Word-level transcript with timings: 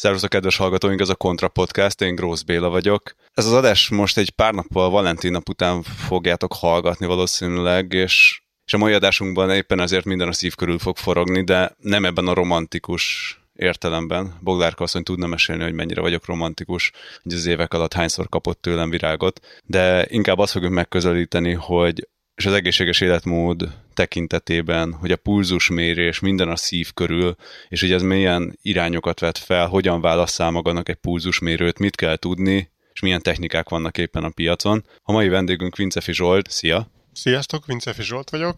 Szervusz 0.00 0.22
a 0.22 0.28
kedves 0.28 0.56
hallgatóink, 0.56 1.00
ez 1.00 1.08
a 1.08 1.14
Kontra 1.14 1.48
Podcast, 1.48 2.00
én 2.00 2.14
Grósz 2.14 2.42
Béla 2.42 2.68
vagyok. 2.68 3.14
Ez 3.34 3.46
az 3.46 3.52
adás 3.52 3.88
most 3.88 4.18
egy 4.18 4.30
pár 4.30 4.54
nappal 4.54 4.90
Valentin 4.90 5.32
nap 5.32 5.48
után 5.48 5.82
fogjátok 5.82 6.52
hallgatni 6.52 7.06
valószínűleg, 7.06 7.92
és, 7.92 8.42
és 8.64 8.72
a 8.72 8.78
mai 8.78 8.92
adásunkban 8.92 9.50
éppen 9.50 9.80
ezért 9.80 10.04
minden 10.04 10.28
a 10.28 10.32
szív 10.32 10.54
körül 10.54 10.78
fog 10.78 10.96
forogni, 10.96 11.44
de 11.44 11.74
nem 11.78 12.04
ebben 12.04 12.26
a 12.26 12.34
romantikus 12.34 13.34
értelemben. 13.52 14.38
Boglárka 14.40 14.84
asszony 14.84 15.02
tudna 15.02 15.26
mesélni, 15.26 15.62
hogy 15.62 15.74
mennyire 15.74 16.00
vagyok 16.00 16.26
romantikus, 16.26 16.92
hogy 17.22 17.32
az 17.32 17.46
évek 17.46 17.74
alatt 17.74 17.92
hányszor 17.92 18.28
kapott 18.28 18.62
tőlem 18.62 18.90
virágot, 18.90 19.40
de 19.64 20.06
inkább 20.08 20.38
azt 20.38 20.52
fogjuk 20.52 20.72
megközelíteni, 20.72 21.52
hogy 21.52 22.08
és 22.34 22.46
az 22.46 22.52
egészséges 22.52 23.00
életmód 23.00 23.68
tekintetében, 24.00 24.92
hogy 24.92 25.12
a 25.12 25.16
pulzusmérés 25.16 26.18
minden 26.20 26.48
a 26.48 26.56
szív 26.56 26.92
körül, 26.92 27.36
és 27.68 27.80
hogy 27.80 27.92
ez 27.92 28.02
milyen 28.02 28.58
irányokat 28.62 29.20
vet 29.20 29.38
fel, 29.38 29.66
hogyan 29.66 30.00
válasszál 30.00 30.50
magának 30.50 30.88
egy 30.88 30.96
pulzusmérőt, 30.96 31.78
mit 31.78 31.96
kell 31.96 32.16
tudni, 32.16 32.70
és 32.92 33.00
milyen 33.00 33.22
technikák 33.22 33.68
vannak 33.68 33.98
éppen 33.98 34.24
a 34.24 34.30
piacon. 34.30 34.84
A 35.02 35.12
mai 35.12 35.28
vendégünk 35.28 35.76
Vincefi 35.76 36.12
Zsolt, 36.12 36.50
szia! 36.50 36.90
Sziasztok, 37.12 37.66
Vincefi 37.66 38.02
Zsolt 38.02 38.30
vagyok. 38.30 38.56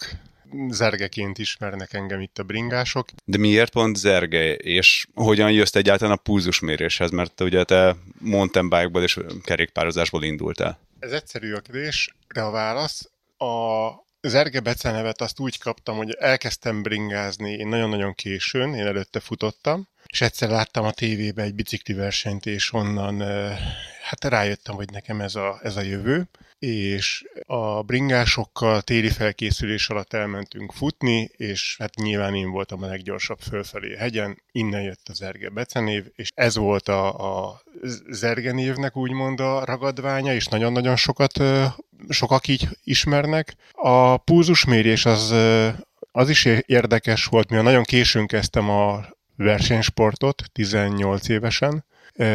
Zergeként 0.69 1.39
ismernek 1.39 1.93
engem 1.93 2.21
itt 2.21 2.39
a 2.39 2.43
bringások. 2.43 3.09
De 3.25 3.39
miért 3.39 3.73
pont 3.73 3.97
Zerge, 3.97 4.55
és 4.55 5.07
hogyan 5.15 5.53
jössz 5.53 5.75
egyáltalán 5.75 6.13
a 6.13 6.23
pulzusméréshez? 6.23 7.11
Mert 7.11 7.41
ugye 7.41 7.65
te 7.65 7.97
mountain 8.19 8.69
bike 8.69 9.01
és 9.01 9.19
kerékpározásból 9.45 10.25
indultál. 10.25 10.79
Ez 10.99 11.13
egyszerű 11.13 11.53
a 11.53 11.61
kérdésre 11.61 12.43
a 12.43 12.51
válasz 12.51 13.11
a 13.39 13.91
Zerge 14.29 14.61
becenevet 14.61 15.21
azt 15.21 15.41
úgy 15.41 15.59
kaptam, 15.59 15.97
hogy 15.97 16.11
elkezdtem 16.11 16.83
bringázni, 16.83 17.53
én 17.53 17.69
nagyon-nagyon 17.69 18.15
későn, 18.15 18.75
én 18.75 18.87
előtte 18.87 19.21
futottam, 19.21 19.89
és 20.13 20.21
egyszer 20.21 20.49
láttam 20.49 20.85
a 20.85 20.91
tévébe 20.91 21.43
egy 21.43 21.55
bicikli 21.55 21.95
versenyt, 21.95 22.47
és 22.47 22.73
onnan 22.73 23.21
hát 24.03 24.25
rájöttem, 24.25 24.75
hogy 24.75 24.91
nekem 24.91 25.21
ez 25.21 25.35
a, 25.35 25.59
ez 25.63 25.77
a 25.77 25.81
jövő, 25.81 26.29
és 26.59 27.25
a 27.47 27.83
bringásokkal 27.83 28.83
téli 28.83 29.09
felkészülés 29.09 29.89
alatt 29.89 30.13
elmentünk 30.13 30.73
futni, 30.73 31.31
és 31.37 31.77
hát 31.79 31.95
nyilván 31.95 32.35
én 32.35 32.51
voltam 32.51 32.83
a 32.83 32.87
leggyorsabb 32.87 33.39
fölfelé 33.41 33.95
a 33.95 33.99
hegyen, 33.99 34.43
innen 34.53 34.83
jött 34.83 35.09
a 35.09 35.15
Zerge 35.15 35.49
becenév, 35.49 36.05
és 36.15 36.29
ez 36.35 36.57
volt 36.57 36.89
a, 36.89 37.49
a 37.49 37.63
Zerge 38.11 38.53
névnek 38.53 38.97
úgymond 38.97 39.41
a 39.41 39.65
ragadványa, 39.65 40.35
és 40.35 40.47
nagyon-nagyon 40.47 40.97
sokat, 40.97 41.43
sokak 42.09 42.49
így 42.49 42.69
ismernek. 42.85 43.55
A 43.73 44.17
púzusmérés 44.17 45.05
az, 45.05 45.35
az 46.13 46.29
is 46.29 46.45
érdekes 46.67 47.25
volt, 47.25 47.49
mivel 47.49 47.65
nagyon 47.65 47.83
későn 47.85 48.27
kezdtem 48.27 48.71
a 48.71 49.05
versenysportot, 49.43 50.43
18 50.53 51.29
évesen, 51.29 51.85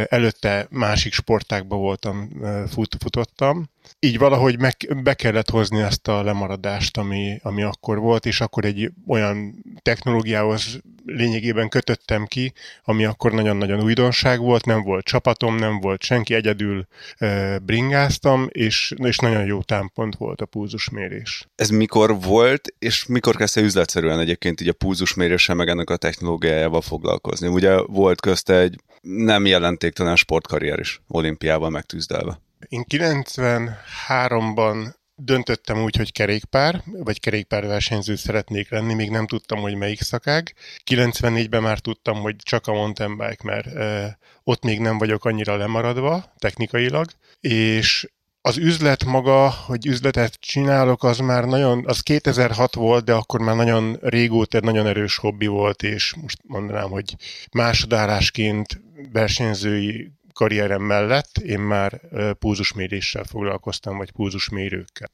előtte 0.10 0.68
másik 0.70 1.14
sportákban 1.14 1.80
voltam, 1.80 2.30
fut, 2.70 2.96
futottam, 3.00 3.70
így 4.00 4.18
valahogy 4.18 4.60
meg, 4.60 4.76
be 5.04 5.14
kellett 5.14 5.50
hozni 5.50 5.82
ezt 5.82 6.08
a 6.08 6.24
lemaradást, 6.24 6.98
ami, 6.98 7.40
ami 7.44 7.62
akkor 7.64 8.00
volt, 8.00 8.26
és 8.26 8.42
akkor 8.42 8.66
egy 8.66 8.92
olyan 9.08 9.64
technológiához 9.82 10.80
lényegében 11.06 11.70
kötöttem 11.70 12.26
ki, 12.26 12.54
ami 12.84 13.06
akkor 13.06 13.32
nagyon-nagyon 13.32 13.84
újdonság 13.84 14.40
volt, 14.40 14.66
nem 14.66 14.84
volt 14.84 15.06
csapatom, 15.06 15.56
nem 15.56 15.80
volt 15.80 16.04
senki, 16.04 16.34
egyedül 16.34 16.88
e, 17.18 17.60
bringáztam, 17.60 18.48
és, 18.52 18.94
és 19.04 19.18
nagyon 19.18 19.46
jó 19.46 19.62
támpont 19.62 20.16
volt 20.16 20.42
a 20.42 20.46
púzusmérés. 20.46 21.48
Ez 21.56 21.70
mikor 21.70 22.22
volt, 22.22 22.74
és 22.80 23.06
mikor 23.06 23.36
kezdte 23.36 23.62
üzletszerűen 23.62 24.20
egyébként 24.20 24.62
így 24.62 24.68
a 24.68 24.74
púzusméréssel 24.74 25.56
meg 25.56 25.68
ennek 25.68 25.90
a 25.90 25.98
technológiájával 25.98 26.82
foglalkozni? 26.82 27.48
Ugye 27.48 27.82
volt 27.82 28.22
közte 28.22 28.60
egy 28.60 28.80
nem 29.08 29.46
jelentéktelen 29.46 30.16
sportkarrier 30.16 30.80
is, 30.80 31.02
olimpiával 31.08 31.70
megtűzdelve. 31.70 32.40
Én 32.70 32.84
93-ban 32.90 34.94
döntöttem 35.16 35.84
úgy, 35.84 35.96
hogy 35.96 36.12
kerékpár, 36.12 36.84
vagy 36.86 37.20
kerékpárversenyző 37.20 38.16
szeretnék 38.16 38.70
lenni, 38.70 38.94
még 38.94 39.10
nem 39.10 39.28
tudtam, 39.28 39.60
hogy 39.60 39.76
melyik 39.76 40.02
szakág. 40.02 40.54
94-ben 40.92 41.62
már 41.62 41.80
tudtam, 41.80 42.18
hogy 42.18 42.36
csak 42.36 42.68
a 42.68 42.74
mountain 42.74 43.18
bike, 43.18 43.44
mert 43.44 43.66
e, 43.66 44.18
ott 44.44 44.64
még 44.64 44.80
nem 44.80 44.98
vagyok 44.98 45.26
annyira 45.26 45.56
lemaradva 45.56 46.34
technikailag, 46.38 47.10
és 47.40 48.08
az 48.42 48.58
üzlet 48.58 49.04
maga, 49.06 49.50
hogy 49.50 49.86
üzletet 49.86 50.34
csinálok, 50.34 51.04
az 51.04 51.18
már 51.18 51.46
nagyon, 51.46 51.84
az 51.88 52.00
2006 52.00 52.76
volt, 52.76 53.06
de 53.06 53.14
akkor 53.14 53.40
már 53.40 53.56
nagyon 53.56 53.98
régóta 54.02 54.58
egy 54.58 54.64
nagyon 54.64 54.88
erős 54.88 55.18
hobbi 55.18 55.48
volt, 55.48 55.84
és 55.84 56.14
most 56.22 56.40
mondanám, 56.44 56.90
hogy 56.90 57.16
másodállásként 57.52 58.82
versenyzői 59.12 60.12
karrierem 60.34 60.82
mellett 60.82 61.38
én 61.38 61.60
már 61.60 62.02
púzusméréssel 62.40 63.24
foglalkoztam, 63.24 63.98
vagy 63.98 64.12
púzusmérőkkel. 64.12 65.12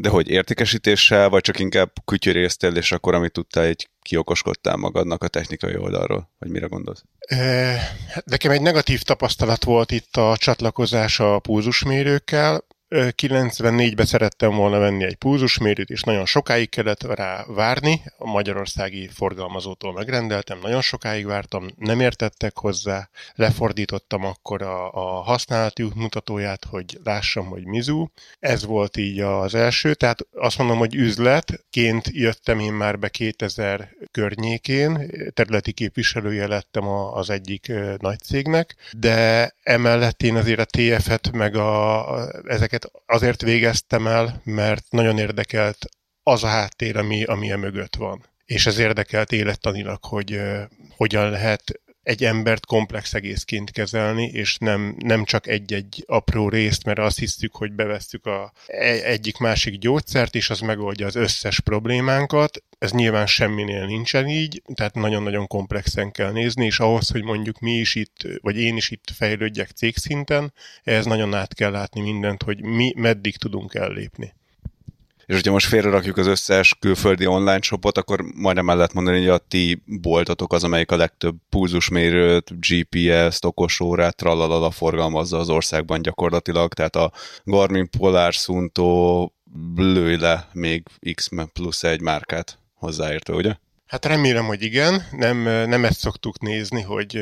De 0.00 0.08
hogy 0.08 0.28
értékesítéssel, 0.28 1.28
vagy 1.28 1.40
csak 1.40 1.58
inkább 1.58 1.92
kütyörésztél, 2.04 2.76
és 2.76 2.92
akkor, 2.92 3.14
amit 3.14 3.32
tudtál, 3.32 3.64
egy 3.64 3.88
kiokoskodtál 4.02 4.76
magadnak 4.76 5.22
a 5.22 5.28
technikai 5.28 5.76
oldalról? 5.76 6.30
Vagy 6.38 6.50
mire 6.50 6.66
gondolsz? 6.66 7.04
Nekem 8.24 8.50
egy 8.50 8.60
negatív 8.60 9.02
tapasztalat 9.02 9.64
volt 9.64 9.90
itt 9.90 10.16
a 10.16 10.36
csatlakozás 10.36 11.20
a 11.20 11.38
púzusmérőkkel. 11.38 12.64
94-ben 12.90 14.06
szerettem 14.06 14.54
volna 14.54 14.78
venni 14.78 15.04
egy 15.04 15.14
púzusmérőt, 15.14 15.90
és 15.90 16.02
nagyon 16.02 16.26
sokáig 16.26 16.68
kellett 16.68 17.02
rá 17.02 17.44
várni. 17.46 18.02
A 18.18 18.26
magyarországi 18.26 19.08
forgalmazótól 19.12 19.92
megrendeltem, 19.92 20.58
nagyon 20.62 20.80
sokáig 20.80 21.26
vártam, 21.26 21.66
nem 21.76 22.00
értettek 22.00 22.58
hozzá. 22.58 23.08
Lefordítottam 23.34 24.24
akkor 24.24 24.62
a, 24.62 24.92
a 24.92 25.22
használati 25.22 25.88
mutatóját, 25.94 26.64
hogy 26.64 26.98
lássam, 27.04 27.46
hogy 27.46 27.64
mizu. 27.64 28.06
Ez 28.38 28.64
volt 28.64 28.96
így 28.96 29.20
az 29.20 29.54
első, 29.54 29.94
tehát 29.94 30.26
azt 30.32 30.58
mondom, 30.58 30.78
hogy 30.78 30.94
üzletként 30.94 32.08
jöttem 32.12 32.58
én 32.58 32.72
már 32.72 32.98
be 32.98 33.08
2000 33.08 33.90
környékén, 34.10 35.10
területi 35.34 35.72
képviselője 35.72 36.46
lettem 36.46 36.88
az 36.88 37.30
egyik 37.30 37.72
nagy 37.98 38.18
cégnek, 38.18 38.74
de 38.92 39.52
emellett 39.62 40.22
én 40.22 40.36
azért 40.36 40.60
a 40.60 40.64
TF-et 40.64 41.32
meg 41.32 41.56
a, 41.56 42.04
ezeket 42.44 42.77
ezeket 42.78 43.02
azért 43.06 43.42
végeztem 43.42 44.06
el, 44.06 44.40
mert 44.44 44.84
nagyon 44.90 45.18
érdekelt 45.18 45.78
az 46.22 46.44
a 46.44 46.46
háttér, 46.46 46.96
ami, 46.96 47.24
ami 47.24 47.50
e 47.50 47.56
mögött 47.56 47.96
van. 47.96 48.24
És 48.44 48.66
ez 48.66 48.78
érdekelt 48.78 49.32
élettanilag, 49.32 50.04
hogy 50.04 50.34
uh, 50.34 50.62
hogyan 50.96 51.30
lehet 51.30 51.80
egy 52.08 52.24
embert 52.24 52.66
komplex 52.66 53.14
egészként 53.14 53.70
kezelni, 53.70 54.24
és 54.24 54.56
nem, 54.56 54.94
nem 54.98 55.24
csak 55.24 55.46
egy-egy 55.46 56.04
apró 56.06 56.48
részt, 56.48 56.84
mert 56.84 56.98
azt 56.98 57.18
hiszük, 57.18 57.54
hogy 57.54 57.72
bevesszük 57.72 58.26
a 58.26 58.52
e, 58.66 58.90
egyik-másik 58.90 59.78
gyógyszert, 59.78 60.34
és 60.34 60.50
az 60.50 60.60
megoldja 60.60 61.06
az 61.06 61.14
összes 61.14 61.60
problémánkat. 61.60 62.62
Ez 62.78 62.92
nyilván 62.92 63.26
semminél 63.26 63.86
nincsen 63.86 64.28
így, 64.28 64.62
tehát 64.74 64.94
nagyon-nagyon 64.94 65.46
komplexen 65.46 66.10
kell 66.10 66.32
nézni, 66.32 66.64
és 66.64 66.80
ahhoz, 66.80 67.08
hogy 67.08 67.22
mondjuk 67.22 67.58
mi 67.58 67.72
is 67.72 67.94
itt, 67.94 68.28
vagy 68.40 68.58
én 68.58 68.76
is 68.76 68.90
itt 68.90 69.10
fejlődjek 69.14 69.70
cégszinten, 69.70 70.52
ehhez 70.82 71.04
nagyon 71.04 71.34
át 71.34 71.54
kell 71.54 71.70
látni 71.70 72.00
mindent, 72.00 72.42
hogy 72.42 72.62
mi 72.62 72.92
meddig 72.96 73.36
tudunk 73.36 73.74
ellépni. 73.74 74.36
És 75.28 75.34
hogyha 75.34 75.52
most 75.52 75.66
félrerakjuk 75.66 76.16
az 76.16 76.26
összes 76.26 76.76
külföldi 76.80 77.26
online 77.26 77.60
shopot, 77.60 77.98
akkor 77.98 78.20
majdnem 78.34 78.70
el 78.70 78.76
lehet 78.76 78.92
mondani, 78.92 79.18
hogy 79.18 79.28
a 79.28 79.38
ti 79.38 79.82
boltotok 79.86 80.52
az, 80.52 80.64
amelyik 80.64 80.90
a 80.90 80.96
legtöbb 80.96 81.36
pulzusmérőt, 81.48 82.52
GPS-t, 82.60 83.44
okosórát, 83.44 84.16
tralalala 84.16 84.70
forgalmazza 84.70 85.38
az 85.38 85.48
országban 85.48 86.02
gyakorlatilag, 86.02 86.74
tehát 86.74 86.96
a 86.96 87.12
Garmin 87.44 87.90
Polar 87.98 88.32
Sunto 88.32 89.30
lőj 89.76 90.16
le 90.16 90.48
még 90.52 90.82
X 91.14 91.28
plusz 91.52 91.82
egy 91.82 92.00
márkát 92.00 92.58
hozzáértő, 92.74 93.32
ugye? 93.32 93.54
Hát 93.86 94.04
remélem, 94.04 94.44
hogy 94.44 94.62
igen. 94.62 95.02
Nem, 95.10 95.38
nem 95.68 95.84
ezt 95.84 95.98
szoktuk 95.98 96.40
nézni, 96.40 96.82
hogy 96.82 97.20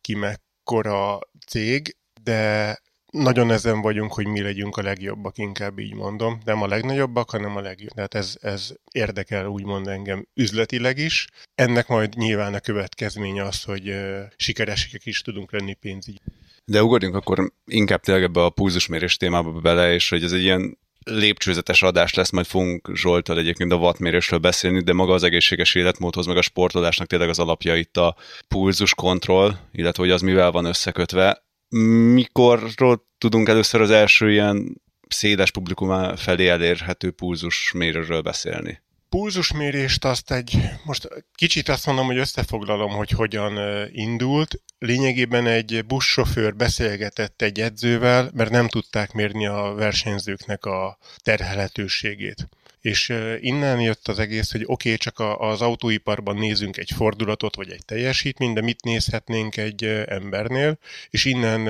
ki 0.00 0.14
mekkora 0.14 1.18
cég, 1.46 1.96
de 2.22 2.78
nagyon 3.16 3.50
ezen 3.50 3.80
vagyunk, 3.80 4.12
hogy 4.12 4.26
mi 4.26 4.42
legyünk 4.42 4.76
a 4.76 4.82
legjobbak, 4.82 5.38
inkább 5.38 5.78
így 5.78 5.94
mondom. 5.94 6.40
Nem 6.44 6.62
a 6.62 6.66
legnagyobbak, 6.66 7.30
hanem 7.30 7.56
a 7.56 7.60
legjobb. 7.60 7.90
Tehát 7.90 8.14
ez, 8.14 8.36
ez 8.40 8.72
érdekel 8.92 9.46
úgymond 9.46 9.88
engem 9.88 10.26
üzletileg 10.34 10.98
is. 10.98 11.26
Ennek 11.54 11.88
majd 11.88 12.16
nyilván 12.16 12.54
a 12.54 12.60
következménye 12.60 13.42
az, 13.42 13.62
hogy 13.62 13.94
sikeresek 14.36 15.06
is 15.06 15.20
tudunk 15.20 15.52
lenni 15.52 15.74
pénzügyi. 15.74 16.20
De 16.64 16.82
ugorjunk 16.82 17.14
akkor 17.14 17.52
inkább 17.66 18.00
tényleg 18.00 18.24
ebbe 18.24 18.44
a 18.44 18.50
pulzusmérés 18.50 19.16
témába 19.16 19.50
bele, 19.50 19.92
és 19.92 20.08
hogy 20.08 20.24
ez 20.24 20.32
egy 20.32 20.42
ilyen 20.42 20.78
lépcsőzetes 21.10 21.82
adás 21.82 22.14
lesz, 22.14 22.30
majd 22.30 22.46
fogunk 22.46 22.90
Zsoltal 22.94 23.38
egyébként 23.38 23.72
a 23.72 23.76
wattmérésről 23.76 24.38
beszélni, 24.38 24.82
de 24.82 24.92
maga 24.92 25.12
az 25.12 25.22
egészséges 25.22 25.74
életmódhoz, 25.74 26.26
meg 26.26 26.36
a 26.36 26.42
sportolásnak 26.42 27.06
tényleg 27.06 27.28
az 27.28 27.38
alapja 27.38 27.76
itt 27.76 27.96
a 27.96 28.16
pulzus 28.48 28.94
kontroll, 28.94 29.56
illetve 29.72 30.02
hogy 30.02 30.12
az 30.12 30.20
mivel 30.20 30.50
van 30.50 30.64
összekötve 30.64 31.45
mikorról 31.68 33.06
tudunk 33.18 33.48
először 33.48 33.80
az 33.80 33.90
első 33.90 34.30
ilyen 34.30 34.82
széles 35.08 35.50
publikum 35.50 36.16
felé 36.16 36.48
elérhető 36.48 37.10
pulzus 37.10 37.72
mérőről 37.72 38.20
beszélni? 38.20 38.84
pulzusmérést 39.08 40.04
azt 40.04 40.32
egy, 40.32 40.58
most 40.84 41.08
kicsit 41.34 41.68
azt 41.68 41.86
mondom, 41.86 42.06
hogy 42.06 42.16
összefoglalom, 42.18 42.90
hogy 42.90 43.10
hogyan 43.10 43.58
indult. 43.92 44.62
Lényegében 44.78 45.46
egy 45.46 45.84
buszsofőr 45.86 46.56
beszélgetett 46.56 47.42
egy 47.42 47.60
edzővel, 47.60 48.30
mert 48.34 48.50
nem 48.50 48.68
tudták 48.68 49.12
mérni 49.12 49.46
a 49.46 49.74
versenyzőknek 49.76 50.64
a 50.64 50.98
terhelhetőségét 51.22 52.48
és 52.86 53.12
innen 53.40 53.80
jött 53.80 54.08
az 54.08 54.18
egész, 54.18 54.52
hogy 54.52 54.62
oké, 54.66 54.72
okay, 54.72 54.96
csak 54.96 55.18
az 55.38 55.62
autóiparban 55.62 56.36
nézünk 56.36 56.76
egy 56.76 56.90
fordulatot, 56.96 57.56
vagy 57.56 57.70
egy 57.70 57.84
teljesítményt, 57.84 58.54
de 58.54 58.60
mit 58.60 58.84
nézhetnénk 58.84 59.56
egy 59.56 59.84
embernél, 60.06 60.78
és 61.10 61.24
innen, 61.24 61.62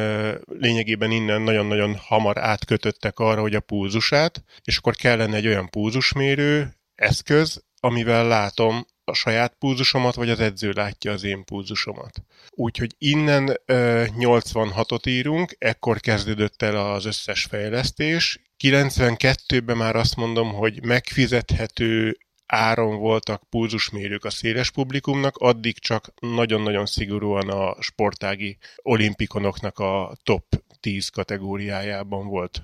lényegében 0.47 1.11
innen 1.11 1.43
nagyon-nagyon 1.43 1.97
hamar 1.97 2.39
átkötöttek 2.39 3.19
arra, 3.19 3.41
hogy 3.41 3.55
a 3.55 3.61
pulzusát, 3.61 4.45
és 4.65 4.77
akkor 4.77 4.95
kellene 4.95 5.37
egy 5.37 5.47
olyan 5.47 5.71
pulzusmérő 5.71 6.77
eszköz, 6.95 7.65
amivel 7.81 8.27
látom 8.27 8.87
a 9.05 9.13
saját 9.13 9.55
pulzusomat, 9.59 10.15
vagy 10.15 10.31
az 10.31 10.41
edző 10.41 10.71
látja 10.71 11.13
az 11.13 11.25
én 11.25 11.45
pulzusomat. 11.45 12.23
Úgyhogy 12.51 12.95
innen 12.99 13.61
86-ot 13.67 15.09
írunk, 15.09 15.57
ekkor 15.59 16.01
kezdődött 16.01 16.63
el 16.63 16.77
az 16.77 17.05
összes 17.05 17.45
fejlesztés, 17.45 18.41
92-ben 18.65 19.77
már 19.77 19.97
azt 19.97 20.17
mondom, 20.17 20.53
hogy 20.53 20.85
megfizethető 20.85 22.19
áron 22.47 22.99
voltak 22.99 23.43
pulzusmérők 23.51 24.25
a 24.25 24.31
széles 24.31 24.71
publikumnak, 24.71 25.37
addig 25.37 25.79
csak 25.79 26.13
nagyon-nagyon 26.21 26.87
szigorúan 26.87 27.49
a 27.49 27.83
sportági 27.83 28.59
olimpikonoknak 28.83 29.79
a 29.79 30.17
top 30.23 30.45
10 30.81 31.09
kategóriájában 31.09 32.27
volt. 32.27 32.63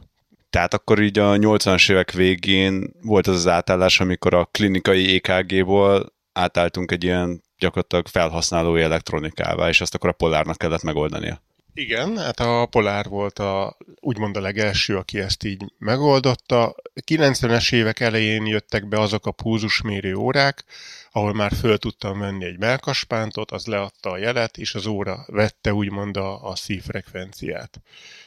Tehát 0.50 0.74
akkor 0.74 1.02
így 1.02 1.18
a 1.18 1.36
80-as 1.36 1.90
évek 1.90 2.12
végén 2.12 2.92
volt 3.00 3.26
az 3.26 3.34
az 3.34 3.46
átállás, 3.46 4.00
amikor 4.00 4.34
a 4.34 4.44
klinikai 4.44 5.14
EKG-ból 5.22 6.12
átálltunk 6.32 6.90
egy 6.90 7.04
ilyen 7.04 7.42
gyakorlatilag 7.58 8.06
felhasználói 8.06 8.82
elektronikává, 8.82 9.68
és 9.68 9.80
azt 9.80 9.94
akkor 9.94 10.08
a 10.08 10.12
polárnak 10.12 10.56
kellett 10.56 10.82
megoldania. 10.82 11.42
Igen, 11.74 12.18
hát 12.18 12.40
a 12.40 12.66
Polár 12.66 13.08
volt 13.08 13.38
a, 13.38 13.76
úgymond 14.00 14.36
a 14.36 14.40
legelső, 14.40 14.96
aki 14.96 15.18
ezt 15.18 15.44
így 15.44 15.64
megoldotta. 15.78 16.74
90-es 17.06 17.72
évek 17.72 18.00
elején 18.00 18.46
jöttek 18.46 18.88
be 18.88 19.00
azok 19.00 19.26
a 19.26 19.32
púzusmérő 19.32 20.14
órák, 20.14 20.64
ahol 21.10 21.34
már 21.34 21.52
föl 21.52 21.78
tudtam 21.78 22.18
venni 22.18 22.44
egy 22.44 22.58
melkaspántot, 22.58 23.50
az 23.50 23.66
leadta 23.66 24.10
a 24.10 24.16
jelet, 24.16 24.56
és 24.56 24.74
az 24.74 24.86
óra 24.86 25.24
vette 25.26 25.72
úgymond 25.74 26.16
a, 26.16 26.48
a 26.50 26.56
szívfrekvenciát. 26.56 27.80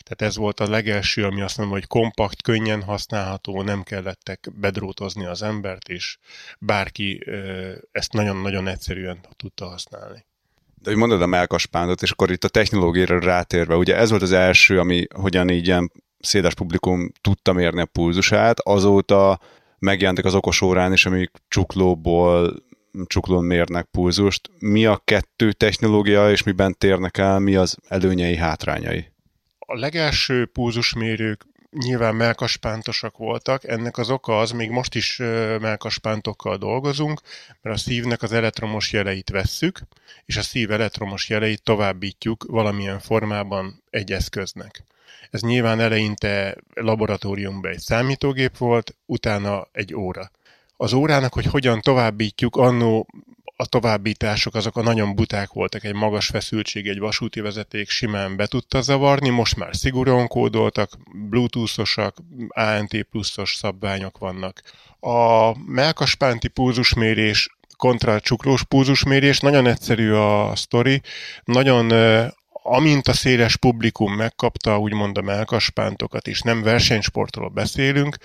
Tehát 0.04 0.22
ez 0.22 0.36
volt 0.36 0.60
a 0.60 0.70
legelső, 0.70 1.26
ami 1.26 1.42
azt 1.42 1.58
mondom, 1.58 1.76
hogy 1.76 1.88
kompakt, 1.88 2.42
könnyen 2.42 2.84
használható, 2.84 3.62
nem 3.62 3.84
kellettek 3.84 4.50
bedrótozni 4.56 5.26
az 5.26 5.42
embert, 5.42 5.90
és 5.90 6.18
bárki 6.60 7.24
ezt 7.92 8.14
nagyon-nagyon 8.14 8.68
egyszerűen 8.68 9.20
tudta 9.38 9.66
használni 9.66 10.26
hogy 10.86 10.96
mondod 10.96 11.22
a 11.22 11.26
melkaspántot, 11.26 12.02
és 12.02 12.12
akkor 12.12 12.32
itt 12.32 12.44
a 12.44 12.48
technológiára 12.48 13.20
rátérve, 13.20 13.76
ugye 13.76 13.96
ez 13.96 14.10
volt 14.10 14.22
az 14.22 14.32
első, 14.32 14.80
ami 14.80 15.06
hogyan 15.16 15.50
így 15.50 15.68
ilyen 15.68 15.92
széles 16.20 16.54
publikum 16.54 17.12
tudta 17.22 17.54
mérni 17.54 17.82
a 17.82 17.86
pulzusát, 17.86 18.60
azóta 18.60 19.40
megjelentek 19.80 20.26
az 20.26 20.36
okos 20.36 20.62
órán 20.62 20.94
is, 20.94 21.06
amik 21.06 21.32
csuklóból 21.48 22.64
csuklón 23.06 23.44
mérnek 23.44 23.86
pulzust. 23.86 24.50
Mi 24.60 24.86
a 24.86 25.02
kettő 25.04 25.52
technológia, 25.52 26.32
és 26.32 26.44
miben 26.44 26.76
térnek 26.78 27.18
el, 27.18 27.40
mi 27.40 27.56
az 27.56 27.78
előnyei, 27.88 28.36
hátrányai? 28.36 29.12
A 29.60 29.76
legelső 29.76 30.46
pulzusmérők 30.46 31.46
nyilván 31.78 32.16
melkaspántosak 32.16 33.18
voltak. 33.18 33.68
Ennek 33.68 33.98
az 33.98 34.10
oka 34.10 34.40
az, 34.40 34.52
még 34.52 34.70
most 34.70 34.96
is 34.96 35.18
melkaspántokkal 35.60 36.58
dolgozunk, 36.58 37.22
mert 37.62 37.76
a 37.76 37.80
szívnek 37.80 38.22
az 38.22 38.32
elektromos 38.32 38.92
jeleit 38.92 39.30
vesszük, 39.30 39.80
és 40.26 40.38
a 40.38 40.42
szív 40.42 40.72
elektromos 40.72 41.30
jeleit 41.30 41.64
továbbítjuk 41.64 42.46
valamilyen 42.48 43.00
formában 43.00 43.84
egy 43.90 44.12
eszköznek. 44.12 44.84
Ez 45.30 45.42
nyilván 45.42 45.80
eleinte 45.80 46.56
laboratóriumban 46.74 47.72
egy 47.72 47.80
számítógép 47.80 48.58
volt, 48.58 48.96
utána 49.06 49.68
egy 49.72 49.96
óra. 49.96 50.32
Az 50.78 50.94
órának, 50.94 51.34
hogy 51.34 51.46
hogyan 51.46 51.82
továbbítjuk, 51.82 52.56
annó 52.56 53.08
a 53.56 53.66
továbbítások 53.66 54.56
azok 54.56 54.78
a 54.78 54.82
nagyon 54.82 55.16
buták 55.16 55.52
voltak, 55.52 55.84
egy 55.84 55.94
magas 55.94 56.28
feszültség, 56.28 56.88
egy 56.88 57.00
vasúti 57.00 57.40
vezeték 57.40 57.90
simán 57.90 58.36
be 58.36 58.46
tudta 58.46 58.82
zavarni, 58.82 59.30
most 59.30 59.56
már 59.56 59.76
szigorúan 59.76 60.28
kódoltak, 60.28 60.92
bluetooth-osak, 61.30 62.18
ANT 62.48 63.04
pluszos 63.04 63.56
szabványok 63.56 64.18
vannak. 64.18 64.62
A 65.00 65.52
melkaspánti 65.58 66.48
pulzusmérés 66.48 67.58
kontra 67.78 68.20
csuklós 68.20 68.64
pulzusmérés, 68.64 69.40
nagyon 69.40 69.68
egyszerű 69.68 70.12
a 70.12 70.56
sztori, 70.56 71.02
nagyon 71.44 71.92
amint 72.68 73.08
a 73.08 73.14
széles 73.14 73.58
publikum 73.58 74.14
megkapta 74.14 74.80
úgymond 74.80 75.18
a 75.18 75.22
melkaspántokat, 75.22 76.28
és 76.28 76.42
nem 76.42 76.62
versenysportról 76.62 77.50
beszélünk, 77.50 78.18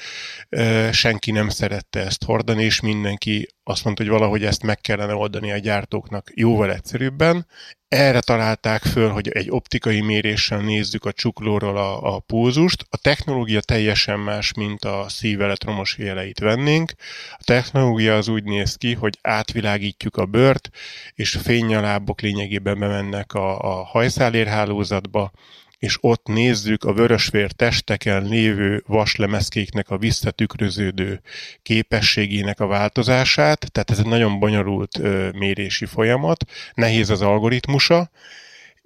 senki 0.92 1.30
nem 1.30 1.48
szerette 1.48 2.00
ezt 2.00 2.24
hordani, 2.24 2.64
és 2.64 2.80
mindenki 2.80 3.48
azt 3.70 3.84
mondta, 3.84 4.02
hogy 4.02 4.12
valahogy 4.12 4.44
ezt 4.44 4.62
meg 4.62 4.80
kellene 4.80 5.14
oldani 5.14 5.52
a 5.52 5.58
gyártóknak 5.58 6.32
jóval 6.34 6.72
egyszerűbben. 6.72 7.46
Erre 7.88 8.20
találták 8.20 8.82
föl, 8.82 9.08
hogy 9.08 9.28
egy 9.28 9.50
optikai 9.50 10.00
méréssel 10.00 10.60
nézzük 10.60 11.04
a 11.04 11.12
csuklóról 11.12 11.76
a, 11.76 12.14
a 12.14 12.18
pulzust. 12.18 12.86
A 12.90 12.96
technológia 12.96 13.60
teljesen 13.60 14.20
más, 14.20 14.52
mint 14.54 14.84
a 14.84 15.04
szív 15.08 15.40
elektromos 15.40 15.98
jeleit 15.98 16.38
vennénk. 16.38 16.92
A 17.32 17.42
technológia 17.44 18.16
az 18.16 18.28
úgy 18.28 18.44
néz 18.44 18.74
ki, 18.74 18.94
hogy 18.94 19.18
átvilágítjuk 19.22 20.16
a 20.16 20.26
bőrt, 20.26 20.70
és 21.14 21.38
fénynyalábok 21.42 22.20
lényegében 22.20 22.78
bemennek 22.78 23.34
a, 23.34 23.58
a 23.58 23.84
hajszálérhálózatba, 23.84 25.30
és 25.80 25.98
ott 26.00 26.26
nézzük 26.26 26.84
a 26.84 26.92
vörösvér 26.92 27.52
testeken 27.52 28.24
lévő 28.24 28.82
vaslemezkéknek 28.86 29.90
a 29.90 29.98
visszatükröződő 29.98 31.20
képességének 31.62 32.60
a 32.60 32.66
változását, 32.66 33.72
tehát 33.72 33.90
ez 33.90 33.98
egy 33.98 34.06
nagyon 34.06 34.38
bonyolult 34.38 34.98
ö, 34.98 35.30
mérési 35.30 35.86
folyamat, 35.86 36.44
nehéz 36.74 37.10
az 37.10 37.22
algoritmusa, 37.22 38.10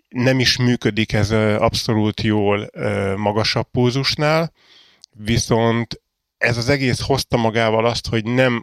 nem 0.09 0.41
is 0.41 0.57
működik 0.57 1.13
ez 1.13 1.31
abszolút 1.31 2.21
jól 2.21 2.69
ö, 2.73 3.15
magasabb 3.17 3.67
pulzusnál, 3.71 4.53
viszont 5.11 6.01
ez 6.39 6.57
az 6.57 6.69
egész 6.69 7.01
hozta 7.01 7.37
magával 7.37 7.87
azt, 7.87 8.07
hogy 8.07 8.25
nem 8.25 8.63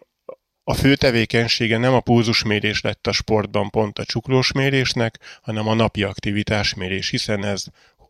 a 0.64 0.74
fő 0.74 0.96
tevékenysége 0.96 1.78
nem 1.78 1.94
a 1.94 2.00
pulzusmérés 2.00 2.82
lett 2.82 3.08
a 3.08 3.12
sportban 3.12 3.70
pont 3.70 4.00
a 4.00 4.06
csuklósmérésnek, 4.06 5.20
hanem 5.42 5.68
a 5.68 5.74
napi 5.74 6.04
aktivitásmérés, 6.04 7.10
hiszen 7.10 7.46
ez 7.46 7.64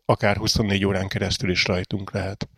akár 0.04 0.36
24 0.36 0.84
órán 0.84 1.08
keresztül 1.08 1.50
is 1.50 1.64
rajtunk 1.64 2.12
lehet. 2.12 2.48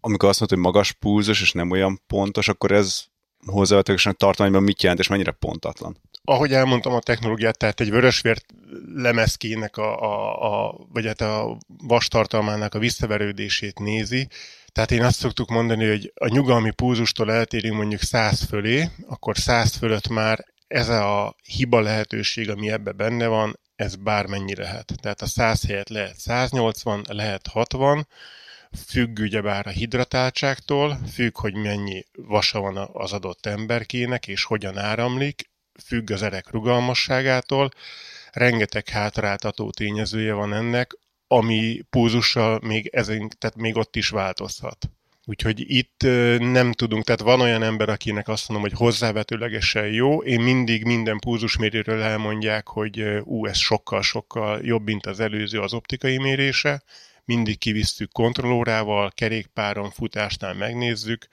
Amikor 0.00 0.28
azt 0.28 0.40
mondod, 0.40 0.58
hogy 0.58 0.66
magas 0.66 0.92
pulzus 0.92 1.40
és 1.40 1.52
nem 1.52 1.70
olyan 1.70 2.00
pontos, 2.06 2.48
akkor 2.48 2.72
ez 2.72 3.04
hozzávetősen 3.46 4.16
tartományban 4.16 4.62
mit 4.62 4.82
jelent, 4.82 5.00
és 5.00 5.08
mennyire 5.08 5.30
pontatlan? 5.30 5.96
Ahogy 6.24 6.52
elmondtam 6.52 6.92
a 6.92 7.00
technológiát, 7.00 7.58
tehát 7.58 7.80
egy 7.80 7.90
vörösvért 7.90 8.44
lemezkének 8.94 9.76
a, 9.76 10.00
a, 10.00 10.42
a, 10.68 10.86
vagy 10.92 11.06
hát 11.06 11.20
a 11.20 11.58
vastartalmának 11.66 12.74
a 12.74 12.78
visszaverődését 12.78 13.78
nézi, 13.78 14.28
tehát 14.72 14.90
én 14.90 15.04
azt 15.04 15.18
szoktuk 15.18 15.48
mondani, 15.48 15.88
hogy 15.88 16.12
a 16.14 16.28
nyugalmi 16.28 16.70
pulzustól 16.70 17.32
eltérünk 17.32 17.76
mondjuk 17.76 18.00
100 18.00 18.42
fölé, 18.42 18.88
akkor 19.08 19.36
100 19.36 19.76
fölött 19.76 20.08
már 20.08 20.44
ez 20.66 20.88
a 20.88 21.36
hiba 21.42 21.80
lehetőség, 21.80 22.50
ami 22.50 22.70
ebbe 22.70 22.92
benne 22.92 23.26
van, 23.26 23.60
ez 23.82 23.96
bármennyi 23.96 24.54
lehet. 24.54 24.92
Tehát 25.00 25.22
a 25.22 25.26
100 25.26 25.66
helyett 25.66 25.88
lehet 25.88 26.18
180, 26.18 27.04
lehet 27.08 27.46
60, 27.46 28.06
függ 28.86 29.18
ugyebár 29.18 29.66
a 29.66 29.70
hidratáltságtól, 29.70 30.98
függ, 31.12 31.38
hogy 31.38 31.54
mennyi 31.54 32.04
vasa 32.12 32.60
van 32.60 32.76
az 32.92 33.12
adott 33.12 33.46
emberkének, 33.46 34.28
és 34.28 34.44
hogyan 34.44 34.78
áramlik, 34.78 35.50
függ 35.84 36.10
az 36.10 36.22
erek 36.22 36.50
rugalmasságától, 36.50 37.70
rengeteg 38.32 38.88
hátráltató 38.88 39.70
tényezője 39.70 40.32
van 40.32 40.52
ennek, 40.52 40.96
ami 41.26 41.82
púzussal 41.90 42.60
még, 42.62 42.86
ezen, 42.86 43.30
tehát 43.38 43.56
még 43.56 43.76
ott 43.76 43.96
is 43.96 44.08
változhat. 44.08 44.90
Úgyhogy 45.24 45.70
itt 45.70 46.02
nem 46.38 46.72
tudunk, 46.72 47.04
tehát 47.04 47.20
van 47.20 47.40
olyan 47.40 47.62
ember, 47.62 47.88
akinek 47.88 48.28
azt 48.28 48.48
mondom, 48.48 48.68
hogy 48.68 48.78
hozzávetőlegesen 48.78 49.86
jó. 49.86 50.22
Én 50.22 50.40
mindig 50.40 50.84
minden 50.84 51.18
púzusmérőről 51.18 52.02
elmondják, 52.02 52.68
hogy 52.68 53.00
ú, 53.24 53.46
ez 53.46 53.56
sokkal-sokkal 53.56 54.60
jobb, 54.62 54.84
mint 54.84 55.06
az 55.06 55.20
előző 55.20 55.60
az 55.60 55.72
optikai 55.72 56.18
mérése. 56.18 56.82
Mindig 57.24 57.58
kivisszük 57.58 58.12
kontrollórával, 58.12 59.10
kerékpáron, 59.14 59.90
futásnál 59.90 60.54
megnézzük. 60.54 61.26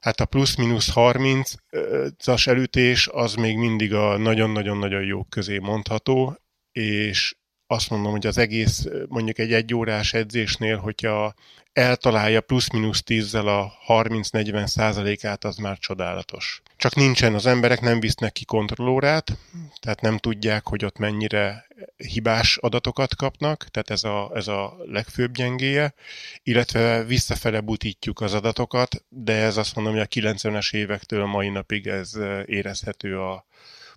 Hát 0.00 0.20
a 0.20 0.24
plusz-minusz 0.24 0.90
30-as 0.94 2.46
elütés 2.46 3.08
az 3.08 3.34
még 3.34 3.56
mindig 3.56 3.94
a 3.94 4.16
nagyon-nagyon-nagyon 4.16 5.04
jó 5.04 5.24
közé 5.24 5.58
mondható, 5.58 6.38
és 6.72 7.34
azt 7.66 7.90
mondom, 7.90 8.12
hogy 8.12 8.26
az 8.26 8.38
egész 8.38 8.86
mondjuk 9.08 9.38
egy 9.38 9.52
egyórás 9.52 10.12
edzésnél, 10.12 10.76
hogyha 10.76 11.34
eltalálja 11.72 12.40
plusz-minusz 12.40 13.02
tízzel 13.02 13.46
a 13.46 13.72
30-40 13.88 14.66
százalékát, 14.66 15.44
az 15.44 15.56
már 15.56 15.78
csodálatos. 15.78 16.62
Csak 16.76 16.94
nincsen, 16.94 17.34
az 17.34 17.46
emberek 17.46 17.80
nem 17.80 18.00
visznek 18.00 18.32
ki 18.32 18.44
kontrollórát, 18.44 19.36
tehát 19.80 20.00
nem 20.00 20.18
tudják, 20.18 20.66
hogy 20.66 20.84
ott 20.84 20.98
mennyire 20.98 21.66
hibás 21.96 22.56
adatokat 22.56 23.16
kapnak, 23.16 23.68
tehát 23.70 23.90
ez 23.90 24.04
a, 24.04 24.30
ez 24.34 24.48
a 24.48 24.76
legfőbb 24.84 25.32
gyengéje, 25.32 25.94
illetve 26.42 27.04
visszafele 27.04 27.60
butítjuk 27.60 28.20
az 28.20 28.34
adatokat, 28.34 29.04
de 29.08 29.32
ez 29.32 29.56
azt 29.56 29.74
mondom, 29.74 29.92
hogy 29.92 30.02
a 30.02 30.30
90-es 30.30 30.74
évektől 30.74 31.22
a 31.22 31.26
mai 31.26 31.48
napig 31.48 31.86
ez 31.86 32.12
érezhető 32.46 33.20
a 33.20 33.46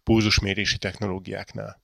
pulzusmérési 0.04 0.78
technológiáknál. 0.78 1.84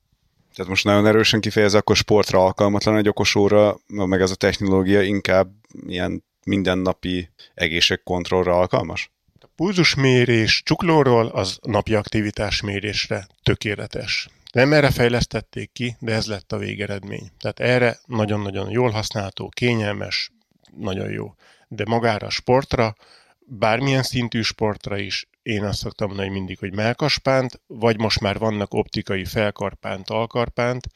Tehát 0.55 0.69
most 0.69 0.83
nagyon 0.83 1.07
erősen 1.07 1.41
kifejez, 1.41 1.73
akkor 1.73 1.95
sportra 1.95 2.39
alkalmatlan 2.43 2.97
egy 2.97 3.07
okos 3.07 3.35
óra, 3.35 3.77
meg 3.87 4.21
ez 4.21 4.31
a 4.31 4.35
technológia 4.35 5.01
inkább 5.01 5.51
ilyen 5.87 6.23
mindennapi 6.45 7.29
egészségkontrollra 7.53 8.57
alkalmas? 8.57 9.11
A 9.39 9.47
pulzusmérés 9.55 10.61
csuklóról 10.65 11.27
az 11.27 11.57
napi 11.61 11.93
aktivitás 11.93 12.61
mérésre 12.61 13.27
tökéletes. 13.43 14.27
Nem 14.51 14.73
erre 14.73 14.91
fejlesztették 14.91 15.71
ki, 15.73 15.95
de 15.99 16.13
ez 16.13 16.27
lett 16.27 16.51
a 16.51 16.57
végeredmény. 16.57 17.31
Tehát 17.39 17.59
erre 17.59 17.99
nagyon-nagyon 18.05 18.69
jól 18.69 18.89
használható, 18.89 19.49
kényelmes, 19.49 20.31
nagyon 20.77 21.11
jó. 21.11 21.35
De 21.67 21.83
magára 21.87 22.27
a 22.27 22.29
sportra, 22.29 22.95
bármilyen 23.39 24.03
szintű 24.03 24.41
sportra 24.41 24.97
is, 24.97 25.27
én 25.43 25.63
azt 25.63 25.79
szoktam 25.79 26.07
mondani 26.07 26.29
mindig, 26.29 26.59
hogy 26.59 26.73
melkaspánt, 26.73 27.61
vagy 27.67 27.99
most 27.99 28.19
már 28.19 28.37
vannak 28.37 28.73
optikai 28.73 29.25
felkarpánt, 29.25 30.09
alkarpánt, 30.09 30.87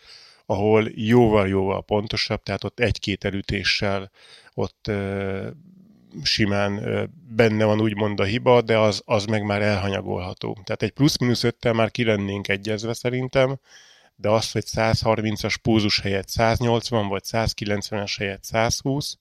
ahol 0.46 0.88
jóval-jóval 0.96 1.84
pontosabb, 1.84 2.44
tehát 2.44 2.64
ott 2.64 2.80
egy-két 2.80 3.24
elütéssel 3.24 4.12
ott 4.54 4.88
ö, 4.88 5.48
simán 6.24 6.78
ö, 6.88 7.04
benne 7.28 7.66
van 7.66 7.82
úgymond 7.82 8.20
a 8.20 8.24
hiba, 8.24 8.62
de 8.62 8.78
az, 8.78 9.02
az 9.06 9.25
meg 9.25 9.44
már 9.44 9.62
elhanyagolható. 9.62 10.58
Tehát 10.64 10.84
egy 10.84 10.92
plusz-minusz 10.92 11.44
öttel 11.44 11.74
már 11.74 11.92
ki 11.92 12.04
lennénk 12.04 12.48
egyezve 12.48 12.94
szerintem, 12.94 13.60
de 14.16 14.30
az, 14.30 14.52
hogy 14.52 14.64
130-as 14.68 15.56
púzus 15.62 16.00
helyett 16.00 16.28
180, 16.28 17.08
vagy 17.08 17.24
190-es 17.25 18.14
helyett 18.18 18.44
120, 18.44 19.18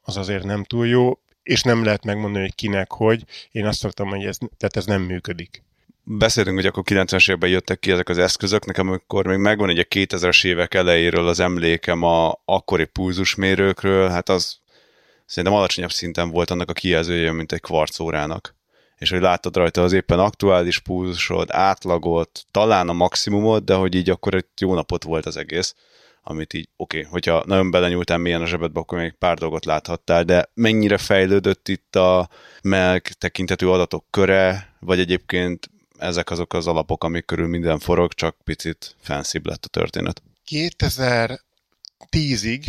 az 0.00 0.16
azért 0.16 0.44
nem 0.44 0.64
túl 0.64 0.86
jó, 0.86 1.18
és 1.44 1.62
nem 1.62 1.84
lehet 1.84 2.04
megmondani, 2.04 2.44
hogy 2.44 2.54
kinek 2.54 2.92
hogy. 2.92 3.24
Én 3.50 3.66
azt 3.66 3.78
szoktam, 3.78 4.08
hogy 4.08 4.24
ez, 4.24 4.38
tehát 4.56 4.76
ez 4.76 4.86
nem 4.86 5.02
működik 5.02 5.62
beszélünk, 6.04 6.56
hogy 6.56 6.66
akkor 6.66 6.82
90-es 6.86 7.28
években 7.28 7.50
jöttek 7.50 7.78
ki 7.78 7.90
ezek 7.90 8.08
az 8.08 8.18
eszközök, 8.18 8.64
nekem 8.64 8.90
akkor 8.90 9.26
még 9.26 9.38
megvan 9.38 9.68
egy 9.68 9.78
a 9.78 9.84
2000-es 9.84 10.44
évek 10.44 10.74
elejéről 10.74 11.28
az 11.28 11.40
emlékem 11.40 12.02
a 12.02 12.40
akkori 12.44 12.84
pulzusmérőkről, 12.84 14.08
hát 14.08 14.28
az 14.28 14.58
szerintem 15.26 15.58
alacsonyabb 15.58 15.90
szinten 15.90 16.30
volt 16.30 16.50
annak 16.50 16.70
a 16.70 16.72
kijelzője, 16.72 17.32
mint 17.32 17.52
egy 17.52 17.60
kvarcórának. 17.60 18.54
És 18.98 19.10
hogy 19.10 19.20
láttad 19.20 19.56
rajta 19.56 19.82
az 19.82 19.92
éppen 19.92 20.18
aktuális 20.18 20.78
pulzusod, 20.78 21.50
átlagot, 21.50 22.44
talán 22.50 22.88
a 22.88 22.92
maximumot, 22.92 23.64
de 23.64 23.74
hogy 23.74 23.94
így 23.94 24.10
akkor 24.10 24.34
egy 24.34 24.46
jó 24.60 24.74
napot 24.74 25.02
volt 25.02 25.26
az 25.26 25.36
egész 25.36 25.74
amit 26.26 26.52
így, 26.52 26.68
oké, 26.76 26.98
okay, 26.98 27.10
hogyha 27.10 27.42
nagyon 27.46 27.70
belenyúltál 27.70 28.18
milyen 28.18 28.42
a 28.42 28.46
zsebedbe, 28.46 28.80
akkor 28.80 28.98
még 28.98 29.12
pár 29.12 29.38
dolgot 29.38 29.64
láthattál, 29.64 30.24
de 30.24 30.50
mennyire 30.54 30.98
fejlődött 30.98 31.68
itt 31.68 31.96
a 31.96 32.28
melk 32.62 33.02
tekintető 33.02 33.70
adatok 33.70 34.04
köre, 34.10 34.74
vagy 34.80 34.98
egyébként 34.98 35.70
ezek 35.98 36.30
azok 36.30 36.52
az 36.52 36.66
alapok, 36.66 37.04
amik 37.04 37.24
körül 37.24 37.46
minden 37.46 37.78
forog, 37.78 38.12
csak 38.12 38.36
picit 38.44 38.96
fenszibb 39.00 39.46
lett 39.46 39.64
a 39.64 39.68
történet. 39.68 40.22
2010-ig 40.50 42.66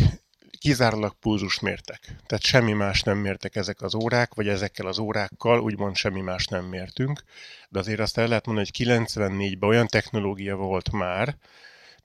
kizárólag 0.58 1.14
pulzust 1.20 1.62
mértek. 1.62 2.00
Tehát 2.26 2.44
semmi 2.44 2.72
más 2.72 3.02
nem 3.02 3.18
mértek 3.18 3.56
ezek 3.56 3.82
az 3.82 3.94
órák, 3.94 4.34
vagy 4.34 4.48
ezekkel 4.48 4.86
az 4.86 4.98
órákkal, 4.98 5.60
úgymond 5.60 5.96
semmi 5.96 6.20
más 6.20 6.46
nem 6.46 6.64
mértünk. 6.64 7.22
De 7.68 7.78
azért 7.78 8.00
azt 8.00 8.18
el 8.18 8.28
lehet 8.28 8.46
mondani, 8.46 8.68
hogy 8.74 8.86
94-ben 8.86 9.68
olyan 9.68 9.86
technológia 9.86 10.56
volt 10.56 10.92
már, 10.92 11.36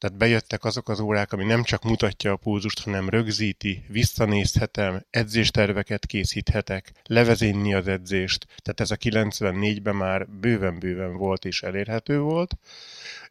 tehát 0.02 0.18
bejöttek 0.18 0.64
azok 0.64 0.90
az 0.90 1.00
órák, 1.00 1.34
ami 1.34 1.44
nem 1.44 1.64
csak 1.64 1.84
mutatja 1.84 2.32
a 2.32 2.36
pulzust, 2.36 2.84
hanem 2.84 3.10
rögzíti, 3.10 3.84
visszanézhetem, 3.88 5.06
edzésterveket 5.10 6.06
készíthetek, 6.06 6.92
levezényni 7.04 7.74
az 7.74 7.88
edzést. 7.88 8.46
Tehát 8.58 8.80
ez 8.80 8.92
a 8.92 8.96
94-ben 8.96 9.96
már 9.96 10.30
bőven-bőven 10.30 11.18
volt 11.18 11.46
és 11.46 11.62
elérhető 11.62 12.20
volt. 12.20 12.58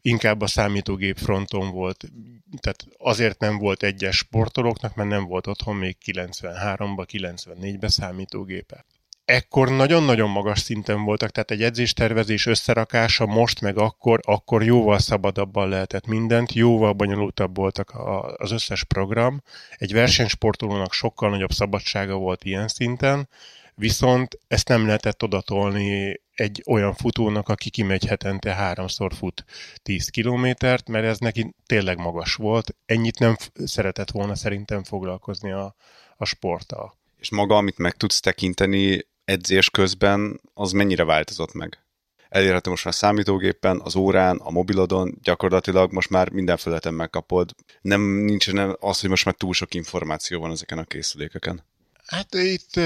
Inkább 0.01 0.41
a 0.41 0.47
számítógép 0.47 1.17
fronton 1.17 1.71
volt, 1.71 2.11
tehát 2.59 2.85
azért 2.97 3.39
nem 3.39 3.57
volt 3.57 3.83
egyes 3.83 4.17
sportolóknak, 4.17 4.95
mert 4.95 5.09
nem 5.09 5.25
volt 5.25 5.47
otthon 5.47 5.75
még 5.75 5.97
93-ba, 6.05 7.05
94-ben 7.11 7.89
számítógépe 7.89 8.85
ekkor 9.31 9.69
nagyon-nagyon 9.69 10.29
magas 10.29 10.59
szinten 10.59 11.03
voltak, 11.03 11.29
tehát 11.29 11.51
egy 11.51 11.63
edzéstervezés 11.63 12.45
összerakása 12.45 13.25
most 13.25 13.61
meg 13.61 13.77
akkor, 13.77 14.19
akkor 14.23 14.63
jóval 14.63 14.99
szabadabban 14.99 15.69
lehetett 15.69 16.07
mindent, 16.07 16.53
jóval 16.53 16.93
bonyolultabb 16.93 17.55
voltak 17.55 17.91
az 18.37 18.51
összes 18.51 18.83
program. 18.83 19.41
Egy 19.75 19.93
versenysportolónak 19.93 20.93
sokkal 20.93 21.29
nagyobb 21.29 21.51
szabadsága 21.51 22.15
volt 22.15 22.43
ilyen 22.43 22.67
szinten, 22.67 23.29
viszont 23.75 24.39
ezt 24.47 24.67
nem 24.67 24.85
lehetett 24.85 25.23
odatolni 25.23 26.21
egy 26.33 26.63
olyan 26.67 26.93
futónak, 26.93 27.49
aki 27.49 27.69
kimegy 27.69 28.05
hetente 28.05 28.53
háromszor 28.53 29.13
fut 29.13 29.45
10 29.83 30.09
kilométert, 30.09 30.89
mert 30.89 31.05
ez 31.05 31.17
neki 31.17 31.55
tényleg 31.65 31.97
magas 31.97 32.35
volt. 32.35 32.75
Ennyit 32.85 33.19
nem 33.19 33.35
szeretett 33.53 34.11
volna 34.11 34.35
szerintem 34.35 34.83
foglalkozni 34.83 35.51
a, 35.51 35.75
a 36.17 36.25
sporttal. 36.25 36.99
És 37.19 37.29
maga, 37.31 37.55
amit 37.55 37.77
meg 37.77 37.93
tudsz 37.93 38.19
tekinteni, 38.19 39.09
edzés 39.25 39.69
közben 39.69 40.41
az 40.53 40.71
mennyire 40.71 41.03
változott 41.03 41.53
meg? 41.53 41.85
Elérhető 42.29 42.69
most 42.69 42.83
már 42.83 42.93
számítógépen, 42.93 43.81
az 43.83 43.95
órán, 43.95 44.37
a 44.37 44.49
mobilodon, 44.49 45.17
gyakorlatilag 45.21 45.91
most 45.91 46.09
már 46.09 46.29
minden 46.29 46.57
felületen 46.57 46.93
megkapod. 46.93 47.51
Nem 47.81 48.01
nincs 48.01 48.51
nem 48.51 48.75
az, 48.79 48.99
hogy 48.99 49.09
most 49.09 49.25
már 49.25 49.35
túl 49.35 49.53
sok 49.53 49.73
információ 49.73 50.39
van 50.39 50.51
ezeken 50.51 50.77
a 50.77 50.83
készülékeken. 50.83 51.63
Hát 52.11 52.33
itt 52.33 52.79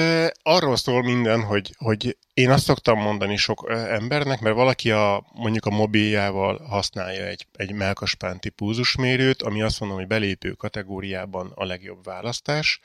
arról 0.44 0.75
szól 0.75 1.03
minden, 1.03 1.44
hogy, 1.44 1.75
hogy 1.77 2.17
én 2.34 2.50
azt 2.50 2.63
szoktam 2.63 3.00
mondani 3.00 3.38
sok 3.38 3.72
embernek, 3.72 4.39
mert 4.39 4.55
valaki 4.55 4.91
a, 4.91 5.25
mondjuk 5.34 5.65
a 5.65 5.70
mobiljával 5.70 6.58
használja 6.58 7.25
egy, 7.25 7.48
egy 7.53 7.72
melkaspánti 7.72 8.50
púzusmérőt, 8.50 9.41
ami 9.41 9.62
azt 9.62 9.79
mondom, 9.79 9.98
hogy 9.98 10.08
belépő 10.08 10.51
kategóriában 10.51 11.51
a 11.55 11.65
legjobb 11.65 12.03
választás. 12.03 12.79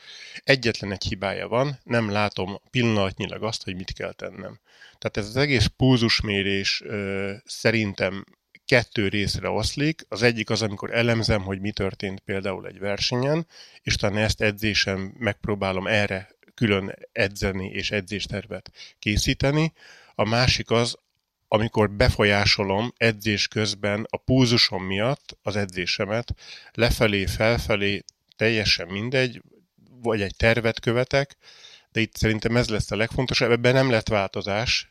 Egyetlen 0.44 0.92
egy 0.92 1.04
hibája 1.04 1.49
van, 1.49 1.78
nem 1.82 2.11
látom 2.11 2.61
pillanatnyilag 2.70 3.42
azt, 3.42 3.64
hogy 3.64 3.76
mit 3.76 3.92
kell 3.92 4.12
tennem. 4.12 4.61
Tehát 4.99 5.16
ez 5.16 5.26
az 5.26 5.37
egész 5.37 5.66
púzusmérés 5.76 6.82
szerintem 7.44 8.25
kettő 8.71 9.09
részre 9.09 9.49
oszlik. 9.49 10.07
Az 10.09 10.23
egyik 10.23 10.50
az, 10.50 10.62
amikor 10.62 10.95
elemzem, 10.95 11.43
hogy 11.43 11.61
mi 11.61 11.71
történt 11.71 12.21
például 12.21 12.67
egy 12.67 12.79
versenyen, 12.79 13.47
és 13.83 13.95
utána 13.95 14.19
ezt 14.19 14.41
edzésem 14.41 15.15
megpróbálom 15.19 15.87
erre 15.87 16.29
külön 16.55 16.95
edzeni 17.12 17.67
és 17.67 17.91
edzéstervet 17.91 18.73
készíteni. 18.99 19.73
A 20.15 20.29
másik 20.29 20.71
az, 20.71 20.97
amikor 21.49 21.91
befolyásolom 21.91 22.93
edzés 22.97 23.49
közben 23.49 24.07
a 24.11 24.17
púzusom 24.17 24.85
miatt 24.85 25.39
az 25.43 25.57
edzésemet, 25.57 26.35
lefelé, 26.73 27.27
felfelé, 27.27 28.05
teljesen 28.37 28.89
mindegy, 28.89 29.43
vagy 30.03 30.23
egy 30.23 30.37
tervet 30.37 30.81
követek, 30.81 31.37
de 31.93 32.00
itt 32.00 32.17
szerintem 32.17 32.57
ez 32.57 32.69
lesz 32.69 32.91
a 32.91 32.97
legfontosabb, 32.97 33.50
ebben 33.50 33.75
nem 33.75 33.91
lett 33.91 34.09
változás, 34.09 34.89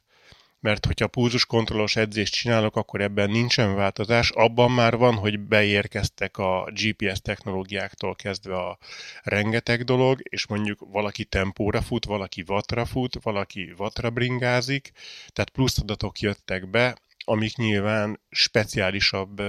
mert 0.60 0.86
hogyha 0.86 1.08
pulzuskontrollos 1.08 1.96
edzést 1.96 2.34
csinálok, 2.34 2.76
akkor 2.76 3.02
ebben 3.02 3.30
nincsen 3.30 3.76
változás. 3.76 4.30
Abban 4.30 4.72
már 4.72 4.98
van, 4.98 5.16
hogy 5.16 5.40
beérkeztek 5.40 6.38
a 6.38 6.72
GPS 6.74 7.22
technológiáktól 7.22 8.16
kezdve 8.16 8.56
a 8.56 8.78
rengeteg 9.24 9.84
dolog, 9.84 10.20
és 10.24 10.48
mondjuk 10.48 10.80
valaki 10.92 11.24
tempóra 11.24 11.82
fut, 11.82 12.06
valaki 12.06 12.44
wattra 12.48 12.86
fut, 12.86 13.18
valaki 13.22 13.74
wattra 13.78 14.10
bringázik, 14.10 14.92
tehát 15.28 15.50
plusz 15.50 15.80
adatok 15.80 16.20
jöttek 16.20 16.70
be, 16.70 16.98
amik 17.26 17.56
nyilván 17.56 18.20
speciálisabb 18.30 19.42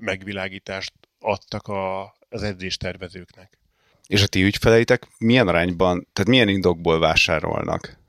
megvilágítást 0.00 0.92
adtak 1.20 1.68
a, 1.68 2.14
az 2.28 2.42
edzéstervezőknek. 2.42 3.58
És 4.06 4.22
a 4.22 4.26
ti 4.26 4.42
ügyfeleitek 4.42 5.06
milyen 5.18 5.48
arányban, 5.48 6.06
tehát 6.12 6.30
milyen 6.30 6.48
indokból 6.48 6.98
vásárolnak? 6.98 8.00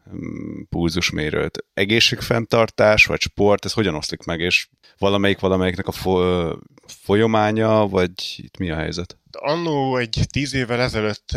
Pulzusmérőt. 0.69 1.65
Egészségfenntartás, 1.73 3.05
vagy 3.05 3.21
sport, 3.21 3.65
ez 3.65 3.73
hogyan 3.73 3.95
oszlik 3.95 4.23
meg, 4.23 4.39
és 4.39 4.67
valamelyik 4.97 5.39
valamelyiknek 5.39 5.87
a 5.87 5.91
fo- 5.91 6.59
folyamánya, 6.85 7.87
vagy 7.87 8.11
itt 8.37 8.57
mi 8.57 8.71
a 8.71 8.75
helyzet? 8.75 9.17
Annó 9.31 9.97
egy 9.97 10.19
tíz 10.31 10.53
évvel 10.53 10.81
ezelőtt 10.81 11.29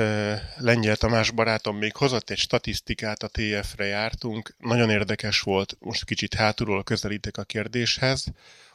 Lengyel 0.56 0.96
Tamás 0.96 1.30
barátom 1.30 1.76
még 1.76 1.96
hozott 1.96 2.30
egy 2.30 2.38
statisztikát, 2.38 3.22
a 3.22 3.28
TF-re 3.28 3.84
jártunk. 3.84 4.54
Nagyon 4.58 4.90
érdekes 4.90 5.40
volt, 5.40 5.76
most 5.80 6.04
kicsit 6.04 6.34
hátulról 6.34 6.82
közelítek 6.82 7.36
a 7.36 7.44
kérdéshez, 7.44 8.24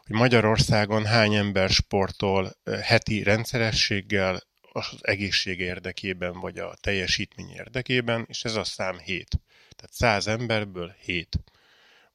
hogy 0.06 0.16
Magyarországon 0.16 1.06
hány 1.06 1.34
ember 1.34 1.70
sportol 1.70 2.56
heti 2.82 3.24
rendszerességgel 3.24 4.42
az 4.72 4.98
egészség 5.02 5.60
érdekében, 5.60 6.40
vagy 6.40 6.58
a 6.58 6.74
teljesítmény 6.82 7.50
érdekében, 7.50 8.26
és 8.30 8.44
ez 8.44 8.56
a 8.56 8.64
szám 8.64 9.00
7. 9.00 9.40
Tehát 9.82 9.96
100 9.96 10.28
emberből 10.28 10.96
7. 11.00 11.40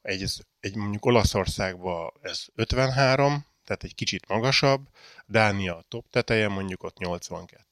Egy, 0.03 0.25
egy 0.61 0.77
mondjuk 0.77 1.05
Olaszországban 1.05 2.13
ez 2.21 2.45
53, 2.55 3.47
tehát 3.65 3.85
egy 3.85 3.95
kicsit 3.95 4.29
magasabb, 4.29 4.89
Dánia 5.27 5.77
a 5.77 5.85
top 5.89 6.11
teteje, 6.11 6.49
mondjuk 6.49 6.83
ott 6.83 6.99
82. 6.99 7.65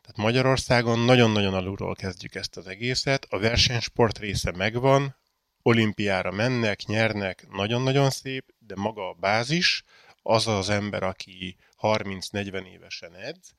Tehát 0.00 0.16
Magyarországon 0.16 0.98
nagyon-nagyon 0.98 1.54
alulról 1.54 1.94
kezdjük 1.94 2.34
ezt 2.34 2.56
az 2.56 2.66
egészet, 2.66 3.26
a 3.28 3.38
versenysport 3.38 4.18
része 4.18 4.52
megvan, 4.52 5.16
olimpiára 5.62 6.30
mennek, 6.30 6.82
nyernek, 6.82 7.46
nagyon-nagyon 7.50 8.10
szép, 8.10 8.54
de 8.58 8.74
maga 8.76 9.08
a 9.08 9.16
bázis, 9.20 9.84
az 10.22 10.46
az 10.46 10.68
ember, 10.68 11.02
aki 11.02 11.56
30-40 11.80 12.72
évesen 12.72 13.14
edz, 13.14 13.54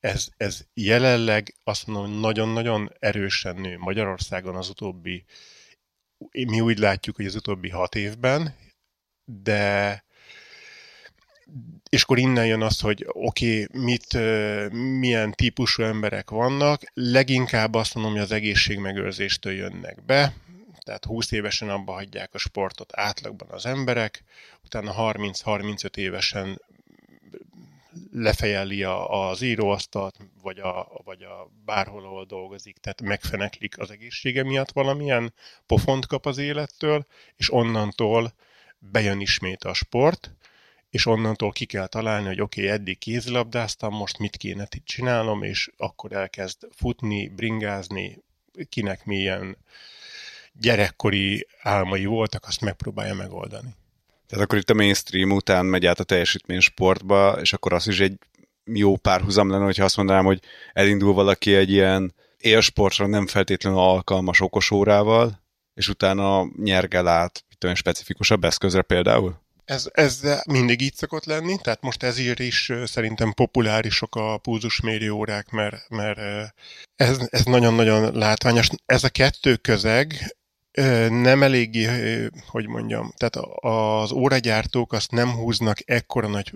ez, 0.00 0.26
ez 0.36 0.60
jelenleg 0.74 1.54
azt 1.64 1.86
mondom, 1.86 2.10
hogy 2.10 2.20
nagyon-nagyon 2.20 2.92
erősen 2.98 3.56
nő 3.56 3.78
Magyarországon 3.78 4.56
az 4.56 4.68
utóbbi, 4.68 5.24
mi 6.30 6.60
úgy 6.60 6.78
látjuk, 6.78 7.16
hogy 7.16 7.26
az 7.26 7.34
utóbbi 7.34 7.68
hat 7.68 7.94
évben, 7.94 8.54
de 9.24 10.04
és 11.88 12.02
akkor 12.02 12.18
innen 12.18 12.46
jön 12.46 12.62
az, 12.62 12.80
hogy 12.80 13.06
oké, 13.08 13.62
okay, 13.62 13.82
mit, 13.82 14.12
milyen 14.98 15.32
típusú 15.32 15.82
emberek 15.82 16.30
vannak, 16.30 16.82
leginkább 16.94 17.74
azt 17.74 17.94
mondom, 17.94 18.12
hogy 18.12 18.22
az 18.22 18.32
egészségmegőrzéstől 18.32 19.52
jönnek 19.52 20.04
be, 20.04 20.32
tehát 20.78 21.04
20 21.04 21.30
évesen 21.30 21.68
abba 21.68 21.92
hagyják 21.92 22.34
a 22.34 22.38
sportot 22.38 22.92
átlagban 22.96 23.48
az 23.50 23.66
emberek, 23.66 24.24
utána 24.64 24.94
30-35 25.14 25.96
évesen 25.96 26.62
lefejeli 28.12 28.82
a, 28.82 29.28
az 29.28 29.42
íróasztalt, 29.42 30.18
vagy 30.42 30.58
a, 30.58 31.00
vagy 31.04 31.22
a 31.22 31.50
bárhol, 31.64 32.04
ahol 32.04 32.24
dolgozik, 32.24 32.78
tehát 32.78 33.02
megfeneklik 33.02 33.78
az 33.78 33.90
egészsége 33.90 34.42
miatt 34.42 34.72
valamilyen 34.72 35.34
pofont 35.66 36.06
kap 36.06 36.26
az 36.26 36.38
élettől, 36.38 37.06
és 37.36 37.52
onnantól 37.52 38.34
bejön 38.78 39.20
ismét 39.20 39.64
a 39.64 39.74
sport, 39.74 40.32
és 40.90 41.06
onnantól 41.06 41.52
ki 41.52 41.64
kell 41.64 41.86
találni, 41.86 42.26
hogy 42.26 42.40
oké, 42.40 42.62
okay, 42.62 42.72
eddig 42.72 42.98
kézilabdáztam, 42.98 43.94
most 43.94 44.18
mit 44.18 44.36
kéne 44.36 44.68
csinálnom, 44.84 45.42
és 45.42 45.70
akkor 45.76 46.12
elkezd 46.12 46.68
futni, 46.70 47.28
bringázni, 47.28 48.22
kinek 48.68 49.04
milyen 49.04 49.56
gyerekkori 50.52 51.46
álmai 51.62 52.04
voltak, 52.04 52.44
azt 52.46 52.60
megpróbálja 52.60 53.14
megoldani. 53.14 53.74
Tehát 54.28 54.44
akkor 54.44 54.58
itt 54.58 54.70
a 54.70 54.74
mainstream 54.74 55.30
után 55.30 55.66
megy 55.66 55.86
át 55.86 56.00
a 56.00 56.04
teljesítmény 56.04 56.60
sportba, 56.60 57.38
és 57.40 57.52
akkor 57.52 57.72
az 57.72 57.88
is 57.88 58.00
egy 58.00 58.18
jó 58.64 58.96
párhuzam 58.96 59.50
lenne, 59.50 59.64
hogyha 59.64 59.84
azt 59.84 59.96
mondanám, 59.96 60.24
hogy 60.24 60.40
elindul 60.72 61.12
valaki 61.12 61.54
egy 61.54 61.70
ilyen 61.70 62.14
élsportra 62.38 63.06
nem 63.06 63.26
feltétlenül 63.26 63.78
alkalmas 63.78 64.40
okos 64.40 64.70
órával, 64.70 65.42
és 65.74 65.88
utána 65.88 66.46
nyergel 66.56 67.08
át, 67.08 67.44
mit 67.48 67.64
olyan 67.64 67.76
specifikusabb 67.76 68.44
eszközre 68.44 68.82
például? 68.82 69.46
Ez, 69.64 69.88
ez 69.92 70.20
mindig 70.50 70.80
így 70.80 70.94
szokott 70.94 71.24
lenni, 71.24 71.56
tehát 71.62 71.82
most 71.82 72.02
ezért 72.02 72.38
is 72.38 72.72
szerintem 72.84 73.32
populárisok 73.32 74.16
a 74.16 74.38
pulzusmérő 74.38 75.10
órák, 75.10 75.50
mert, 75.50 75.88
mert 75.88 76.18
ez, 76.96 77.18
ez 77.30 77.44
nagyon-nagyon 77.44 78.14
látványos. 78.14 78.68
Ez 78.86 79.04
a 79.04 79.08
kettő 79.08 79.56
közeg, 79.56 80.36
nem 81.08 81.42
eléggé, 81.42 81.86
hogy 82.46 82.66
mondjam, 82.66 83.12
tehát 83.16 83.36
az 83.60 84.12
óragyártók 84.12 84.92
azt 84.92 85.10
nem 85.10 85.30
húznak 85.30 85.78
ekkora 85.84 86.28
nagy 86.28 86.52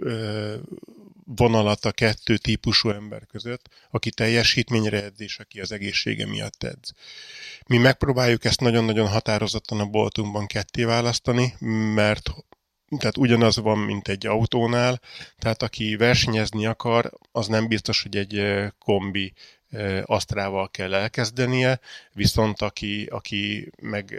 vonalat 1.25 1.85
a 1.85 1.92
kettő 1.92 2.37
típusú 2.37 2.88
ember 2.90 3.27
között, 3.27 3.68
aki 3.90 4.11
teljesítményre 4.11 5.03
edz, 5.03 5.20
és 5.20 5.38
aki 5.38 5.61
az 5.61 5.72
egészsége 5.72 6.27
miatt 6.27 6.62
edz. 6.62 6.92
Mi 7.66 7.79
megpróbáljuk 7.79 8.44
ezt 8.44 8.61
nagyon-nagyon 8.61 9.09
határozottan 9.09 9.81
a 9.81 9.87
boltunkban 9.87 10.46
ketté 10.46 10.85
választani, 10.85 11.55
mert 11.94 12.31
tehát 12.98 13.16
ugyanaz 13.16 13.57
van, 13.57 13.79
mint 13.79 14.09
egy 14.09 14.27
autónál, 14.27 15.01
tehát 15.38 15.62
aki 15.62 15.96
versenyezni 15.96 16.66
akar, 16.66 17.12
az 17.33 17.46
nem 17.46 17.68
biztos, 17.68 18.03
hogy 18.03 18.16
egy 18.16 18.42
kombi 18.79 19.33
asztrával 20.02 20.68
kell 20.70 20.94
elkezdenie, 20.94 21.80
viszont 22.12 22.61
aki, 22.61 23.06
aki 23.11 23.70
meg 23.80 24.14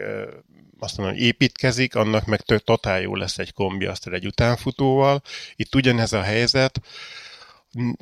azt 0.79 0.97
mondom, 0.97 1.15
hogy 1.15 1.25
építkezik, 1.25 1.95
annak 1.95 2.25
meg 2.25 2.41
totál 2.41 3.01
jó 3.01 3.15
lesz 3.15 3.37
egy 3.37 3.53
kombi 3.53 3.85
asztra 3.85 4.15
egy 4.15 4.25
utánfutóval. 4.25 5.21
Itt 5.55 5.75
ugyanez 5.75 6.13
a 6.13 6.21
helyzet, 6.21 6.81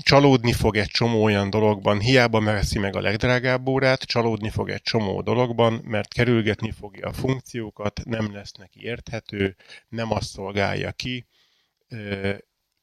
csalódni 0.03 0.53
fog 0.53 0.77
egy 0.77 0.87
csomó 0.87 1.23
olyan 1.23 1.49
dologban, 1.49 1.99
hiába 1.99 2.39
megveszi 2.39 2.79
meg 2.79 2.95
a 2.95 3.01
legdrágább 3.01 3.67
órát, 3.67 4.01
csalódni 4.01 4.49
fog 4.49 4.69
egy 4.69 4.81
csomó 4.81 5.21
dologban, 5.21 5.81
mert 5.83 6.13
kerülgetni 6.13 6.71
fogja 6.71 7.07
a 7.07 7.13
funkciókat, 7.13 8.01
nem 8.05 8.33
lesz 8.33 8.51
neki 8.51 8.83
érthető, 8.83 9.55
nem 9.89 10.11
azt 10.11 10.29
szolgálja 10.29 10.91
ki, 10.91 11.25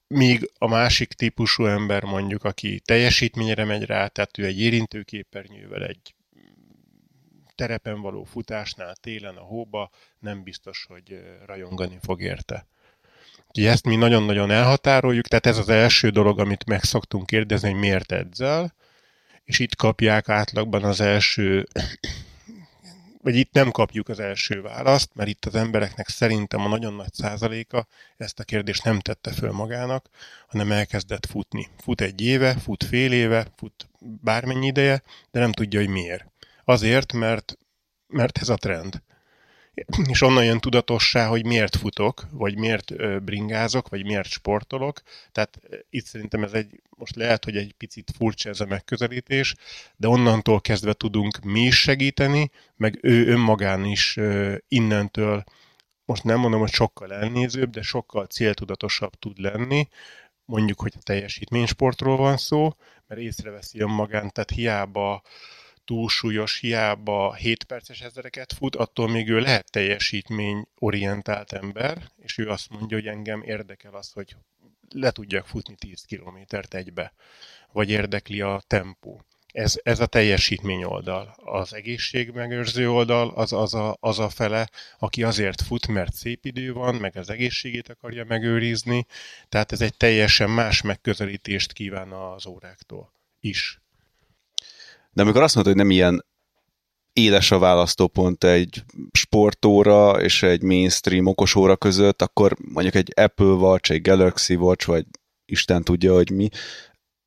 míg 0.08 0.50
a 0.58 0.68
másik 0.68 1.12
típusú 1.12 1.64
ember 1.64 2.02
mondjuk, 2.02 2.44
aki 2.44 2.80
teljesítményre 2.84 3.64
megy 3.64 3.84
rá, 3.84 4.06
tehát 4.06 4.38
ő 4.38 4.44
egy 4.44 4.60
érintőképernyővel, 4.60 5.84
egy 5.84 6.14
terepen 7.54 8.00
való 8.00 8.24
futásnál 8.24 8.94
télen 8.94 9.36
a 9.36 9.40
hóba 9.40 9.90
nem 10.18 10.42
biztos, 10.42 10.86
hogy 10.88 11.20
rajongani 11.46 11.98
fog 12.02 12.22
érte. 12.22 12.66
Úgyhogy 13.48 13.66
ezt 13.66 13.84
mi 13.84 13.96
nagyon-nagyon 13.96 14.50
elhatároljuk, 14.50 15.26
tehát 15.26 15.46
ez 15.46 15.58
az 15.58 15.68
első 15.68 16.08
dolog, 16.08 16.40
amit 16.40 16.66
meg 16.66 16.82
szoktunk 16.82 17.26
kérdezni, 17.26 17.70
hogy 17.70 17.80
miért 17.80 18.12
edzel, 18.12 18.74
és 19.44 19.58
itt 19.58 19.76
kapják 19.76 20.28
átlagban 20.28 20.84
az 20.84 21.00
első 21.00 21.66
vagy 23.28 23.36
itt 23.36 23.52
nem 23.52 23.70
kapjuk 23.70 24.08
az 24.08 24.20
első 24.20 24.62
választ, 24.62 25.10
mert 25.14 25.28
itt 25.28 25.44
az 25.44 25.54
embereknek 25.54 26.08
szerintem 26.08 26.60
a 26.60 26.68
nagyon 26.68 26.94
nagy 26.94 27.12
százaléka 27.12 27.86
ezt 28.16 28.40
a 28.40 28.44
kérdést 28.44 28.84
nem 28.84 29.00
tette 29.00 29.32
föl 29.32 29.52
magának, 29.52 30.08
hanem 30.46 30.72
elkezdett 30.72 31.26
futni. 31.26 31.68
Fut 31.78 32.00
egy 32.00 32.20
éve, 32.20 32.54
fut 32.54 32.84
fél 32.84 33.12
éve, 33.12 33.46
fut 33.56 33.88
bármennyi 34.00 34.66
ideje, 34.66 35.02
de 35.30 35.40
nem 35.40 35.52
tudja, 35.52 35.80
hogy 35.80 35.88
miért. 35.88 36.24
Azért, 36.64 37.12
mert, 37.12 37.58
mert 38.06 38.38
ez 38.38 38.48
a 38.48 38.56
trend 38.56 39.02
és 40.08 40.20
onnan 40.22 40.44
jön 40.44 40.60
tudatossá, 40.60 41.26
hogy 41.26 41.46
miért 41.46 41.76
futok, 41.76 42.26
vagy 42.30 42.58
miért 42.58 43.22
bringázok, 43.24 43.88
vagy 43.88 44.04
miért 44.04 44.28
sportolok. 44.28 45.02
Tehát 45.32 45.60
itt 45.90 46.04
szerintem 46.04 46.44
ez 46.44 46.52
egy, 46.52 46.80
most 46.90 47.16
lehet, 47.16 47.44
hogy 47.44 47.56
egy 47.56 47.74
picit 47.78 48.12
furcsa 48.16 48.48
ez 48.48 48.60
a 48.60 48.66
megközelítés, 48.66 49.54
de 49.96 50.08
onnantól 50.08 50.60
kezdve 50.60 50.92
tudunk 50.92 51.38
mi 51.42 51.60
is 51.60 51.80
segíteni, 51.80 52.50
meg 52.76 52.98
ő 53.02 53.26
önmagán 53.26 53.84
is 53.84 54.18
innentől, 54.68 55.44
most 56.04 56.24
nem 56.24 56.38
mondom, 56.38 56.60
hogy 56.60 56.72
sokkal 56.72 57.12
elnézőbb, 57.12 57.70
de 57.70 57.82
sokkal 57.82 58.26
céltudatosabb 58.26 59.12
tud 59.18 59.38
lenni, 59.38 59.88
mondjuk, 60.44 60.80
hogy 60.80 60.92
a 60.96 61.02
teljesítménysportról 61.02 62.16
van 62.16 62.36
szó, 62.36 62.74
mert 63.06 63.20
észreveszi 63.20 63.80
önmagán, 63.80 64.30
tehát 64.32 64.50
hiába 64.50 65.22
túlsúlyos, 65.88 66.58
hiába 66.58 67.34
7 67.34 67.64
perces 67.64 68.00
ezereket 68.00 68.52
fut, 68.52 68.76
attól 68.76 69.08
még 69.08 69.28
ő 69.28 69.38
lehet 69.38 69.70
teljesítményorientált 69.70 71.52
ember, 71.52 72.10
és 72.16 72.38
ő 72.38 72.48
azt 72.48 72.70
mondja, 72.70 72.96
hogy 72.96 73.06
engem 73.06 73.42
érdekel 73.42 73.94
az, 73.94 74.12
hogy 74.12 74.36
le 74.88 75.10
tudjak 75.10 75.46
futni 75.46 75.74
10 75.74 76.02
kilométert 76.02 76.74
egybe, 76.74 77.12
vagy 77.72 77.90
érdekli 77.90 78.40
a 78.40 78.62
tempó. 78.66 79.24
Ez, 79.52 79.80
ez 79.82 80.00
a 80.00 80.06
teljesítmény 80.06 80.84
oldal. 80.84 81.34
Az 81.36 81.74
egészségmegőrző 81.74 82.90
oldal 82.90 83.28
az, 83.28 83.52
az, 83.52 83.74
a, 83.74 83.96
az 84.00 84.18
a 84.18 84.28
fele, 84.28 84.70
aki 84.98 85.22
azért 85.22 85.62
fut, 85.62 85.86
mert 85.86 86.14
szép 86.14 86.44
idő 86.44 86.72
van, 86.72 86.94
meg 86.94 87.16
az 87.16 87.30
egészségét 87.30 87.88
akarja 87.88 88.24
megőrizni, 88.24 89.06
tehát 89.48 89.72
ez 89.72 89.80
egy 89.80 89.96
teljesen 89.96 90.50
más 90.50 90.82
megközelítést 90.82 91.72
kíván 91.72 92.12
az 92.12 92.46
óráktól 92.46 93.12
is. 93.40 93.80
De 95.18 95.24
amikor 95.24 95.42
azt 95.42 95.54
mondod, 95.54 95.72
hogy 95.72 95.82
nem 95.82 95.92
ilyen 95.92 96.24
éles 97.12 97.50
a 97.50 97.58
választópont 97.58 98.44
egy 98.44 98.84
sportóra 99.12 100.22
és 100.22 100.42
egy 100.42 100.62
mainstream 100.62 101.26
okosóra 101.26 101.76
között, 101.76 102.22
akkor 102.22 102.56
mondjuk 102.72 102.94
egy 102.94 103.12
Apple 103.16 103.46
Watch, 103.46 103.90
egy 103.90 104.02
Galaxy 104.02 104.54
Watch, 104.54 104.86
vagy 104.86 105.04
Isten 105.44 105.82
tudja, 105.82 106.14
hogy 106.14 106.30
mi, 106.30 106.48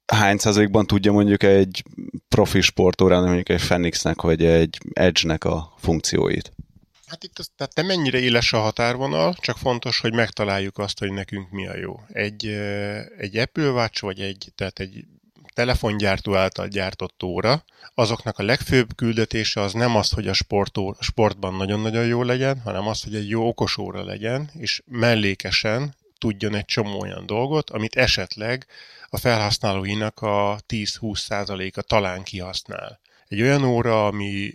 hány 0.06 0.38
százalékban 0.38 0.88
tudja 0.88 1.12
mondjuk 1.12 1.44
egy 1.44 1.84
profi 2.28 2.62
sportórán, 2.62 3.24
mondjuk 3.24 3.50
egy 3.50 3.62
Fenixnek, 3.62 4.22
vagy 4.22 4.46
egy 4.46 4.78
Edge-nek 4.94 5.44
a 5.44 5.74
funkcióit? 5.78 6.52
Hát 7.06 7.24
itt 7.24 7.40
az, 7.40 7.50
tehát 7.56 7.76
nem 7.76 7.86
mennyire 7.86 8.20
éles 8.20 8.54
a 8.54 8.60
határvonal, 8.60 9.36
csak 9.40 9.58
fontos, 9.58 10.00
hogy 10.00 10.14
megtaláljuk 10.14 10.78
azt, 10.78 11.00
hogy 11.00 11.12
nekünk 11.12 11.50
mi 11.50 11.68
a 11.68 11.78
jó. 11.78 12.00
Egy, 12.08 12.46
egy 13.18 13.38
Apple 13.38 13.70
Watch, 13.70 14.02
vagy 14.02 14.20
egy, 14.20 14.52
tehát 14.56 14.80
egy 14.80 15.06
telefongyártó 15.54 16.36
által 16.36 16.68
gyártott 16.68 17.24
óra, 17.24 17.64
azoknak 17.94 18.40
a 18.40 18.44
legfőbb 18.44 18.96
küldetése 18.96 19.62
az 19.62 19.74
nem 19.74 19.96
az, 19.96 20.10
hogy 20.10 20.28
a 20.28 20.34
sportó, 20.34 20.96
sportban 21.00 21.56
nagyon-nagyon 21.56 22.06
jó 22.06 22.24
legyen, 22.24 22.60
hanem 22.60 22.88
az, 22.88 23.04
hogy 23.04 23.16
egy 23.16 23.30
jó 23.30 23.48
okos 23.48 23.78
óra 23.78 24.04
legyen, 24.04 24.50
és 24.54 24.82
mellékesen 24.86 25.96
tudjon 26.18 26.56
egy 26.56 26.66
csomó 26.66 27.02
olyan 27.02 27.26
dolgot, 27.26 27.70
amit 27.70 27.96
esetleg 27.96 28.66
a 29.10 29.18
felhasználóinak 29.18 30.22
a 30.22 30.60
10-20%-a 30.68 31.82
talán 31.82 32.24
kihasznál. 32.24 33.00
Egy 33.28 33.42
olyan 33.42 33.64
óra, 33.64 34.08
ami 34.08 34.52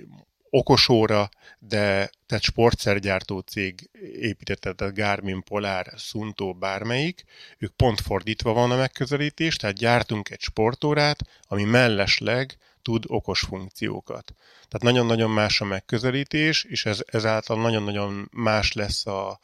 okos 0.56 0.88
óra, 0.88 1.28
de 1.58 2.10
tehát 2.26 2.44
sportszergyártó 2.44 3.38
cég 3.38 3.90
építette, 4.20 4.72
tehát 4.72 4.94
Garmin, 4.94 5.42
Polar, 5.42 5.92
Sunto, 5.96 6.54
bármelyik, 6.54 7.24
ők 7.58 7.72
pont 7.72 8.00
fordítva 8.00 8.52
van 8.52 8.70
a 8.70 8.76
megközelítés, 8.76 9.56
tehát 9.56 9.76
gyártunk 9.76 10.30
egy 10.30 10.40
sportórát, 10.40 11.18
ami 11.48 11.64
mellesleg 11.64 12.56
tud 12.82 13.04
okos 13.06 13.40
funkciókat. 13.40 14.34
Tehát 14.68 14.82
nagyon-nagyon 14.82 15.30
más 15.30 15.60
a 15.60 15.64
megközelítés, 15.64 16.64
és 16.64 16.86
ez, 16.86 17.00
ezáltal 17.06 17.60
nagyon-nagyon 17.60 18.28
más 18.32 18.72
lesz 18.72 19.06
a, 19.06 19.38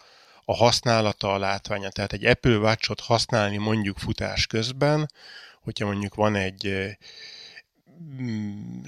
a 0.44 0.55
használata, 0.57 1.33
a 1.33 1.38
látványa. 1.38 1.90
Tehát 1.90 2.12
egy 2.12 2.25
Apple 2.25 2.57
Watch-ot 2.57 3.01
használni 3.01 3.57
mondjuk 3.57 3.98
futás 3.98 4.46
közben, 4.46 5.11
hogyha 5.61 5.87
mondjuk 5.87 6.14
van 6.14 6.35
egy 6.35 6.96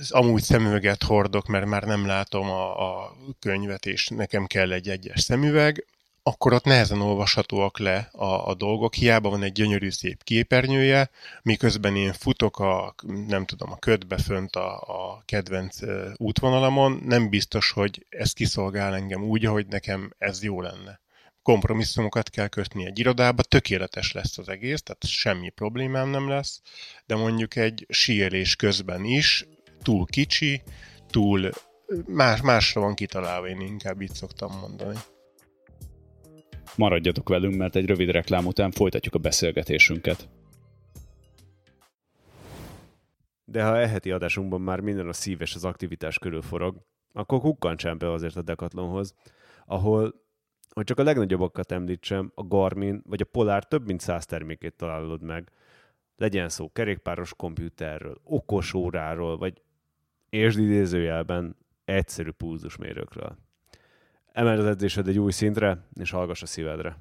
amúgy 0.08 0.42
szemüveget 0.42 1.02
hordok, 1.02 1.46
mert 1.46 1.66
már 1.66 1.82
nem 1.82 2.06
látom 2.06 2.50
a, 2.50 3.02
a 3.02 3.16
könyvet, 3.38 3.86
és 3.86 4.08
nekem 4.08 4.46
kell 4.46 4.72
egy 4.72 4.88
egyes 4.88 5.20
szemüveg, 5.20 5.86
akkor 6.26 6.52
ott 6.52 6.64
nehezen 6.64 7.00
olvashatóak 7.00 7.78
le 7.78 8.08
a, 8.12 8.48
a 8.48 8.54
dolgok. 8.54 8.94
Hiába 8.94 9.28
van 9.28 9.42
egy 9.42 9.52
gyönyörű 9.52 9.90
szép 9.90 10.22
képernyője, 10.22 11.10
miközben 11.42 11.96
én 11.96 12.12
futok 12.12 12.58
a, 12.58 12.94
nem 13.26 13.44
tudom, 13.44 13.72
a 13.72 13.78
ködbe 13.78 14.18
fönt 14.18 14.56
a, 14.56 14.76
a 14.76 15.22
kedvenc 15.24 15.78
útvonalamon, 16.16 17.02
nem 17.04 17.28
biztos, 17.28 17.70
hogy 17.70 18.06
ez 18.08 18.32
kiszolgál 18.32 18.94
engem 18.94 19.22
úgy, 19.22 19.44
hogy 19.44 19.66
nekem 19.66 20.12
ez 20.18 20.42
jó 20.42 20.60
lenne. 20.60 21.00
Kompromisszumokat 21.44 22.30
kell 22.30 22.48
kötni 22.48 22.86
egy 22.86 22.98
irodába, 22.98 23.42
tökéletes 23.42 24.12
lesz 24.12 24.38
az 24.38 24.48
egész, 24.48 24.82
tehát 24.82 25.06
semmi 25.06 25.48
problémám 25.48 26.08
nem 26.08 26.28
lesz, 26.28 26.62
de 27.06 27.16
mondjuk 27.16 27.56
egy 27.56 27.86
síelés 27.88 28.56
közben 28.56 29.04
is 29.04 29.46
túl 29.82 30.06
kicsi, 30.06 30.62
túl 31.10 31.50
más, 32.06 32.40
másra 32.40 32.80
van 32.80 32.94
kitalálva, 32.94 33.48
én 33.48 33.60
inkább 33.60 34.00
így 34.00 34.14
szoktam 34.14 34.58
mondani. 34.60 34.98
Maradjatok 36.76 37.28
velünk, 37.28 37.54
mert 37.54 37.76
egy 37.76 37.86
rövid 37.86 38.10
reklám 38.10 38.46
után 38.46 38.70
folytatjuk 38.70 39.14
a 39.14 39.18
beszélgetésünket. 39.18 40.28
De 43.44 43.64
ha 43.64 43.78
eheti 43.78 44.10
adásunkban 44.10 44.60
már 44.60 44.80
minden 44.80 45.08
a 45.08 45.12
szív 45.12 45.40
és 45.40 45.54
az 45.54 45.64
aktivitás 45.64 46.18
körül 46.18 46.42
forog, 46.42 46.76
akkor 47.12 47.40
kukkantsám 47.40 47.98
be 47.98 48.12
azért 48.12 48.36
a 48.36 48.42
Decathlonhoz, 48.42 49.14
ahol, 49.66 50.23
hogy 50.74 50.84
csak 50.84 50.98
a 50.98 51.02
legnagyobbakat 51.02 51.72
említsem, 51.72 52.32
a 52.34 52.42
Garmin 52.42 53.02
vagy 53.06 53.20
a 53.20 53.24
Polar 53.30 53.64
több 53.64 53.86
mint 53.86 54.00
száz 54.00 54.26
termékét 54.26 54.74
találod 54.74 55.22
meg. 55.22 55.50
Legyen 56.16 56.48
szó 56.48 56.72
kerékpáros 56.72 57.34
komputerről, 57.34 58.20
okos 58.24 58.74
óráról, 58.74 59.36
vagy 59.36 59.62
és 60.28 60.56
idézőjelben 60.56 61.56
egyszerű 61.84 62.30
pulzusmérőkről. 62.30 63.36
Emeld 64.32 64.58
az 64.58 64.66
edzésed 64.66 65.08
egy 65.08 65.18
új 65.18 65.32
szintre, 65.32 65.86
és 66.00 66.10
hallgass 66.10 66.42
a 66.42 66.46
szívedre. 66.46 66.96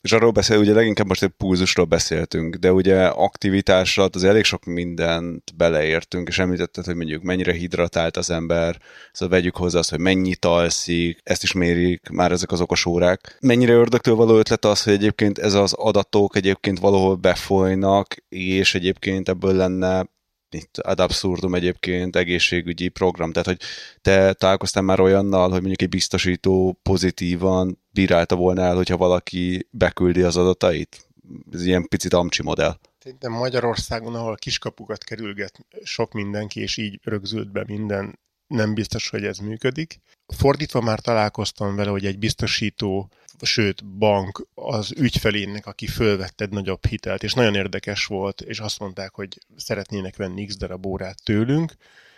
És 0.00 0.12
arról 0.12 0.30
beszél, 0.30 0.58
ugye 0.58 0.72
leginkább 0.72 1.06
most 1.06 1.22
egy 1.22 1.32
pulzusról 1.36 1.86
beszéltünk, 1.86 2.54
de 2.54 2.72
ugye 2.72 3.06
aktivitásra 3.06 4.08
az 4.12 4.24
elég 4.24 4.44
sok 4.44 4.64
mindent 4.64 5.56
beleértünk, 5.56 6.28
és 6.28 6.38
említetted, 6.38 6.84
hogy 6.84 6.94
mondjuk 6.94 7.22
mennyire 7.22 7.52
hidratált 7.52 8.16
az 8.16 8.30
ember, 8.30 8.78
szóval 9.12 9.38
vegyük 9.38 9.56
hozzá 9.56 9.78
azt, 9.78 9.90
hogy 9.90 10.00
mennyit 10.00 10.44
alszik, 10.44 11.20
ezt 11.22 11.42
is 11.42 11.52
mérik 11.52 12.08
már 12.08 12.32
ezek 12.32 12.52
az 12.52 12.60
okos 12.60 12.86
órák. 12.86 13.36
Mennyire 13.40 13.72
ördögtől 13.72 14.14
való 14.14 14.38
ötlet 14.38 14.64
az, 14.64 14.82
hogy 14.82 14.92
egyébként 14.92 15.38
ez 15.38 15.54
az 15.54 15.72
adatok 15.72 16.36
egyébként 16.36 16.78
valahol 16.78 17.14
befolynak, 17.14 18.14
és 18.28 18.74
egyébként 18.74 19.28
ebből 19.28 19.54
lenne 19.54 20.06
itt 20.54 20.78
ad 20.78 21.00
abszurdum 21.00 21.54
egyébként 21.54 22.16
egészségügyi 22.16 22.88
program, 22.88 23.32
tehát 23.32 23.48
hogy 23.48 23.60
te 24.00 24.32
találkoztál 24.32 24.82
már 24.82 25.00
olyannal, 25.00 25.50
hogy 25.50 25.60
mondjuk 25.60 25.82
egy 25.82 25.88
biztosító 25.88 26.78
pozitívan 26.82 27.78
bírálta 27.90 28.36
volna 28.36 28.62
el, 28.62 28.76
hogyha 28.76 28.96
valaki 28.96 29.68
beküldi 29.70 30.22
az 30.22 30.36
adatait? 30.36 31.08
Ez 31.52 31.64
ilyen 31.64 31.88
picit 31.88 32.12
amcsi 32.12 32.42
modell. 32.42 32.78
Szerintem 32.98 33.32
Magyarországon, 33.32 34.14
ahol 34.14 34.36
kiskapukat 34.36 35.04
kerülget 35.04 35.66
sok 35.82 36.12
mindenki, 36.12 36.60
és 36.60 36.76
így 36.76 37.00
rögzült 37.02 37.52
be 37.52 37.64
minden, 37.66 38.18
nem 38.46 38.74
biztos, 38.74 39.08
hogy 39.08 39.24
ez 39.24 39.38
működik. 39.38 40.00
Fordítva 40.26 40.80
már 40.80 41.00
találkoztam 41.00 41.76
vele, 41.76 41.90
hogy 41.90 42.06
egy 42.06 42.18
biztosító 42.18 43.10
sőt 43.42 43.84
bank 43.84 44.46
az 44.54 44.92
ügyfelének, 44.96 45.66
aki 45.66 45.86
fölvette 45.86 46.44
egy 46.44 46.50
nagyobb 46.50 46.86
hitelt, 46.86 47.22
és 47.22 47.32
nagyon 47.32 47.54
érdekes 47.54 48.04
volt, 48.04 48.40
és 48.40 48.58
azt 48.58 48.78
mondták, 48.78 49.14
hogy 49.14 49.38
szeretnének 49.56 50.16
venni 50.16 50.46
x 50.46 50.56
darab 50.56 50.86
órát 50.86 51.22
tőlünk, 51.24 51.74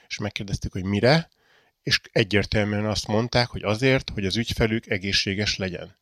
és 0.08 0.18
megkérdeztük, 0.18 0.72
hogy 0.72 0.84
mire, 0.84 1.28
és 1.82 2.00
egyértelműen 2.12 2.86
azt 2.86 3.06
mondták, 3.06 3.48
hogy 3.48 3.62
azért, 3.62 4.10
hogy 4.10 4.26
az 4.26 4.36
ügyfelük 4.36 4.86
egészséges 4.86 5.56
legyen. 5.56 5.96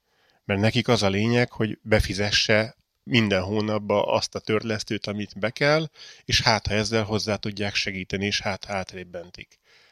Mert 0.44 0.60
nekik 0.60 0.88
az 0.88 1.02
a 1.02 1.08
lényeg, 1.08 1.52
hogy 1.52 1.78
befizesse 1.82 2.76
minden 3.02 3.42
hónapban 3.42 4.04
azt 4.06 4.34
a 4.34 4.38
törlesztőt, 4.38 5.06
amit 5.06 5.38
be 5.38 5.50
kell, 5.50 5.90
és 6.24 6.42
hát 6.42 6.66
ha 6.66 6.74
ezzel 6.74 7.02
hozzá 7.02 7.36
tudják 7.36 7.74
segíteni, 7.74 8.26
és 8.26 8.40
hát 8.40 8.64
hátrébb. 8.64 9.10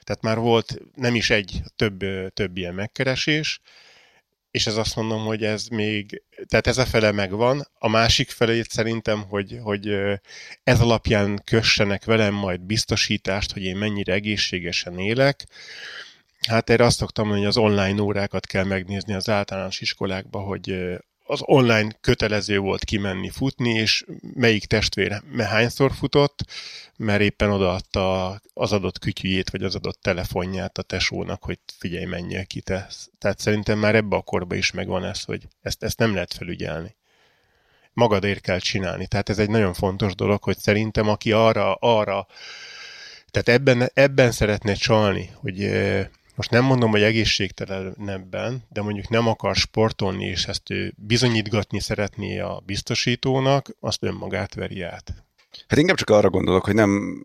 Tehát 0.01 0.23
már 0.23 0.39
volt 0.39 0.79
nem 0.95 1.15
is 1.15 1.31
egy, 1.31 1.63
több, 1.77 2.05
több 2.33 2.57
ilyen 2.57 2.75
megkeresés, 2.75 3.61
és 4.57 4.67
ez 4.67 4.77
azt 4.77 4.97
mondom, 4.97 5.25
hogy 5.25 5.45
ez 5.45 5.67
még, 5.67 6.23
tehát 6.47 6.67
ez 6.67 6.79
a 6.79 6.87
fele 6.87 7.13
megvan, 7.13 7.69
a 7.79 7.89
másik 7.89 8.31
felét 8.31 8.71
szerintem, 8.71 9.23
hogy, 9.23 9.59
hogy 9.63 9.89
ez 10.65 10.81
alapján 10.81 11.43
kössenek 11.45 12.05
velem 12.05 12.35
majd 12.35 12.61
biztosítást, 12.61 13.53
hogy 13.53 13.63
én 13.63 13.77
mennyire 13.77 14.13
egészségesen 14.13 14.99
élek, 14.99 15.45
Hát 16.49 16.71
erre 16.71 16.85
azt 16.85 16.97
szoktam 16.97 17.27
mondani, 17.27 17.47
hogy 17.47 17.57
az 17.57 17.65
online 17.65 18.01
órákat 18.03 18.47
kell 18.47 18.65
megnézni 18.65 19.15
az 19.15 19.29
általános 19.29 19.81
iskolákba, 19.81 20.41
hogy 20.41 20.97
az 21.27 21.41
online 21.43 21.97
kötelező 22.01 22.59
volt 22.59 22.85
kimenni 22.85 23.31
futni, 23.31 23.71
és 23.71 24.05
melyik 24.35 24.65
testvér 24.65 25.23
hányszor 25.39 25.93
futott, 25.93 26.45
mert 26.97 27.21
éppen 27.21 27.51
odaadta 27.51 28.29
az 28.55 28.73
adott 28.73 28.99
kütyüjét, 28.99 29.51
vagy 29.51 29.63
az 29.63 29.75
adott 29.75 29.99
telefonját 30.03 30.79
a 30.79 30.83
tesónak, 30.83 31.45
hogy 31.45 31.59
figyelj, 31.79 32.05
menjél 32.05 32.45
ki 32.45 32.61
te. 32.61 32.89
Tehát 33.19 33.39
szerintem 33.39 33.79
már 33.79 33.95
ebbe 33.95 34.17
a 34.17 34.23
korba 34.23 34.55
is 34.55 34.71
megvan 34.71 35.05
ez, 35.05 35.23
hogy 35.23 35.43
ezt, 35.63 35.83
ezt 35.83 35.99
nem 35.99 36.15
lehet 36.15 36.35
felügyelni. 36.35 36.95
Magadért 37.93 38.41
kell 38.41 38.59
csinálni. 38.59 39.07
Tehát 39.07 39.29
ez 39.29 39.39
egy 39.39 39.51
nagyon 39.51 39.75
fontos 39.75 40.15
dolog, 40.15 40.43
hogy 40.43 40.59
szerintem 40.59 41.09
aki 41.09 41.33
arra, 41.33 41.75
arra 41.75 42.27
tehát 43.31 43.61
ebben, 43.61 43.91
ebben 43.95 44.31
szeretne 44.31 44.75
csalni, 44.75 45.31
hogy 45.35 45.71
most 46.37 46.51
nem 46.51 46.65
mondom, 46.65 46.91
hogy 46.91 47.03
egészségtelenebben, 47.03 48.63
de 48.69 48.83
mondjuk 48.83 49.09
nem 49.09 49.29
akar 49.29 49.57
sportolni, 49.57 50.25
és 50.25 50.45
ezt 50.45 50.71
ő 50.71 50.95
bizonyítgatni 50.97 51.81
szeretné 51.81 52.39
a 52.39 52.63
biztosítónak, 52.67 53.69
azt 53.81 54.03
önmagát 54.03 54.55
veri 54.55 54.83
át. 54.83 55.15
Hát 55.69 55.79
inkább 55.79 55.97
csak 55.97 56.11
arra 56.11 56.31
gondolok, 56.31 56.65
hogy 56.65 56.75
nem 56.75 57.23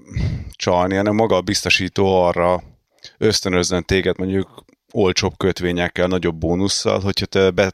csalni, 0.52 0.96
hanem 0.96 1.16
maga 1.16 1.36
a 1.36 1.42
biztosító 1.42 2.22
arra 2.22 2.64
ösztönözzen 3.18 3.86
téged 3.86 4.18
mondjuk 4.18 4.66
olcsóbb 4.92 5.38
kötvényekkel, 5.38 6.08
nagyobb 6.08 6.36
bónusszal, 6.36 7.00
hogyha 7.00 7.26
te 7.26 7.52
be 7.52 7.72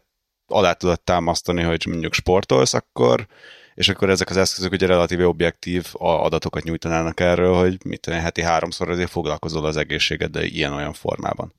alá 0.47 0.73
tudod 0.73 1.02
támasztani, 1.02 1.62
hogy 1.62 1.86
mondjuk 1.89 2.13
sportolsz, 2.13 2.73
akkor 2.73 3.28
és 3.77 3.89
akkor 3.89 4.09
ezek 4.09 4.29
az 4.29 4.37
eszközök 4.37 4.71
ugye 4.71 4.85
relatíve 4.85 5.27
objektív 5.27 5.87
adatokat 5.93 6.63
nyújtanának 6.63 7.19
erről, 7.19 7.55
hogy 7.55 7.85
mit 7.85 7.99
tudom, 7.99 8.19
heti 8.19 8.41
háromszor 8.41 8.89
azért 8.89 9.09
foglalkozol 9.09 9.65
az 9.65 9.77
egészségeddel 9.77 10.43
ilyen-olyan 10.43 10.93
formában. 10.93 11.53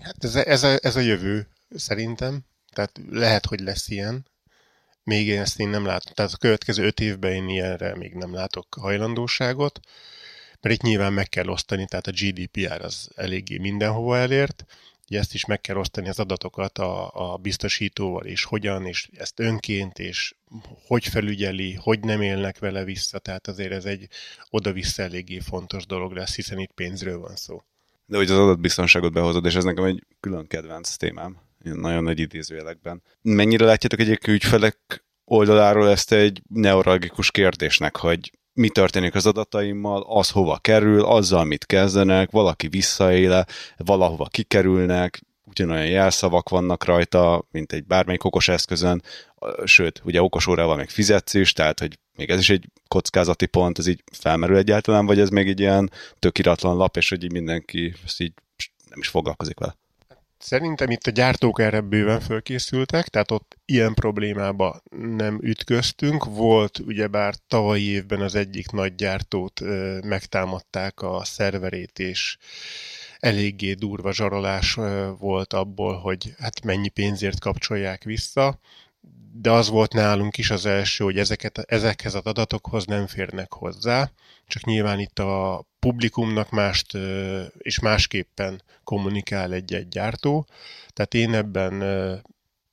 Hát 0.00 0.24
ez 0.24 0.34
a, 0.34 0.48
ez, 0.48 0.62
a, 0.62 0.78
ez 0.82 0.96
a 0.96 1.00
jövő 1.00 1.48
szerintem, 1.74 2.40
tehát 2.72 3.00
lehet, 3.10 3.46
hogy 3.46 3.60
lesz 3.60 3.88
ilyen, 3.88 4.26
még 5.04 5.26
én 5.26 5.40
ezt 5.40 5.60
én 5.60 5.68
nem 5.68 5.86
látom. 5.86 6.12
Tehát 6.14 6.32
a 6.32 6.36
következő 6.36 6.84
öt 6.84 7.00
évben 7.00 7.32
én 7.32 7.48
ilyenre 7.48 7.96
még 7.96 8.14
nem 8.14 8.34
látok 8.34 8.66
hajlandóságot, 8.80 9.80
mert 10.60 10.74
itt 10.74 10.82
nyilván 10.82 11.12
meg 11.12 11.28
kell 11.28 11.48
osztani, 11.48 11.86
tehát 11.86 12.06
a 12.06 12.12
GDPR 12.12 12.84
az 12.84 13.10
eléggé 13.14 13.58
mindenhova 13.58 14.16
elért, 14.18 14.64
hogy 15.10 15.18
ezt 15.18 15.34
is 15.34 15.44
meg 15.44 15.60
kell 15.60 15.76
osztani 15.76 16.08
az 16.08 16.18
adatokat 16.18 16.78
a, 16.78 17.10
a 17.32 17.36
biztosítóval, 17.36 18.24
és 18.24 18.44
hogyan, 18.44 18.86
és 18.86 19.08
ezt 19.12 19.40
önként, 19.40 19.98
és 19.98 20.34
hogy 20.86 21.06
felügyeli, 21.06 21.74
hogy 21.74 22.00
nem 22.00 22.20
élnek 22.22 22.58
vele 22.58 22.84
vissza, 22.84 23.18
tehát 23.18 23.48
azért 23.48 23.72
ez 23.72 23.84
egy 23.84 24.08
oda-vissza 24.50 25.02
eléggé 25.02 25.38
fontos 25.38 25.86
dolog 25.86 26.12
lesz, 26.12 26.34
hiszen 26.34 26.58
itt 26.58 26.72
pénzről 26.72 27.18
van 27.18 27.36
szó. 27.36 27.62
De 28.06 28.16
hogy 28.16 28.30
az 28.30 28.38
adatbiztonságot 28.38 29.12
behozod, 29.12 29.44
és 29.44 29.54
ez 29.54 29.64
nekem 29.64 29.84
egy 29.84 30.06
külön 30.20 30.46
kedvenc 30.46 30.96
témám, 30.96 31.36
nagyon 31.58 32.02
nagy 32.02 32.18
idézőjelekben. 32.18 33.02
Mennyire 33.22 33.64
látjátok 33.64 34.00
egyébként 34.00 34.36
ügyfelek 34.36 35.04
oldaláról 35.24 35.90
ezt 35.90 36.12
egy 36.12 36.42
neuralgikus 36.48 37.30
kérdésnek, 37.30 37.96
hogy 37.96 38.38
mi 38.52 38.68
történik 38.68 39.14
az 39.14 39.26
adataimmal, 39.26 40.02
az 40.08 40.30
hova 40.30 40.58
kerül, 40.58 41.04
azzal 41.04 41.44
mit 41.44 41.66
kezdenek, 41.66 42.30
valaki 42.30 42.68
visszaéle, 42.68 43.46
valahova 43.76 44.26
kikerülnek, 44.26 45.20
ugyanolyan 45.44 45.86
jelszavak 45.86 46.48
vannak 46.48 46.84
rajta, 46.84 47.46
mint 47.50 47.72
egy 47.72 47.84
bármelyik 47.84 48.24
okos 48.24 48.48
eszközön, 48.48 49.02
sőt, 49.64 50.00
ugye 50.04 50.22
okos 50.22 50.46
órával 50.46 50.76
meg 50.76 50.90
fizetsz 50.90 51.34
is, 51.34 51.52
tehát, 51.52 51.78
hogy 51.78 51.98
még 52.16 52.30
ez 52.30 52.38
is 52.38 52.50
egy 52.50 52.66
kockázati 52.88 53.46
pont, 53.46 53.78
ez 53.78 53.86
így 53.86 54.02
felmerül 54.12 54.56
egyáltalán, 54.56 55.06
vagy 55.06 55.20
ez 55.20 55.28
még 55.28 55.48
egy 55.48 55.60
ilyen 55.60 55.90
tökiratlan 56.18 56.76
lap, 56.76 56.96
és 56.96 57.08
hogy 57.08 57.24
így 57.24 57.32
mindenki 57.32 57.94
ezt 58.04 58.20
így 58.20 58.32
nem 58.88 58.98
is 58.98 59.08
foglalkozik 59.08 59.58
vele. 59.58 59.79
Szerintem 60.42 60.90
itt 60.90 61.06
a 61.06 61.10
gyártók 61.10 61.60
erre 61.60 61.80
bőven 61.80 62.20
fölkészültek, 62.20 63.08
tehát 63.08 63.30
ott 63.30 63.58
ilyen 63.64 63.94
problémába 63.94 64.82
nem 65.16 65.38
ütköztünk. 65.42 66.24
Volt 66.24 66.78
ugyebár 66.78 67.34
tavalyi 67.46 67.88
évben 67.88 68.20
az 68.20 68.34
egyik 68.34 68.70
nagy 68.70 68.94
gyártót 68.94 69.60
megtámadták 70.04 71.02
a 71.02 71.24
szerverét, 71.24 71.98
és 71.98 72.36
eléggé 73.18 73.72
durva 73.72 74.12
zsarolás 74.12 74.74
volt 75.18 75.52
abból, 75.52 75.98
hogy 75.98 76.34
hát 76.38 76.64
mennyi 76.64 76.88
pénzért 76.88 77.40
kapcsolják 77.40 78.04
vissza, 78.04 78.58
de 79.32 79.50
az 79.50 79.68
volt 79.68 79.92
nálunk 79.92 80.36
is 80.36 80.50
az 80.50 80.66
első, 80.66 81.04
hogy 81.04 81.18
ezeket, 81.18 81.58
ezekhez 81.58 82.14
az 82.14 82.24
adatokhoz 82.24 82.84
nem 82.84 83.06
férnek 83.06 83.52
hozzá, 83.52 84.10
csak 84.46 84.64
nyilván 84.64 84.98
itt 84.98 85.18
a 85.18 85.64
publikumnak 85.78 86.50
mást 86.50 86.98
és 87.58 87.78
másképpen 87.78 88.62
kommunikál 88.84 89.52
egy-egy 89.52 89.88
gyártó, 89.88 90.46
tehát 90.92 91.14
én 91.14 91.34
ebben 91.34 91.82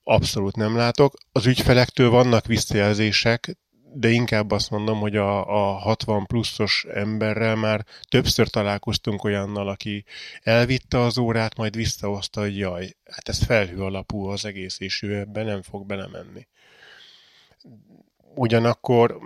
abszolút 0.03 0.55
nem 0.55 0.75
látok. 0.75 1.13
Az 1.31 1.45
ügyfelektől 1.45 2.09
vannak 2.09 2.45
visszajelzések, 2.45 3.57
de 3.93 4.09
inkább 4.09 4.51
azt 4.51 4.69
mondom, 4.69 4.99
hogy 4.99 5.15
a, 5.15 5.47
a 5.47 5.77
60 5.77 6.25
pluszos 6.25 6.85
emberrel 6.93 7.55
már 7.55 7.85
többször 8.09 8.47
találkoztunk 8.47 9.23
olyannal, 9.23 9.67
aki 9.67 10.03
elvitte 10.41 10.99
az 10.99 11.17
órát, 11.17 11.57
majd 11.57 11.75
visszahozta, 11.75 12.41
hogy 12.41 12.57
jaj, 12.57 12.95
hát 13.05 13.29
ez 13.29 13.43
felhő 13.43 13.81
alapú 13.81 14.25
az 14.25 14.45
egész, 14.45 14.79
és 14.79 15.01
ő 15.01 15.15
ebben 15.15 15.45
nem 15.45 15.61
fog 15.61 15.85
belemenni. 15.85 16.47
Ugyanakkor 18.35 19.19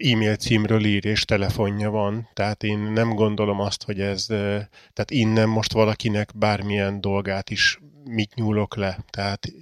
e-mail 0.00 0.36
címről 0.36 0.84
ír 0.84 1.04
és 1.04 1.24
telefonja 1.24 1.90
van, 1.90 2.28
tehát 2.32 2.62
én 2.62 2.78
nem 2.78 3.14
gondolom 3.14 3.60
azt, 3.60 3.82
hogy 3.82 4.00
ez, 4.00 4.26
tehát 4.26 5.10
innen 5.10 5.48
most 5.48 5.72
valakinek 5.72 6.30
bármilyen 6.34 7.00
dolgát 7.00 7.50
is 7.50 7.80
mit 8.04 8.34
nyúlok 8.34 8.76
le. 8.76 8.98
Tehát 9.10 9.52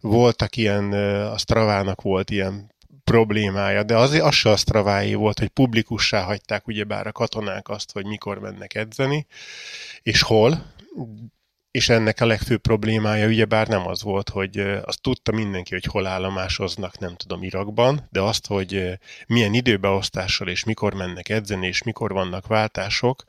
voltak 0.00 0.56
ilyen, 0.56 0.92
a 1.22 1.38
Stravának 1.38 2.02
volt 2.02 2.30
ilyen 2.30 2.73
problémája, 3.04 3.82
de 3.82 3.96
azért 3.96 4.24
az 4.24 4.34
se 4.34 4.50
a 4.50 4.56
Stravái 4.56 5.14
volt, 5.14 5.38
hogy 5.38 5.48
publikussá 5.48 6.22
hagyták 6.22 6.66
ugyebár 6.66 7.06
a 7.06 7.12
katonák 7.12 7.68
azt, 7.68 7.92
hogy 7.92 8.06
mikor 8.06 8.38
mennek 8.38 8.74
edzeni, 8.74 9.26
és 10.02 10.22
hol, 10.22 10.72
és 11.70 11.88
ennek 11.88 12.20
a 12.20 12.26
legfőbb 12.26 12.60
problémája 12.60 13.26
ugyebár 13.26 13.68
nem 13.68 13.86
az 13.86 14.02
volt, 14.02 14.28
hogy 14.28 14.58
azt 14.58 15.00
tudta 15.00 15.32
mindenki, 15.32 15.72
hogy 15.72 15.84
hol 15.84 16.06
állomásoznak, 16.06 16.98
nem 16.98 17.16
tudom, 17.16 17.42
Irakban, 17.42 18.08
de 18.10 18.20
azt, 18.20 18.46
hogy 18.46 18.98
milyen 19.26 19.54
időbeosztással 19.54 20.48
és 20.48 20.64
mikor 20.64 20.94
mennek 20.94 21.28
edzeni, 21.28 21.66
és 21.66 21.82
mikor 21.82 22.12
vannak 22.12 22.46
váltások, 22.46 23.24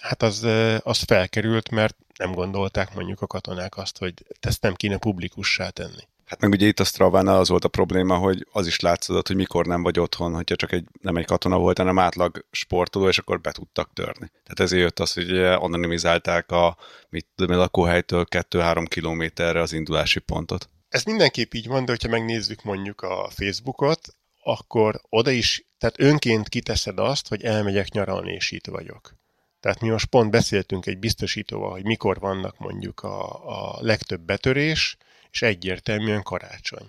hát 0.00 0.22
az, 0.22 0.46
az 0.82 0.98
felkerült, 0.98 1.70
mert 1.70 1.96
nem 2.16 2.32
gondolták 2.32 2.94
mondjuk 2.94 3.20
a 3.20 3.26
katonák 3.26 3.76
azt, 3.76 3.98
hogy 3.98 4.14
ezt 4.40 4.62
nem 4.62 4.74
kéne 4.74 4.96
publikussá 4.96 5.68
tenni. 5.68 6.08
Hát 6.30 6.40
meg 6.40 6.50
ugye 6.50 6.66
itt 6.66 6.80
a 6.80 6.84
Stravánál 6.84 7.38
az 7.38 7.48
volt 7.48 7.64
a 7.64 7.68
probléma, 7.68 8.16
hogy 8.16 8.46
az 8.52 8.66
is 8.66 8.80
látszott, 8.80 9.26
hogy 9.26 9.36
mikor 9.36 9.66
nem 9.66 9.82
vagy 9.82 10.00
otthon, 10.00 10.34
hogyha 10.34 10.56
csak 10.56 10.72
egy, 10.72 10.84
nem 11.00 11.16
egy 11.16 11.24
katona 11.24 11.58
volt, 11.58 11.78
hanem 11.78 11.98
átlag 11.98 12.46
sportoló, 12.50 13.08
és 13.08 13.18
akkor 13.18 13.40
be 13.40 13.52
tudtak 13.52 13.90
törni. 13.92 14.30
Tehát 14.42 14.60
ezért 14.60 14.82
jött 14.82 14.98
az, 14.98 15.12
hogy 15.12 15.38
anonimizálták 15.38 16.50
a, 16.50 16.76
mit 17.08 17.26
tudom, 17.34 17.56
a 17.56 17.58
lakóhelytől 17.58 18.26
2-3 18.30 18.86
kilométerre 18.88 19.60
az 19.60 19.72
indulási 19.72 20.18
pontot. 20.18 20.68
Ez 20.88 21.02
mindenképp 21.04 21.52
így 21.52 21.66
van, 21.66 21.84
de 21.84 21.90
hogyha 21.90 22.08
megnézzük 22.08 22.62
mondjuk 22.62 23.00
a 23.00 23.30
Facebookot, 23.30 24.00
akkor 24.42 25.00
oda 25.08 25.30
is, 25.30 25.66
tehát 25.78 26.00
önként 26.00 26.48
kiteszed 26.48 26.98
azt, 26.98 27.28
hogy 27.28 27.42
elmegyek 27.42 27.88
nyaralni, 27.88 28.32
és 28.32 28.50
itt 28.50 28.66
vagyok. 28.66 29.14
Tehát 29.60 29.80
mi 29.80 29.88
most 29.88 30.06
pont 30.06 30.30
beszéltünk 30.30 30.86
egy 30.86 30.98
biztosítóval, 30.98 31.70
hogy 31.70 31.84
mikor 31.84 32.18
vannak 32.18 32.58
mondjuk 32.58 33.00
a, 33.00 33.46
a 33.46 33.78
legtöbb 33.80 34.20
betörés, 34.20 34.96
és 35.32 35.42
egyértelműen 35.42 36.22
karácsony. 36.22 36.86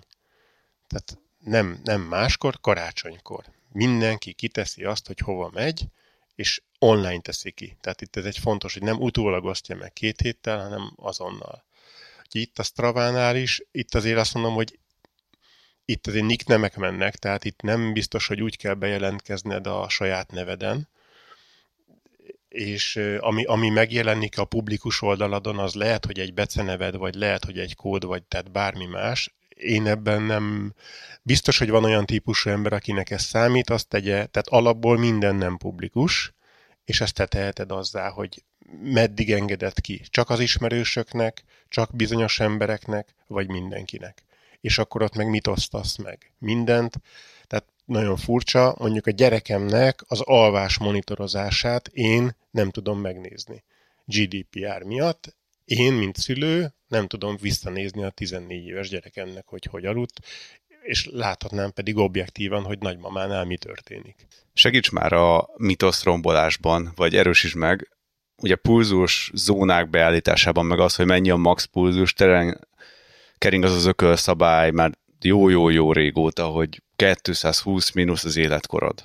Tehát 0.86 1.18
nem, 1.38 1.80
nem 1.84 2.00
máskor, 2.00 2.60
karácsonykor. 2.60 3.44
Mindenki 3.72 4.32
kiteszi 4.32 4.84
azt, 4.84 5.06
hogy 5.06 5.18
hova 5.18 5.50
megy, 5.52 5.84
és 6.34 6.62
online 6.78 7.20
teszi 7.20 7.50
ki. 7.50 7.76
Tehát 7.80 8.00
itt 8.00 8.16
ez 8.16 8.24
egy 8.24 8.38
fontos, 8.38 8.72
hogy 8.72 8.82
nem 8.82 9.00
utólag 9.00 9.44
osztja 9.44 9.76
meg 9.76 9.92
két 9.92 10.20
héttel, 10.20 10.62
hanem 10.62 10.92
azonnal. 10.96 11.64
Úgyhogy 12.18 12.40
itt 12.40 12.58
a 12.58 12.62
Stravánál 12.62 13.36
is, 13.36 13.62
itt 13.70 13.94
azért 13.94 14.18
azt 14.18 14.34
mondom, 14.34 14.54
hogy 14.54 14.78
itt 15.84 16.06
azért 16.06 16.24
nicknemek 16.24 16.76
mennek, 16.76 17.16
tehát 17.16 17.44
itt 17.44 17.60
nem 17.60 17.92
biztos, 17.92 18.26
hogy 18.26 18.42
úgy 18.42 18.56
kell 18.56 18.74
bejelentkezned 18.74 19.66
a 19.66 19.88
saját 19.88 20.30
neveden, 20.30 20.88
és 22.52 23.00
ami, 23.18 23.44
ami 23.44 23.68
megjelenik 23.68 24.38
a 24.38 24.44
publikus 24.44 25.02
oldaladon, 25.02 25.58
az 25.58 25.74
lehet, 25.74 26.04
hogy 26.04 26.18
egy 26.18 26.34
beceneved, 26.34 26.96
vagy 26.96 27.14
lehet, 27.14 27.44
hogy 27.44 27.58
egy 27.58 27.74
kód, 27.74 28.04
vagy 28.04 28.22
tehát 28.22 28.50
bármi 28.50 28.86
más. 28.86 29.34
Én 29.48 29.86
ebben 29.86 30.22
nem... 30.22 30.74
Biztos, 31.22 31.58
hogy 31.58 31.70
van 31.70 31.84
olyan 31.84 32.06
típusú 32.06 32.50
ember, 32.50 32.72
akinek 32.72 33.10
ez 33.10 33.22
számít, 33.22 33.70
azt 33.70 33.88
tegye, 33.88 34.26
tehát 34.26 34.48
alapból 34.48 34.98
minden 34.98 35.34
nem 35.34 35.56
publikus, 35.56 36.34
és 36.84 37.00
ezt 37.00 37.14
te 37.14 37.26
teheted 37.26 37.70
azzá, 37.70 38.08
hogy 38.08 38.42
meddig 38.82 39.32
engedett 39.32 39.80
ki. 39.80 40.02
Csak 40.10 40.30
az 40.30 40.40
ismerősöknek, 40.40 41.44
csak 41.68 41.96
bizonyos 41.96 42.40
embereknek, 42.40 43.14
vagy 43.26 43.48
mindenkinek. 43.48 44.22
És 44.60 44.78
akkor 44.78 45.02
ott 45.02 45.16
meg 45.16 45.28
mit 45.28 45.46
osztasz 45.46 45.96
meg? 45.96 46.32
Mindent, 46.38 47.00
nagyon 47.84 48.16
furcsa, 48.16 48.74
mondjuk 48.78 49.06
a 49.06 49.10
gyerekemnek 49.10 50.00
az 50.06 50.20
alvás 50.20 50.78
monitorozását 50.78 51.88
én 51.88 52.36
nem 52.50 52.70
tudom 52.70 53.00
megnézni. 53.00 53.64
GDPR 54.04 54.82
miatt 54.82 55.36
én, 55.64 55.92
mint 55.92 56.16
szülő, 56.16 56.72
nem 56.88 57.06
tudom 57.06 57.36
visszanézni 57.40 58.04
a 58.04 58.10
14 58.10 58.66
éves 58.66 58.88
gyerekemnek, 58.88 59.46
hogy 59.46 59.64
hogy 59.70 59.84
aludt, 59.84 60.20
és 60.82 61.08
láthatnám 61.12 61.72
pedig 61.72 61.96
objektívan, 61.96 62.62
hogy 62.62 62.78
nagymamánál 62.78 63.44
mi 63.44 63.56
történik. 63.56 64.26
Segíts 64.54 64.90
már 64.90 65.12
a 65.12 65.48
mitosz 65.56 66.02
rombolásban, 66.02 66.92
vagy 66.96 67.16
erősíts 67.16 67.54
meg, 67.54 67.88
ugye 68.36 68.56
pulzus 68.56 69.30
zónák 69.34 69.90
beállításában, 69.90 70.66
meg 70.66 70.78
az, 70.78 70.94
hogy 70.94 71.06
mennyi 71.06 71.30
a 71.30 71.36
max 71.36 71.64
pulzus, 71.64 72.12
teren 72.12 72.68
kering 73.38 73.64
az 73.64 73.74
az 73.74 73.86
ökölszabály 73.86 74.70
már 74.70 74.90
jó-jó-jó 75.20 75.92
régóta, 75.92 76.46
hogy 76.46 76.82
220 77.02 77.90
mínusz 77.90 78.24
az 78.24 78.36
életkorod. 78.36 79.04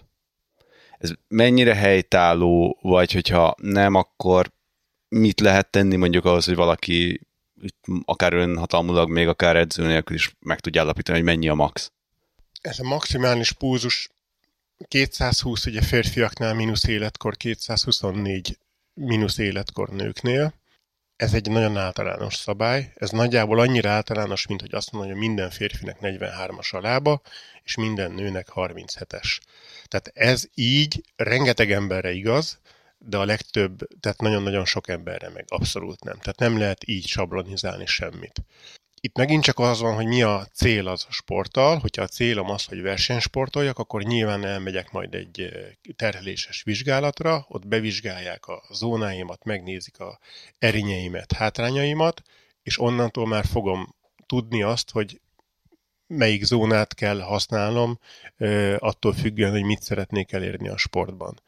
Ez 0.98 1.12
mennyire 1.28 1.76
helytálló, 1.76 2.78
vagy 2.82 3.12
hogyha 3.12 3.56
nem, 3.58 3.96
akkor 3.96 4.52
mit 5.08 5.40
lehet 5.40 5.72
tenni 5.72 5.96
mondjuk 5.96 6.26
ahhoz, 6.26 6.46
hogy 6.46 6.56
valaki 6.56 7.22
akár 8.06 8.34
önhatalmulag, 8.34 9.10
még 9.10 9.28
akár 9.28 9.56
edző 9.56 9.86
nélkül 9.86 10.16
is 10.16 10.36
meg 10.40 10.60
tudja 10.60 10.82
állapítani, 10.82 11.18
hogy 11.18 11.28
mennyi 11.28 11.50
a 11.50 11.54
max? 11.54 11.92
Ez 12.62 12.80
a 12.80 12.84
maximális 12.84 13.52
púzus 13.52 14.10
220 14.88 15.66
ugye 15.66 15.82
férfiaknál 15.82 16.54
mínusz 16.54 16.88
életkor, 16.88 17.38
224 17.38 18.58
mínusz 18.94 19.38
életkor 19.38 19.90
nőknél 19.90 20.54
ez 21.18 21.34
egy 21.34 21.50
nagyon 21.50 21.78
általános 21.78 22.36
szabály. 22.36 22.92
Ez 22.96 23.10
nagyjából 23.10 23.60
annyira 23.60 23.90
általános, 23.90 24.48
mint 24.48 24.62
hogy 24.62 24.74
azt 24.74 24.92
mondom, 24.92 25.12
hogy 25.12 25.20
minden 25.20 25.50
férfinek 25.50 25.98
43-as 26.02 26.76
a 26.76 26.82
lába, 26.82 27.22
és 27.64 27.76
minden 27.76 28.12
nőnek 28.12 28.48
37-es. 28.56 29.40
Tehát 29.86 30.12
ez 30.14 30.44
így 30.54 31.04
rengeteg 31.16 31.72
emberre 31.72 32.12
igaz, 32.12 32.60
de 32.98 33.18
a 33.18 33.26
legtöbb, 33.26 33.88
tehát 34.00 34.22
nagyon-nagyon 34.22 34.66
sok 34.66 34.88
emberre 34.88 35.30
meg 35.30 35.46
abszolút 35.48 36.04
nem. 36.04 36.20
Tehát 36.20 36.40
nem 36.40 36.58
lehet 36.58 36.88
így 36.88 37.06
sablonizálni 37.06 37.86
semmit. 37.86 38.42
Itt 39.02 39.18
megint 39.18 39.44
csak 39.44 39.60
az 39.60 39.80
van, 39.80 39.96
hogy 39.96 40.06
mi 40.06 40.22
a 40.22 40.48
cél 40.54 40.88
az 40.88 41.06
a 41.10 41.12
sporttal. 41.12 41.78
Hogyha 41.78 42.02
a 42.02 42.08
célom 42.08 42.50
az, 42.50 42.66
hogy 42.66 42.82
versenysportoljak, 42.82 43.80
akkor 43.80 44.04
nyilván 44.04 44.46
elmegyek 44.46 44.92
majd 44.92 45.14
egy 45.14 45.50
terheléses 45.96 46.64
vizsgálatra, 46.64 47.46
ott 47.48 47.68
bevizsgálják 47.68 48.48
a 48.48 48.64
zónáimat, 48.72 49.44
megnézik 49.44 50.00
a 50.00 50.20
erinyeimet, 50.60 51.32
hátrányaimat, 51.32 52.22
és 52.64 52.80
onnantól 52.80 53.28
már 53.28 53.46
fogom 53.46 53.96
tudni 54.26 54.64
azt, 54.64 54.92
hogy 54.92 55.22
melyik 56.08 56.44
zónát 56.44 56.94
kell 56.94 57.20
használnom, 57.20 58.00
attól 58.78 59.14
függően, 59.14 59.52
hogy 59.52 59.64
mit 59.64 59.82
szeretnék 59.82 60.32
elérni 60.32 60.68
a 60.68 60.78
sportban. 60.78 61.42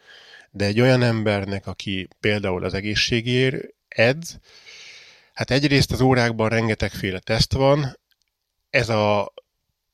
De 0.52 0.66
egy 0.66 0.82
olyan 0.82 1.04
embernek, 1.04 1.68
aki 1.68 2.08
például 2.20 2.64
az 2.64 2.74
egészségér 2.74 3.74
edz, 3.88 4.40
Hát 5.40 5.52
egyrészt 5.52 5.92
az 5.92 6.02
órákban 6.02 6.50
rengetegféle 6.50 7.20
teszt 7.20 7.54
van, 7.54 8.00
ez 8.70 8.90
a 8.90 9.34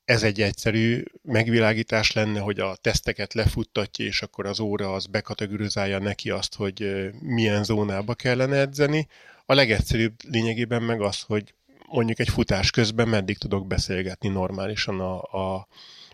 ez 0.06 0.24
egy 0.24 0.42
egyszerű 0.42 1.04
megvilágítás 1.22 2.12
lenne, 2.12 2.40
hogy 2.40 2.60
a 2.60 2.76
teszteket 2.76 3.34
lefuttatja, 3.34 4.06
és 4.06 4.22
akkor 4.22 4.46
az 4.46 4.60
óra 4.60 4.94
az 4.94 5.06
bekategorizálja 5.06 6.00
neki 6.00 6.30
azt, 6.30 6.56
hogy 6.56 7.10
milyen 7.20 7.64
zónába 7.64 8.14
kellene 8.14 8.58
edzeni. 8.58 9.08
A 9.46 9.54
legegyszerűbb 9.54 10.14
lényegében 10.30 10.84
meg 10.84 11.02
az, 11.02 11.22
hogy 11.22 11.54
mondjuk 11.88 12.20
egy 12.20 12.30
futás 12.30 12.72
közben 12.72 13.08
meddig 13.08 13.38
tudok 13.38 13.68
beszélgetni 13.68 14.30
normálisan 14.30 15.00
a, 15.00 15.22
a 15.22 15.68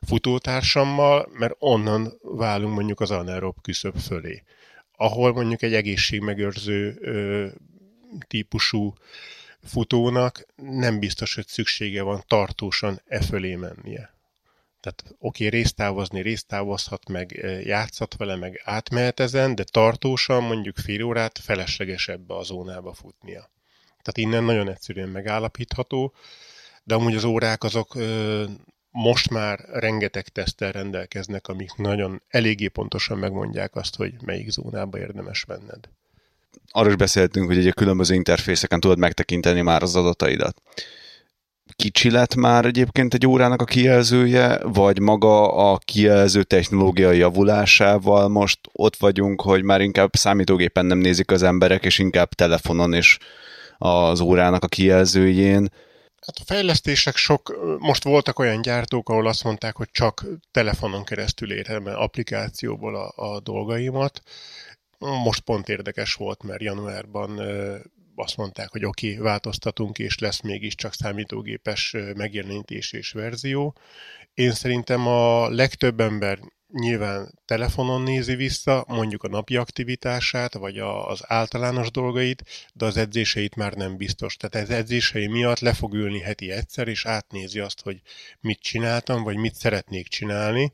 futótársammal, 0.07 1.29
mert 1.33 1.55
onnan 1.59 2.13
válunk 2.21 2.75
mondjuk 2.75 2.99
az 2.99 3.11
anaerob 3.11 3.61
küszöb 3.61 3.97
fölé, 3.97 4.43
ahol 4.95 5.33
mondjuk 5.33 5.61
egy 5.61 5.73
egészségmegőrző 5.73 6.99
típusú 8.27 8.93
futónak 9.63 10.45
nem 10.55 10.99
biztos, 10.99 11.35
hogy 11.35 11.47
szüksége 11.47 12.01
van 12.01 12.23
tartósan 12.27 13.01
e 13.07 13.21
fölé 13.21 13.55
mennie. 13.55 14.13
Tehát 14.79 15.03
oké, 15.05 15.45
okay, 15.45 15.59
résztávozni 15.59 16.21
résztávozhat, 16.21 17.09
meg 17.09 17.31
játszhat 17.63 18.15
vele, 18.17 18.35
meg 18.35 18.61
átmehet 18.63 19.19
ezen, 19.19 19.55
de 19.55 19.63
tartósan 19.63 20.43
mondjuk 20.43 20.77
fél 20.77 21.03
órát 21.03 21.37
felesleges 21.39 22.07
ebbe 22.07 22.35
a 22.35 22.43
zónába 22.43 22.93
futnia. 22.93 23.49
Tehát 23.87 24.17
innen 24.17 24.43
nagyon 24.43 24.69
egyszerűen 24.69 25.09
megállapítható, 25.09 26.13
de 26.83 26.95
amúgy 26.95 27.15
az 27.15 27.23
órák 27.23 27.63
azok 27.63 27.97
most 28.89 29.29
már 29.29 29.59
rengeteg 29.59 30.27
tesztel 30.27 30.71
rendelkeznek, 30.71 31.47
amik 31.47 31.75
nagyon 31.75 32.21
eléggé 32.27 32.67
pontosan 32.67 33.17
megmondják 33.17 33.75
azt, 33.75 33.95
hogy 33.95 34.21
melyik 34.21 34.49
zónába 34.49 34.97
érdemes 34.99 35.45
menned. 35.45 35.89
Arról 36.71 36.89
is 36.89 36.95
beszéltünk, 36.95 37.47
hogy 37.47 37.65
egy 37.65 37.73
különböző 37.73 38.13
interfészeken 38.13 38.79
tudod 38.79 38.97
megtekinteni 38.97 39.61
már 39.61 39.83
az 39.83 39.95
adataidat. 39.95 40.61
Kicsi 41.75 42.11
lett 42.11 42.35
már 42.35 42.65
egyébként 42.65 43.13
egy 43.13 43.27
órának 43.27 43.61
a 43.61 43.65
kijelzője, 43.65 44.59
vagy 44.63 44.99
maga 44.99 45.53
a 45.71 45.77
kijelző 45.77 46.43
technológia 46.43 47.11
javulásával 47.11 48.27
most 48.27 48.59
ott 48.71 48.95
vagyunk, 48.95 49.41
hogy 49.41 49.63
már 49.63 49.81
inkább 49.81 50.15
számítógépen 50.15 50.85
nem 50.85 50.97
nézik 50.97 51.31
az 51.31 51.43
emberek, 51.43 51.85
és 51.85 51.99
inkább 51.99 52.29
telefonon 52.29 52.93
és 52.93 53.17
az 53.77 54.19
órának 54.19 54.63
a 54.63 54.67
kijelzőjén. 54.67 55.69
Hát 56.25 56.35
a 56.39 56.43
fejlesztések 56.45 57.15
sok, 57.15 57.55
most 57.79 58.03
voltak 58.03 58.39
olyan 58.39 58.61
gyártók, 58.61 59.09
ahol 59.09 59.27
azt 59.27 59.43
mondták, 59.43 59.75
hogy 59.75 59.89
csak 59.91 60.25
telefonon 60.51 61.03
keresztül 61.03 61.51
érem 61.53 61.85
applikációból 61.85 62.95
a, 62.95 63.33
a 63.33 63.39
dolgaimat. 63.39 64.21
Most 65.01 65.41
pont 65.41 65.69
érdekes 65.69 66.13
volt, 66.13 66.43
mert 66.43 66.61
januárban 66.61 67.39
azt 68.15 68.37
mondták, 68.37 68.71
hogy 68.71 68.85
oké, 68.85 69.11
okay, 69.11 69.23
változtatunk, 69.23 69.99
és 69.99 70.19
lesz 70.19 70.41
mégiscsak 70.41 70.93
számítógépes 70.93 71.95
megjelenítés 72.15 72.91
és 72.91 73.11
verzió. 73.11 73.75
Én 74.33 74.51
szerintem 74.51 75.07
a 75.07 75.49
legtöbb 75.49 75.99
ember 75.99 76.39
nyilván 76.71 77.39
telefonon 77.45 78.01
nézi 78.01 78.35
vissza, 78.35 78.85
mondjuk 78.87 79.23
a 79.23 79.27
napi 79.27 79.55
aktivitását, 79.55 80.53
vagy 80.53 80.77
a, 80.77 81.07
az 81.07 81.21
általános 81.27 81.91
dolgait, 81.91 82.43
de 82.73 82.85
az 82.85 82.97
edzéseit 82.97 83.55
már 83.55 83.73
nem 83.73 83.97
biztos. 83.97 84.35
Tehát 84.35 84.67
az 84.69 84.75
edzései 84.75 85.27
miatt 85.27 85.59
le 85.59 85.73
fog 85.73 85.93
ülni 85.93 86.19
heti 86.19 86.51
egyszer, 86.51 86.87
és 86.87 87.05
átnézi 87.05 87.59
azt, 87.59 87.81
hogy 87.81 88.01
mit 88.39 88.59
csináltam, 88.59 89.23
vagy 89.23 89.35
mit 89.35 89.55
szeretnék 89.55 90.07
csinálni. 90.07 90.73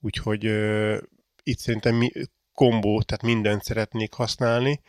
Úgyhogy 0.00 0.46
uh, 0.46 0.96
itt 1.42 1.58
szerintem 1.58 1.94
mi, 1.94 2.10
kombó, 2.60 3.02
tehát 3.02 3.22
mindent 3.22 3.62
szeretnék 3.64 4.12
használni 4.12 4.80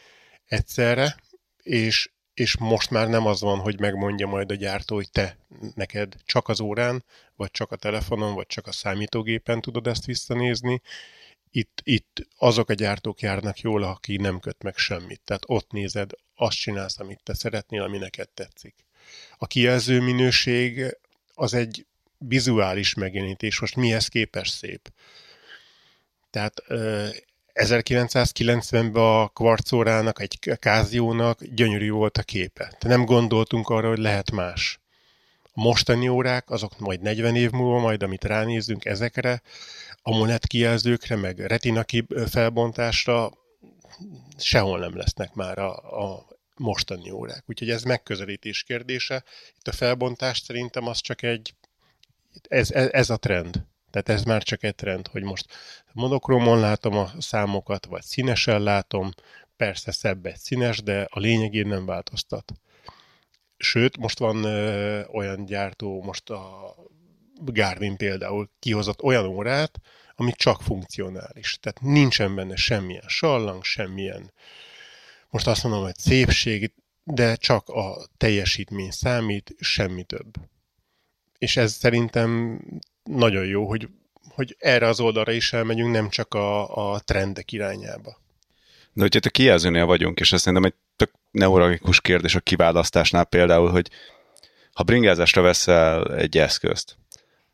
egyszerre, 0.45 1.15
és 1.63 2.09
és 2.33 2.57
most 2.57 2.89
már 2.89 3.07
nem 3.07 3.25
az 3.25 3.41
van, 3.41 3.59
hogy 3.59 3.79
megmondja 3.79 4.27
majd 4.27 4.51
a 4.51 4.55
gyártó, 4.55 4.95
hogy 4.95 5.11
te 5.11 5.37
neked 5.75 6.15
csak 6.25 6.47
az 6.47 6.59
órán, 6.59 7.03
vagy 7.35 7.51
csak 7.51 7.71
a 7.71 7.75
telefonon, 7.75 8.33
vagy 8.33 8.47
csak 8.47 8.67
a 8.67 8.71
számítógépen 8.71 9.61
tudod 9.61 9.87
ezt 9.87 10.05
visszanézni. 10.05 10.81
Itt, 11.51 11.81
itt 11.83 12.27
azok 12.37 12.69
a 12.69 12.73
gyártók 12.73 13.21
járnak 13.21 13.59
jól, 13.59 13.83
aki 13.83 14.15
nem 14.15 14.39
köt 14.39 14.63
meg 14.63 14.77
semmit. 14.77 15.21
Tehát 15.23 15.43
ott 15.45 15.71
nézed, 15.71 16.11
azt 16.35 16.57
csinálsz, 16.57 16.99
amit 16.99 17.23
te 17.23 17.33
szeretnél, 17.33 17.81
ami 17.81 17.97
neked 17.97 18.29
tetszik. 18.29 18.75
A 19.37 19.47
kijelző 19.47 20.01
minőség 20.01 20.97
az 21.33 21.53
egy 21.53 21.85
vizuális 22.17 22.93
megjelenítés. 22.93 23.59
Most 23.59 23.75
mihez 23.75 24.07
képes 24.07 24.49
szép? 24.49 24.91
Tehát 26.29 26.63
1990-ben 27.53 29.03
a 29.03 29.27
kvarcórának, 29.27 30.21
egy 30.21 30.39
káziónak 30.59 31.43
gyönyörű 31.43 31.91
volt 31.91 32.17
a 32.17 32.23
képe. 32.23 32.73
De 32.79 32.87
nem 32.87 33.05
gondoltunk 33.05 33.69
arra, 33.69 33.87
hogy 33.87 33.97
lehet 33.97 34.31
más. 34.31 34.79
A 35.43 35.61
mostani 35.61 36.07
órák, 36.07 36.49
azok 36.49 36.79
majd 36.79 37.01
40 37.01 37.35
év 37.35 37.51
múlva, 37.51 37.79
majd 37.79 38.03
amit 38.03 38.23
ránézzünk 38.23 38.85
ezekre, 38.85 39.41
a 40.01 40.17
monet 40.17 40.47
kijelzőkre, 40.47 41.15
meg 41.15 41.39
retina 41.39 41.85
felbontásra 42.29 43.31
sehol 44.37 44.79
nem 44.79 44.97
lesznek 44.97 45.33
már 45.33 45.59
a, 45.59 46.03
a 46.03 46.27
mostani 46.55 47.11
órák. 47.11 47.43
Úgyhogy 47.47 47.69
ez 47.69 47.83
megközelítés 47.83 48.63
kérdése. 48.63 49.23
Itt 49.57 49.67
a 49.67 49.71
felbontás 49.71 50.39
szerintem 50.39 50.87
az 50.87 50.99
csak 50.99 51.21
egy, 51.21 51.53
ez, 52.47 52.71
ez, 52.71 52.89
ez 52.91 53.09
a 53.09 53.17
trend. 53.17 53.63
Tehát 53.91 54.09
ez 54.09 54.23
már 54.23 54.43
csak 54.43 54.63
egy 54.63 54.75
trend, 54.75 55.07
hogy 55.07 55.23
most 55.23 55.45
monokromon 55.91 56.59
látom 56.59 56.97
a 56.97 57.11
számokat, 57.19 57.85
vagy 57.85 58.03
színesen 58.03 58.61
látom, 58.61 59.11
persze 59.55 59.91
szebb 59.91 60.25
egy 60.25 60.37
színes, 60.37 60.81
de 60.81 61.07
a 61.09 61.19
lényegén 61.19 61.67
nem 61.67 61.85
változtat. 61.85 62.51
Sőt, 63.57 63.97
most 63.97 64.19
van 64.19 64.43
ö, 64.43 65.03
olyan 65.05 65.45
gyártó, 65.45 66.03
most 66.03 66.29
a 66.29 66.75
Garmin 67.41 67.97
például 67.97 68.49
kihozott 68.59 69.01
olyan 69.01 69.25
órát, 69.25 69.79
ami 70.15 70.31
csak 70.31 70.61
funkcionális. 70.61 71.57
Tehát 71.59 71.81
nincsen 71.81 72.35
benne 72.35 72.55
semmilyen 72.55 73.07
sallang, 73.07 73.63
semmilyen, 73.63 74.31
most 75.29 75.47
azt 75.47 75.63
mondom, 75.63 75.83
hogy 75.83 75.97
szépség, 75.97 76.73
de 77.03 77.35
csak 77.35 77.69
a 77.69 78.07
teljesítmény 78.17 78.91
számít, 78.91 79.55
semmi 79.59 80.03
több. 80.03 80.33
És 81.37 81.57
ez 81.57 81.73
szerintem 81.73 82.59
nagyon 83.03 83.45
jó, 83.45 83.67
hogy, 83.67 83.89
hogy 84.29 84.55
erre 84.59 84.87
az 84.87 84.99
oldalra 84.99 85.31
is 85.31 85.53
elmegyünk, 85.53 85.91
nem 85.91 86.09
csak 86.09 86.33
a, 86.33 86.91
a 86.93 86.99
trendek 86.99 87.51
irányába. 87.51 88.19
De 88.93 89.01
hogyha 89.01 89.19
a 89.23 89.29
kijelzőnél 89.29 89.85
vagyunk, 89.85 90.19
és 90.19 90.31
ezt 90.31 90.43
szerintem 90.43 90.71
egy 90.71 90.77
tök 90.95 91.11
neurologikus 91.31 92.01
kérdés 92.01 92.35
a 92.35 92.39
kiválasztásnál 92.39 93.23
például, 93.23 93.69
hogy 93.69 93.89
ha 94.73 94.83
bringázásra 94.83 95.41
veszel 95.41 96.15
egy 96.15 96.37
eszközt, 96.37 96.97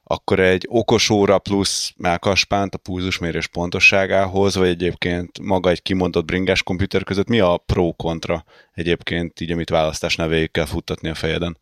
akkor 0.04 0.40
egy 0.40 0.66
okos 0.70 1.10
óra 1.10 1.40
plusz 1.40 1.94
melkaspánt 1.98 2.76
a 2.76 2.78
pulzusmérés 2.78 3.48
pontosságához, 3.48 4.56
vagy 4.56 4.68
egyébként 4.68 5.40
maga 5.40 5.70
egy 5.70 5.82
kimondott 5.82 6.26
bringás 6.26 6.64
komputer 6.64 7.04
között 7.04 7.28
mi 7.28 7.40
a 7.40 7.58
pro-kontra 7.58 8.46
egyébként 8.74 9.40
így, 9.40 9.52
amit 9.52 9.70
választásnál 9.70 10.28
végig 10.28 10.52
kell 10.52 10.66
futtatni 10.66 11.10
a 11.10 11.16
fejeden? 11.16 11.58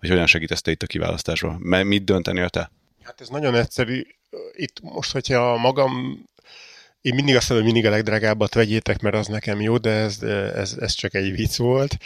Vagy 0.00 0.10
hogyan 0.10 0.26
segítesz 0.26 0.62
te 0.62 0.70
itt 0.70 0.82
a 0.82 0.86
kiválasztásban? 0.86 1.54
Mit 1.86 2.04
döntenél 2.04 2.48
te? 2.48 2.70
Hát 3.08 3.20
ez 3.20 3.28
nagyon 3.28 3.54
egyszerű. 3.54 4.06
Itt 4.52 4.80
most, 4.80 5.12
hogyha 5.12 5.56
magam 5.56 6.24
én 7.00 7.14
mindig 7.14 7.36
azt 7.36 7.48
mondom, 7.48 7.66
hogy 7.66 7.74
mindig 7.74 7.92
a 7.92 7.94
legdrágábbat 7.94 8.54
vegyétek, 8.54 9.00
mert 9.00 9.14
az 9.14 9.26
nekem 9.26 9.60
jó, 9.60 9.76
de 9.76 9.90
ez, 9.90 10.22
ez, 10.22 10.72
ez 10.80 10.92
csak 10.92 11.14
egy 11.14 11.30
vicc 11.30 11.56
volt. 11.56 11.96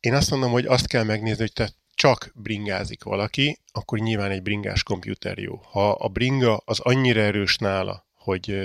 Én 0.00 0.14
azt 0.14 0.30
mondom, 0.30 0.50
hogy 0.50 0.66
azt 0.66 0.86
kell 0.86 1.02
megnézni, 1.02 1.40
hogy 1.40 1.52
te 1.52 1.70
csak 1.94 2.30
bringázik 2.34 3.02
valaki, 3.02 3.58
akkor 3.72 3.98
nyilván 3.98 4.30
egy 4.30 4.42
bringás 4.42 4.82
komputer 4.82 5.38
jó. 5.38 5.60
Ha 5.70 5.90
a 5.90 6.08
bringa 6.08 6.56
az 6.64 6.80
annyira 6.80 7.20
erős 7.20 7.56
nála, 7.56 8.06
hogy 8.14 8.58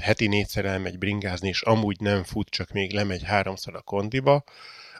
heti 0.00 0.26
négyszer 0.26 0.64
elmegy 0.64 0.98
bringázni, 0.98 1.48
és 1.48 1.62
amúgy 1.62 2.00
nem 2.00 2.22
fut, 2.22 2.48
csak 2.48 2.72
még 2.72 2.92
lemegy 2.92 3.22
háromszor 3.22 3.74
a 3.74 3.82
kondiba, 3.82 4.44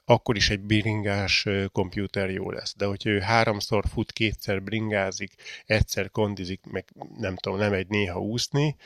akkor 0.05 0.37
is 0.37 0.51
egy 0.51 0.61
bringás 0.61 1.47
komputer 1.73 2.31
jó 2.31 2.51
lesz. 2.51 2.75
De 2.77 2.87
hogyha 2.87 3.11
ő 3.11 3.21
háromszor 3.21 3.85
fut, 3.93 4.13
kétszer 4.13 4.63
bringázik, 4.63 5.35
egyszer 5.67 6.11
kondizik, 6.11 6.61
meg 6.71 6.85
nem 7.17 7.37
tudom, 7.37 7.59
nem 7.59 7.73
egy 7.73 7.89
néha 7.89 8.21
úszni, 8.21 8.77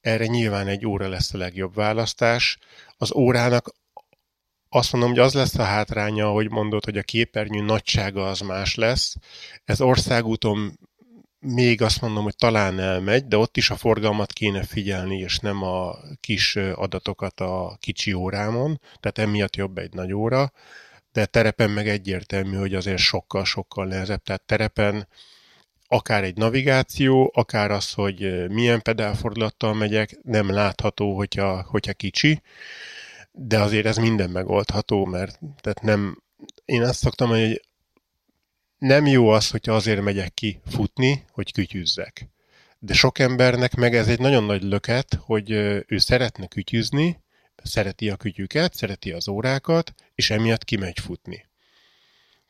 erre 0.00 0.26
nyilván 0.26 0.66
egy 0.66 0.86
óra 0.86 1.08
lesz 1.08 1.34
a 1.34 1.38
legjobb 1.38 1.74
választás. 1.74 2.58
Az 2.96 3.14
órának 3.14 3.74
azt 4.68 4.92
mondom, 4.92 5.10
hogy 5.10 5.18
az 5.18 5.34
lesz 5.34 5.58
a 5.58 5.62
hátránya, 5.62 6.28
hogy 6.28 6.50
mondod, 6.50 6.84
hogy 6.84 6.98
a 6.98 7.02
képernyő 7.02 7.60
nagysága 7.60 8.28
az 8.28 8.40
más 8.40 8.74
lesz. 8.74 9.14
Ez 9.64 9.80
országúton 9.80 10.78
még 11.44 11.82
azt 11.82 12.00
mondom, 12.00 12.22
hogy 12.24 12.36
talán 12.36 12.80
elmegy, 12.80 13.26
de 13.26 13.36
ott 13.36 13.56
is 13.56 13.70
a 13.70 13.76
forgalmat 13.76 14.32
kéne 14.32 14.62
figyelni, 14.62 15.18
és 15.18 15.38
nem 15.38 15.62
a 15.62 15.96
kis 16.20 16.56
adatokat 16.56 17.40
a 17.40 17.76
kicsi 17.80 18.12
órámon, 18.12 18.80
tehát 19.00 19.18
emiatt 19.18 19.56
jobb 19.56 19.78
egy 19.78 19.92
nagy 19.92 20.12
óra, 20.12 20.52
de 21.12 21.26
terepen 21.26 21.70
meg 21.70 21.88
egyértelmű, 21.88 22.56
hogy 22.56 22.74
azért 22.74 22.98
sokkal-sokkal 22.98 23.86
nehezebb, 23.86 24.22
tehát 24.22 24.42
terepen 24.42 25.08
akár 25.86 26.24
egy 26.24 26.36
navigáció, 26.36 27.30
akár 27.34 27.70
az, 27.70 27.92
hogy 27.92 28.48
milyen 28.48 28.82
pedálfordulattal 28.82 29.74
megyek, 29.74 30.18
nem 30.22 30.50
látható, 30.50 31.16
hogyha, 31.16 31.62
hogyha 31.62 31.92
kicsi, 31.92 32.42
de 33.32 33.60
azért 33.60 33.86
ez 33.86 33.96
minden 33.96 34.30
megoldható, 34.30 35.04
mert 35.04 35.40
tehát 35.60 35.82
nem, 35.82 36.22
én 36.64 36.82
azt 36.82 36.98
szoktam, 36.98 37.28
hogy 37.28 37.60
nem 38.84 39.06
jó 39.06 39.28
az, 39.28 39.50
hogyha 39.50 39.74
azért 39.74 40.00
megyek 40.00 40.34
ki 40.34 40.60
futni, 40.66 41.24
hogy 41.30 41.52
kütyüzzek. 41.52 42.28
De 42.78 42.94
sok 42.94 43.18
embernek 43.18 43.74
meg 43.74 43.94
ez 43.94 44.08
egy 44.08 44.18
nagyon 44.18 44.44
nagy 44.44 44.62
löket, 44.62 45.18
hogy 45.20 45.50
ő 45.86 45.98
szeretne 45.98 46.46
kütyüzni, 46.46 47.20
szereti 47.62 48.10
a 48.10 48.16
kütyüket, 48.16 48.74
szereti 48.74 49.12
az 49.12 49.28
órákat, 49.28 49.94
és 50.14 50.30
emiatt 50.30 50.64
kimegy 50.64 51.00
futni. 51.00 51.46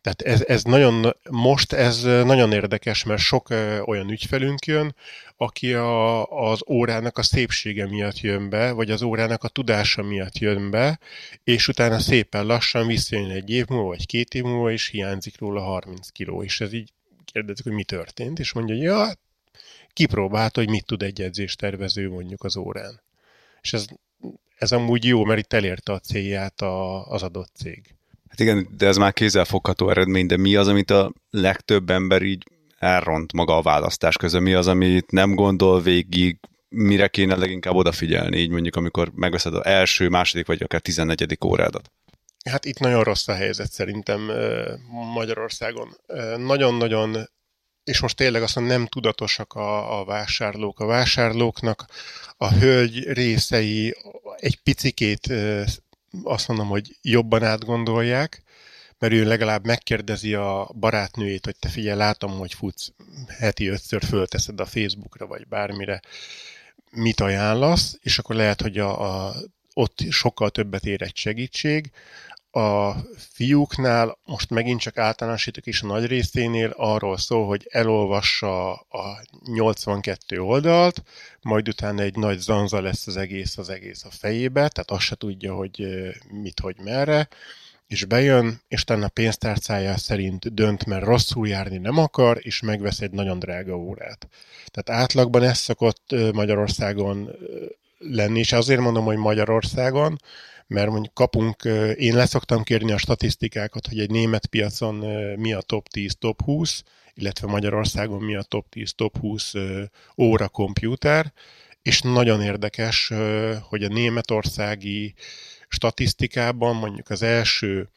Tehát 0.05 0.23
ez, 0.23 0.45
ez 0.47 0.63
nagyon, 0.63 1.17
most 1.31 1.73
ez 1.73 2.03
nagyon 2.03 2.53
érdekes, 2.53 3.05
mert 3.05 3.21
sok 3.21 3.49
olyan 3.85 4.11
ügyfelünk 4.11 4.67
jön, 4.67 4.95
aki 5.37 5.75
a, 5.75 6.27
az 6.27 6.61
órának 6.69 7.19
a 7.19 7.23
szépsége 7.23 7.87
miatt 7.87 8.21
jön 8.21 8.49
be, 8.49 8.73
vagy 8.73 8.91
az 8.91 9.03
órának 9.03 9.45
a 9.45 9.49
tudása 9.49 10.03
miatt 10.03 10.39
jön 10.39 10.71
be, 10.71 10.99
és 11.45 11.69
utána 11.69 11.99
szépen 11.99 12.47
lassan 12.47 12.87
visszajön 12.87 13.31
egy 13.31 13.51
év 13.51 13.67
múlva, 13.69 13.89
vagy 13.89 14.07
két 14.07 14.35
év 14.35 14.43
múlva, 14.43 14.71
és 14.71 14.87
hiányzik 14.87 15.39
róla 15.39 15.61
30 15.61 16.09
kiló, 16.09 16.43
és 16.43 16.61
ez 16.61 16.73
így 16.73 16.93
kérdezik, 17.25 17.65
hogy 17.65 17.75
mi 17.75 17.85
történt, 17.85 18.39
és 18.39 18.53
mondja, 18.53 18.75
hogy 18.75 18.85
ja, 18.85 19.13
kipróbálta, 19.93 20.61
hogy 20.61 20.71
mit 20.71 20.87
tud 20.87 21.03
egy 21.03 21.21
edzéstervező 21.21 22.11
mondjuk 22.11 22.45
az 22.45 22.57
órán. 22.57 23.01
És 23.63 23.73
ez, 23.73 23.87
ez 24.59 24.73
amúgy 24.73 25.05
jó, 25.05 25.25
mert 25.25 25.41
itt 25.41 25.53
elérte 25.53 25.93
a 25.93 25.99
célját 25.99 26.61
a, 26.61 27.07
az 27.07 27.23
adott 27.23 27.51
cég. 27.55 27.95
Hát 28.35 28.47
igen, 28.47 28.69
de 28.77 28.87
ez 28.87 28.97
már 28.97 29.13
kézzelfogható 29.13 29.91
eredmény, 29.91 30.27
de 30.27 30.37
mi 30.37 30.57
az, 30.57 30.69
amit 30.69 30.91
a 30.91 31.13
legtöbb 31.31 31.91
ember 31.91 32.23
így 32.23 32.43
elront 32.79 33.33
maga 33.33 33.57
a 33.57 33.63
választás 33.63 34.17
közben? 34.17 34.43
Mi 34.43 34.55
az, 34.55 34.67
amit 34.67 35.11
nem 35.11 35.35
gondol 35.35 35.81
végig, 35.81 36.39
mire 36.69 37.09
kéne 37.09 37.37
leginkább 37.37 37.75
odafigyelni, 37.75 38.37
így 38.37 38.51
mondjuk, 38.51 38.77
amikor 38.77 39.11
megveszed 39.15 39.55
az 39.55 39.65
első, 39.65 40.09
második 40.09 40.47
vagy 40.47 40.63
akár 40.63 40.81
tizennegyedik 40.81 41.45
órádat? 41.45 41.91
Hát 42.51 42.65
itt 42.65 42.79
nagyon 42.79 43.03
rossz 43.03 43.29
a 43.29 43.35
helyzet 43.35 43.73
szerintem 43.73 44.31
Magyarországon. 45.15 45.97
Nagyon-nagyon 46.37 47.29
és 47.85 48.01
most 48.01 48.17
tényleg 48.17 48.43
azt 48.43 48.55
mondom, 48.55 48.77
nem 48.77 48.87
tudatosak 48.87 49.53
a, 49.53 50.01
a 50.01 50.05
vásárlók. 50.05 50.81
A 50.81 50.87
vásárlóknak 50.87 51.87
a 52.37 52.53
hölgy 52.53 53.13
részei 53.13 53.95
egy 54.37 54.63
picikét 54.63 55.33
azt 56.23 56.49
mondom, 56.49 56.69
hogy 56.69 56.97
jobban 57.03 57.43
átgondolják, 57.43 58.43
mert 58.99 59.13
ő 59.13 59.25
legalább 59.25 59.67
megkérdezi 59.67 60.35
a 60.35 60.71
barátnőjét, 60.75 61.45
hogy 61.45 61.57
te 61.57 61.69
figyelj, 61.69 61.97
látom, 61.99 62.39
hogy 62.39 62.55
futsz, 62.55 62.93
heti 63.39 63.67
ötször 63.67 64.05
fölteszed 64.05 64.61
a 64.61 64.67
Facebookra, 64.67 65.27
vagy 65.27 65.47
bármire, 65.47 66.01
mit 66.91 67.21
ajánlasz, 67.21 67.99
és 68.03 68.19
akkor 68.19 68.37
lehet, 68.37 68.61
hogy 68.61 68.79
a, 68.79 69.27
a, 69.27 69.35
ott 69.75 69.99
sokkal 70.11 70.51
többet 70.51 70.85
ér 70.85 71.03
egy 71.03 71.17
segítség. 71.17 71.91
A 72.55 72.97
fiúknál, 73.17 74.19
most 74.25 74.51
megint 74.51 74.81
csak 74.81 74.99
általánosítok 74.99 75.67
is 75.67 75.83
a 75.83 75.87
nagy 75.87 76.07
részénél, 76.07 76.73
arról 76.77 77.19
szól, 77.19 77.47
hogy 77.47 77.67
elolvassa 77.71 78.73
a 78.73 79.23
82 79.45 80.41
oldalt, 80.41 81.03
majd 81.43 81.69
utána 81.69 82.03
egy 82.03 82.17
nagy 82.17 82.39
zanza 82.39 82.81
lesz 82.81 83.07
az 83.07 83.17
egész 83.17 83.59
az 83.59 83.69
egész 83.69 84.05
a 84.05 84.11
fejébe, 84.11 84.69
tehát 84.69 84.91
azt 84.91 85.05
se 85.05 85.15
tudja, 85.15 85.55
hogy 85.55 85.87
mit, 86.31 86.61
hogy 86.61 86.77
merre, 86.85 87.29
és 87.87 88.05
bejön, 88.05 88.61
és 88.69 88.83
utána 88.83 89.05
a 89.05 89.09
pénztárcája 89.09 89.97
szerint 89.97 90.55
dönt, 90.55 90.87
mert 90.87 91.05
rosszul 91.05 91.49
járni 91.49 91.79
nem 91.79 91.99
akar, 91.99 92.39
és 92.41 92.61
megvesz 92.61 93.01
egy 93.01 93.11
nagyon 93.11 93.39
drága 93.39 93.77
órát. 93.77 94.29
Tehát 94.67 95.03
átlagban 95.03 95.43
ez 95.43 95.59
szokott 95.59 96.15
Magyarországon 96.33 97.31
lenni, 97.99 98.39
és 98.39 98.53
azért 98.53 98.81
mondom, 98.81 99.05
hogy 99.05 99.17
Magyarországon, 99.17 100.21
mert 100.67 100.91
mondjuk 100.91 101.15
kapunk, 101.15 101.65
én 101.97 102.15
leszoktam 102.15 102.63
kérni 102.63 102.93
a 102.93 102.99
statisztikákat, 102.99 103.87
hogy 103.87 103.99
egy 103.99 104.11
német 104.11 104.47
piacon 104.47 104.95
mi 105.39 105.53
a 105.53 105.61
top 105.61 105.89
10, 105.89 106.17
top 106.19 106.43
20, 106.43 106.83
illetve 107.15 107.47
Magyarországon 107.47 108.23
mi 108.23 108.35
a 108.35 108.43
top 108.43 108.69
10, 108.69 108.93
top 108.95 109.19
20 109.19 109.53
óra 110.17 110.49
komputer, 110.49 111.33
és 111.83 112.01
nagyon 112.01 112.43
érdekes, 112.43 113.13
hogy 113.69 113.85
a 113.85 113.89
németországi 113.89 115.15
statisztikában 115.69 116.77
mondjuk 116.77 117.11
az 117.11 117.23
első 117.23 117.89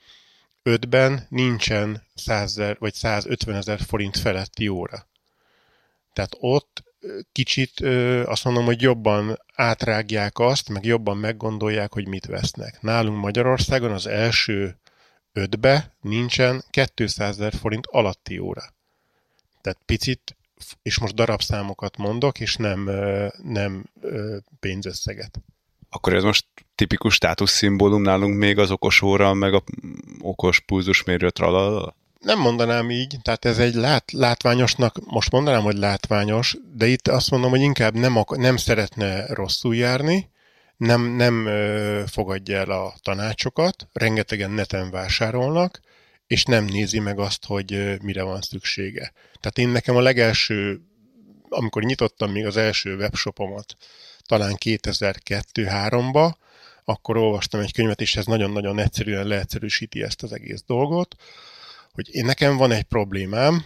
ötben 0.63 1.25
nincsen 1.29 2.03
100 2.15 2.61
vagy 2.79 2.93
150 2.93 3.55
ezer 3.55 3.79
forint 3.79 4.17
feletti 4.17 4.67
óra. 4.67 5.07
Tehát 6.13 6.35
ott 6.39 6.83
kicsit 7.31 7.79
azt 8.25 8.43
mondom, 8.43 8.65
hogy 8.65 8.81
jobban 8.81 9.39
átrágják 9.53 10.39
azt, 10.39 10.69
meg 10.69 10.85
jobban 10.85 11.17
meggondolják, 11.17 11.93
hogy 11.93 12.07
mit 12.07 12.25
vesznek. 12.25 12.81
Nálunk 12.81 13.21
Magyarországon 13.21 13.91
az 13.91 14.07
első 14.07 14.79
ötbe 15.33 15.95
nincsen 16.01 16.63
200 16.69 17.39
ezer 17.39 17.53
forint 17.53 17.87
alatti 17.87 18.39
óra. 18.39 18.63
Tehát 19.61 19.79
picit, 19.85 20.37
és 20.81 20.99
most 20.99 21.15
darabszámokat 21.15 21.97
mondok, 21.97 22.39
és 22.39 22.55
nem, 22.55 22.89
nem 23.43 23.83
pénzösszeget. 24.59 25.39
Akkor 25.89 26.13
ez 26.13 26.23
most 26.23 26.45
tipikus 26.75 27.13
státuszszimbólum 27.13 28.01
nálunk 28.01 28.37
még 28.37 28.57
az 28.57 28.71
okos 28.71 29.01
óra, 29.01 29.33
meg 29.33 29.53
a 29.53 29.63
okos 30.19 30.59
pulzusmérő 30.59 31.29
tralala? 31.29 31.96
Nem 32.19 32.39
mondanám 32.39 32.89
így, 32.91 33.17
tehát 33.21 33.45
ez 33.45 33.59
egy 33.59 33.73
lát, 33.73 34.11
látványosnak, 34.11 34.99
most 35.05 35.31
mondanám, 35.31 35.61
hogy 35.61 35.77
látványos, 35.77 36.55
de 36.73 36.87
itt 36.87 37.07
azt 37.07 37.31
mondom, 37.31 37.49
hogy 37.49 37.61
inkább 37.61 37.93
nem, 37.93 38.15
ak- 38.15 38.37
nem 38.37 38.57
szeretne 38.57 39.25
rosszul 39.25 39.75
járni, 39.75 40.29
nem, 40.77 41.01
nem 41.01 41.45
ö, 41.45 42.03
fogadja 42.07 42.57
el 42.57 42.69
a 42.69 42.93
tanácsokat, 43.01 43.87
rengetegen 43.93 44.51
neten 44.51 44.91
vásárolnak, 44.91 45.79
és 46.27 46.43
nem 46.43 46.65
nézi 46.65 46.99
meg 46.99 47.19
azt, 47.19 47.45
hogy 47.45 47.73
ö, 47.73 47.95
mire 48.01 48.23
van 48.23 48.41
szüksége. 48.41 49.13
Tehát 49.39 49.57
én 49.57 49.69
nekem 49.69 49.95
a 49.95 50.01
legelső, 50.01 50.81
amikor 51.49 51.83
nyitottam 51.83 52.31
még 52.31 52.45
az 52.45 52.57
első 52.57 52.95
webshopomat, 52.95 53.75
talán 54.25 54.55
2002-3-ba, 54.65 56.33
akkor 56.83 57.17
olvastam 57.17 57.59
egy 57.59 57.73
könyvet, 57.73 58.01
és 58.01 58.15
ez 58.15 58.25
nagyon-nagyon 58.25 58.79
egyszerűen 58.79 59.27
leegyszerűsíti 59.27 60.03
ezt 60.03 60.23
az 60.23 60.31
egész 60.31 60.63
dolgot, 60.65 61.15
hogy 61.97 62.15
én 62.15 62.25
nekem 62.25 62.57
van 62.57 62.71
egy 62.71 62.83
problémám, 62.83 63.65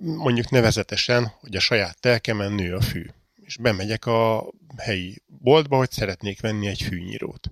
mondjuk 0.00 0.50
nevezetesen, 0.50 1.32
hogy 1.40 1.56
a 1.56 1.60
saját 1.60 2.00
telkemen 2.00 2.52
nő 2.52 2.74
a 2.74 2.80
fű. 2.80 3.06
És 3.44 3.56
bemegyek 3.56 4.06
a 4.06 4.52
helyi 4.76 5.22
boltba, 5.26 5.76
hogy 5.76 5.90
szeretnék 5.90 6.40
venni 6.40 6.66
egy 6.66 6.82
fűnyírót. 6.82 7.50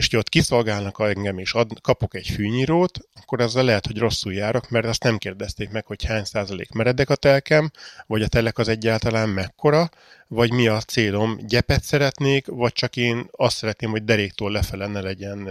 És 0.00 0.08
hogy 0.08 0.18
ott 0.18 0.28
kiszolgálnak 0.28 0.96
engem, 1.00 1.38
és 1.38 1.52
ad, 1.52 1.80
kapok 1.80 2.14
egy 2.14 2.28
fűnyírót, 2.28 2.98
akkor 3.14 3.40
azzal 3.40 3.64
lehet, 3.64 3.86
hogy 3.86 3.98
rosszul 3.98 4.32
járok, 4.32 4.70
mert 4.70 4.86
azt 4.86 5.02
nem 5.02 5.18
kérdezték 5.18 5.70
meg, 5.70 5.86
hogy 5.86 6.04
hány 6.04 6.24
százalék 6.24 6.70
meredek 6.70 7.10
a 7.10 7.14
telkem, 7.14 7.70
vagy 8.06 8.22
a 8.22 8.28
telek 8.28 8.58
az 8.58 8.68
egyáltalán 8.68 9.28
mekkora, 9.28 9.90
vagy 10.28 10.52
mi 10.52 10.66
a 10.66 10.80
célom, 10.80 11.38
gyepet 11.46 11.82
szeretnék, 11.82 12.46
vagy 12.46 12.72
csak 12.72 12.96
én 12.96 13.28
azt 13.30 13.56
szeretném, 13.56 13.90
hogy 13.90 14.04
deréktól 14.04 14.50
lefele 14.50 14.86
ne 14.86 15.00
legyen, 15.00 15.48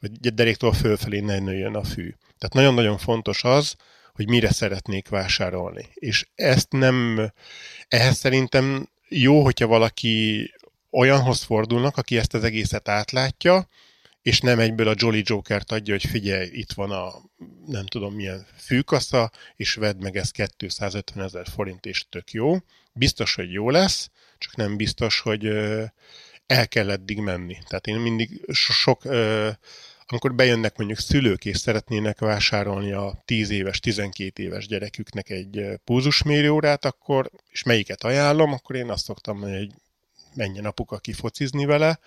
vagy 0.00 0.34
deréktől 0.34 0.72
fölfelé 0.72 1.20
ne 1.20 1.38
nőjön 1.38 1.74
a 1.74 1.84
fű. 1.84 2.14
Tehát 2.38 2.54
nagyon-nagyon 2.54 2.98
fontos 2.98 3.44
az, 3.44 3.76
hogy 4.14 4.28
mire 4.28 4.50
szeretnék 4.50 5.08
vásárolni. 5.08 5.88
És 5.94 6.26
ezt 6.34 6.72
nem, 6.72 7.30
ehhez 7.88 8.16
szerintem 8.16 8.88
jó, 9.08 9.44
hogyha 9.44 9.66
valaki 9.66 10.50
olyanhoz 10.90 11.42
fordulnak, 11.42 11.96
aki 11.96 12.18
ezt 12.18 12.34
az 12.34 12.44
egészet 12.44 12.88
átlátja, 12.88 13.68
és 14.22 14.40
nem 14.40 14.58
egyből 14.58 14.88
a 14.88 14.94
Jolly 14.96 15.22
Joker-t 15.24 15.72
adja, 15.72 15.92
hogy 15.94 16.04
figyelj, 16.04 16.48
itt 16.52 16.72
van 16.72 16.90
a 16.90 17.12
nem 17.66 17.86
tudom 17.86 18.14
milyen 18.14 18.46
fűkasza, 18.56 19.30
és 19.56 19.74
vedd 19.74 20.02
meg 20.02 20.16
ezt 20.16 20.32
250 20.32 21.24
ezer 21.24 21.46
forint, 21.54 21.86
és 21.86 22.06
tök 22.08 22.30
jó. 22.30 22.56
Biztos, 22.92 23.34
hogy 23.34 23.52
jó 23.52 23.70
lesz, 23.70 24.10
csak 24.38 24.56
nem 24.56 24.76
biztos, 24.76 25.20
hogy 25.20 25.46
el 26.46 26.68
kell 26.68 26.90
eddig 26.90 27.18
menni. 27.18 27.58
Tehát 27.66 27.86
én 27.86 27.96
mindig 27.96 28.40
sok, 28.52 29.02
amikor 30.06 30.34
bejönnek 30.34 30.76
mondjuk 30.76 30.98
szülők, 30.98 31.44
és 31.44 31.56
szeretnének 31.56 32.18
vásárolni 32.18 32.92
a 32.92 33.22
10 33.24 33.50
éves, 33.50 33.80
12 33.80 34.42
éves 34.42 34.66
gyereküknek 34.66 35.30
egy 35.30 35.66
púzusmérőórát, 35.84 36.84
akkor, 36.84 37.30
és 37.50 37.62
melyiket 37.62 38.04
ajánlom, 38.04 38.52
akkor 38.52 38.76
én 38.76 38.90
azt 38.90 39.04
szoktam 39.04 39.38
mondani, 39.38 39.58
hogy 39.58 39.74
menjen 40.34 40.64
apuka 40.64 40.98
kifocizni 40.98 41.64
vele, 41.64 41.98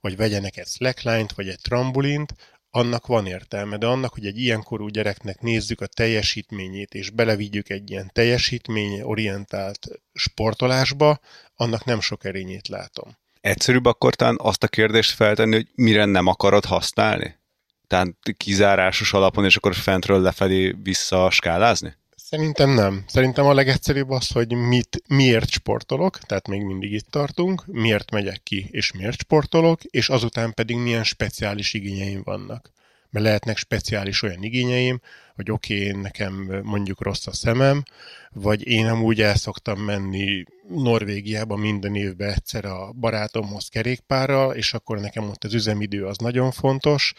vagy 0.00 0.16
vegyenek 0.16 0.56
egy 0.56 0.66
slackline-t, 0.66 1.32
vagy 1.32 1.48
egy 1.48 1.60
trambulint, 1.60 2.34
annak 2.74 3.06
van 3.06 3.26
értelme, 3.26 3.76
de 3.76 3.86
annak, 3.86 4.12
hogy 4.12 4.26
egy 4.26 4.38
ilyen 4.38 4.62
korú 4.62 4.88
gyereknek 4.88 5.40
nézzük 5.40 5.80
a 5.80 5.86
teljesítményét, 5.86 6.94
és 6.94 7.10
belevigyük 7.10 7.70
egy 7.70 7.90
ilyen 7.90 8.10
teljesítmény-orientált 8.12 9.86
sportolásba, 10.12 11.20
annak 11.54 11.84
nem 11.84 12.00
sok 12.00 12.24
erényét 12.24 12.68
látom. 12.68 13.16
Egyszerűbb 13.40 13.84
akkor 13.84 14.14
talán 14.14 14.36
azt 14.40 14.62
a 14.62 14.68
kérdést 14.68 15.10
feltenni, 15.10 15.54
hogy 15.54 15.68
mire 15.74 16.04
nem 16.04 16.26
akarod 16.26 16.64
használni? 16.64 17.40
Tehát 17.86 18.14
kizárásos 18.36 19.12
alapon, 19.12 19.44
és 19.44 19.56
akkor 19.56 19.74
fentről 19.74 20.20
lefelé 20.20 20.74
vissza 20.82 21.30
skálázni? 21.30 21.94
Szerintem 22.32 22.70
nem. 22.70 23.04
Szerintem 23.06 23.46
a 23.46 23.54
legegyszerűbb 23.54 24.10
az, 24.10 24.28
hogy 24.28 24.54
mit, 24.54 25.02
miért 25.08 25.48
sportolok, 25.48 26.18
tehát 26.18 26.48
még 26.48 26.62
mindig 26.62 26.92
itt 26.92 27.10
tartunk, 27.10 27.64
miért 27.66 28.10
megyek 28.10 28.42
ki, 28.42 28.68
és 28.70 28.92
miért 28.92 29.20
sportolok, 29.20 29.84
és 29.84 30.08
azután 30.08 30.54
pedig 30.54 30.76
milyen 30.76 31.04
speciális 31.04 31.74
igényeim 31.74 32.22
vannak. 32.24 32.70
Mert 33.10 33.24
lehetnek 33.24 33.56
speciális 33.56 34.22
olyan 34.22 34.42
igényeim, 34.42 35.00
hogy 35.34 35.50
oké, 35.50 35.88
okay, 35.88 36.00
nekem 36.00 36.60
mondjuk 36.62 37.02
rossz 37.02 37.26
a 37.26 37.32
szemem, 37.32 37.82
vagy 38.30 38.66
én 38.66 38.86
amúgy 38.86 39.20
el 39.20 39.36
szoktam 39.36 39.80
menni 39.80 40.44
Norvégiába 40.68 41.56
minden 41.56 41.94
évben 41.94 42.30
egyszer 42.30 42.64
a 42.64 42.92
barátomhoz 42.92 43.68
kerékpárral, 43.68 44.54
és 44.54 44.74
akkor 44.74 44.98
nekem 44.98 45.28
ott 45.28 45.44
az 45.44 45.54
üzemidő 45.54 46.06
az 46.06 46.16
nagyon 46.16 46.50
fontos. 46.50 47.12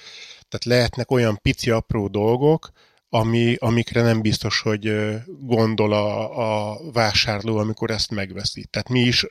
Tehát 0.49 0.65
lehetnek 0.65 1.11
olyan 1.11 1.39
pici 1.41 1.69
apró 1.69 2.07
dolgok, 2.07 2.71
ami, 3.15 3.55
amikre 3.59 4.01
nem 4.01 4.21
biztos, 4.21 4.59
hogy 4.59 4.93
gondol 5.39 5.93
a, 5.93 6.71
a 6.71 6.79
vásárló, 6.91 7.57
amikor 7.57 7.91
ezt 7.91 8.11
megveszi. 8.11 8.65
Tehát 8.65 8.89
mi 8.89 8.99
is 8.99 9.25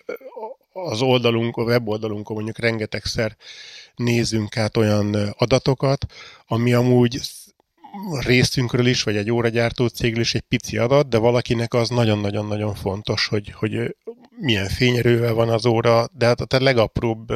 az 0.72 1.00
oldalunk, 1.02 1.56
a 1.56 1.62
weboldalunkon 1.62 2.36
mondjuk 2.36 2.58
rengetegszer 2.58 3.36
nézünk 3.94 4.56
át 4.56 4.76
olyan 4.76 5.14
adatokat, 5.14 6.06
ami 6.46 6.72
amúgy 6.72 7.20
részünkről 8.20 8.86
is, 8.86 9.02
vagy 9.02 9.16
egy 9.16 9.30
óragyártó 9.30 9.86
cégről 9.86 10.22
is 10.22 10.34
egy 10.34 10.44
pici 10.48 10.78
adat, 10.78 11.08
de 11.08 11.18
valakinek 11.18 11.74
az 11.74 11.88
nagyon-nagyon-nagyon 11.88 12.74
fontos, 12.74 13.26
hogy, 13.26 13.50
hogy 13.50 13.96
milyen 14.38 14.68
fényerővel 14.68 15.34
van 15.34 15.48
az 15.48 15.66
óra, 15.66 16.08
de 16.12 16.26
hát 16.26 16.52
a 16.52 16.60
legapróbb 16.60 17.32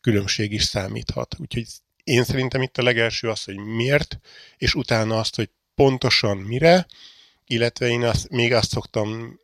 különbség 0.00 0.52
is 0.52 0.62
számíthat. 0.62 1.36
Úgyhogy 1.38 1.66
én 2.04 2.24
szerintem 2.24 2.62
itt 2.62 2.78
a 2.78 2.82
legelső 2.82 3.28
az, 3.28 3.44
hogy 3.44 3.56
miért, 3.56 4.18
és 4.56 4.74
utána 4.74 5.18
azt, 5.18 5.36
hogy 5.36 5.50
pontosan 5.80 6.36
mire, 6.36 6.86
illetve 7.46 7.88
én 7.88 8.02
azt, 8.02 8.30
még 8.30 8.52
azt 8.52 8.70
szoktam 8.70 9.38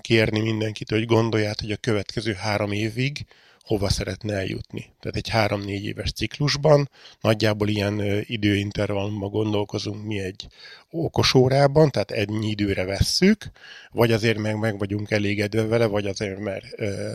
kérni 0.00 0.40
mindenkit, 0.40 0.90
hogy 0.90 1.06
gondolját, 1.06 1.60
hogy 1.60 1.70
a 1.70 1.76
következő 1.76 2.32
három 2.32 2.72
évig 2.72 3.26
hova 3.62 3.88
szeretne 3.88 4.34
eljutni. 4.34 4.92
Tehát 5.00 5.16
egy 5.16 5.28
három-négy 5.28 5.84
éves 5.84 6.12
ciklusban 6.12 6.90
nagyjából 7.20 7.68
ilyen 7.68 8.00
időintervallumban 8.20 9.30
gondolkozunk 9.30 10.04
mi 10.04 10.18
egy 10.18 10.46
okos 10.90 11.34
órában, 11.34 11.90
tehát 11.90 12.10
ennyi 12.10 12.48
időre 12.48 12.84
vesszük, 12.84 13.50
vagy 13.92 14.12
azért 14.12 14.38
meg, 14.38 14.58
meg 14.58 14.78
vagyunk 14.78 15.10
elégedve 15.10 15.66
vele, 15.66 15.86
vagy 15.86 16.06
azért, 16.06 16.38
mert 16.38 16.64
ö, 16.76 17.12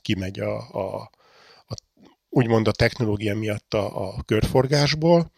kimegy 0.00 0.40
a, 0.40 0.56
a, 0.56 1.10
a, 1.66 1.74
úgymond 2.28 2.68
a 2.68 2.72
technológia 2.72 3.36
miatt 3.36 3.74
a, 3.74 4.08
a 4.08 4.22
körforgásból, 4.22 5.32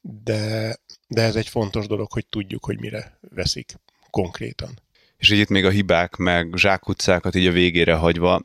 de, 0.00 0.76
de 1.08 1.22
ez 1.22 1.36
egy 1.36 1.48
fontos 1.48 1.86
dolog, 1.86 2.12
hogy 2.12 2.26
tudjuk, 2.26 2.64
hogy 2.64 2.80
mire 2.80 3.18
veszik 3.34 3.74
konkrétan. 4.10 4.80
És 5.16 5.30
így 5.30 5.38
itt 5.38 5.48
még 5.48 5.64
a 5.64 5.70
hibák, 5.70 6.16
meg 6.16 6.52
zsákutcákat 6.56 7.34
így 7.34 7.46
a 7.46 7.52
végére 7.52 7.94
hagyva, 7.94 8.40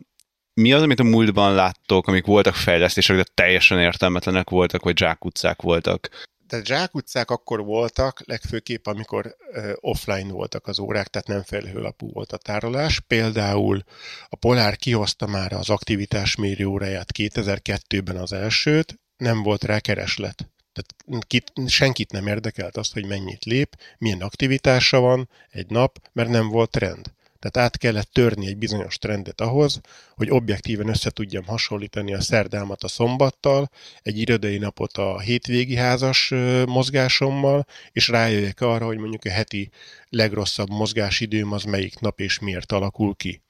mi 0.54 0.74
az, 0.74 0.82
amit 0.82 1.00
a 1.00 1.04
múltban 1.04 1.54
láttok, 1.54 2.08
amik 2.08 2.26
voltak 2.26 2.56
fejlesztések, 2.56 3.16
de 3.16 3.24
teljesen 3.34 3.80
értelmetlenek 3.80 4.50
voltak, 4.50 4.84
vagy 4.84 4.98
zsákutcák 4.98 5.62
voltak? 5.62 6.10
Tehát 6.48 6.66
zsákutcák 6.66 7.32
akkor 7.32 7.64
voltak, 7.64 8.22
legfőképp 8.26 8.86
amikor 8.86 9.36
offline 9.76 10.32
voltak 10.32 10.68
az 10.68 10.80
órák, 10.80 11.08
tehát 11.08 11.28
nem 11.28 11.44
felhőlapú 11.44 12.12
volt 12.12 12.32
a 12.32 12.38
tárolás. 12.38 13.00
Például 13.00 13.84
a 14.30 14.36
Polár 14.36 14.76
kihozta 14.76 15.28
már 15.28 15.54
az 15.54 15.70
aktivitásmérő 15.70 16.66
óráját 16.66 17.10
2002-ben 17.18 18.18
az 18.18 18.34
elsőt, 18.34 19.00
nem 19.18 19.44
volt 19.44 19.64
rá 19.64 19.80
kereslet. 19.80 20.53
Tehát 20.74 21.22
kit, 21.28 21.52
senkit 21.68 22.12
nem 22.12 22.28
érdekelt 22.28 22.78
az, 22.78 22.92
hogy 22.92 23.06
mennyit 23.06 23.44
lép, 23.44 23.78
milyen 23.98 24.22
aktivitása 24.22 25.00
van 25.00 25.30
egy 25.50 25.70
nap, 25.70 26.00
mert 26.14 26.30
nem 26.30 26.48
volt 26.48 26.70
trend. 26.70 27.14
Tehát 27.44 27.70
át 27.70 27.78
kellett 27.78 28.12
törni 28.12 28.48
egy 28.48 28.58
bizonyos 28.58 28.98
trendet 28.98 29.42
ahhoz, 29.42 29.82
hogy 30.16 30.30
objektíven 30.30 30.88
össze 30.88 31.10
tudjam 31.10 31.46
hasonlítani 31.46 32.14
a 32.14 32.22
szerdámat 32.22 32.84
a 32.84 32.88
szombattal, 32.88 33.70
egy 34.02 34.18
irodai 34.18 34.58
napot 34.58 34.98
a 34.98 35.20
hétvégi 35.20 35.76
házas 35.76 36.34
mozgásommal, 36.66 37.66
és 37.92 38.08
rájöjjek 38.08 38.62
arra, 38.62 38.86
hogy 38.86 38.98
mondjuk 38.98 39.26
a 39.26 39.30
heti 39.30 39.70
legrosszabb 40.10 40.70
mozgásidőm 40.70 41.52
az 41.52 41.64
melyik 41.64 42.00
nap 42.00 42.20
és 42.20 42.40
miért 42.40 42.72
alakul 42.72 43.16
ki. 43.16 43.42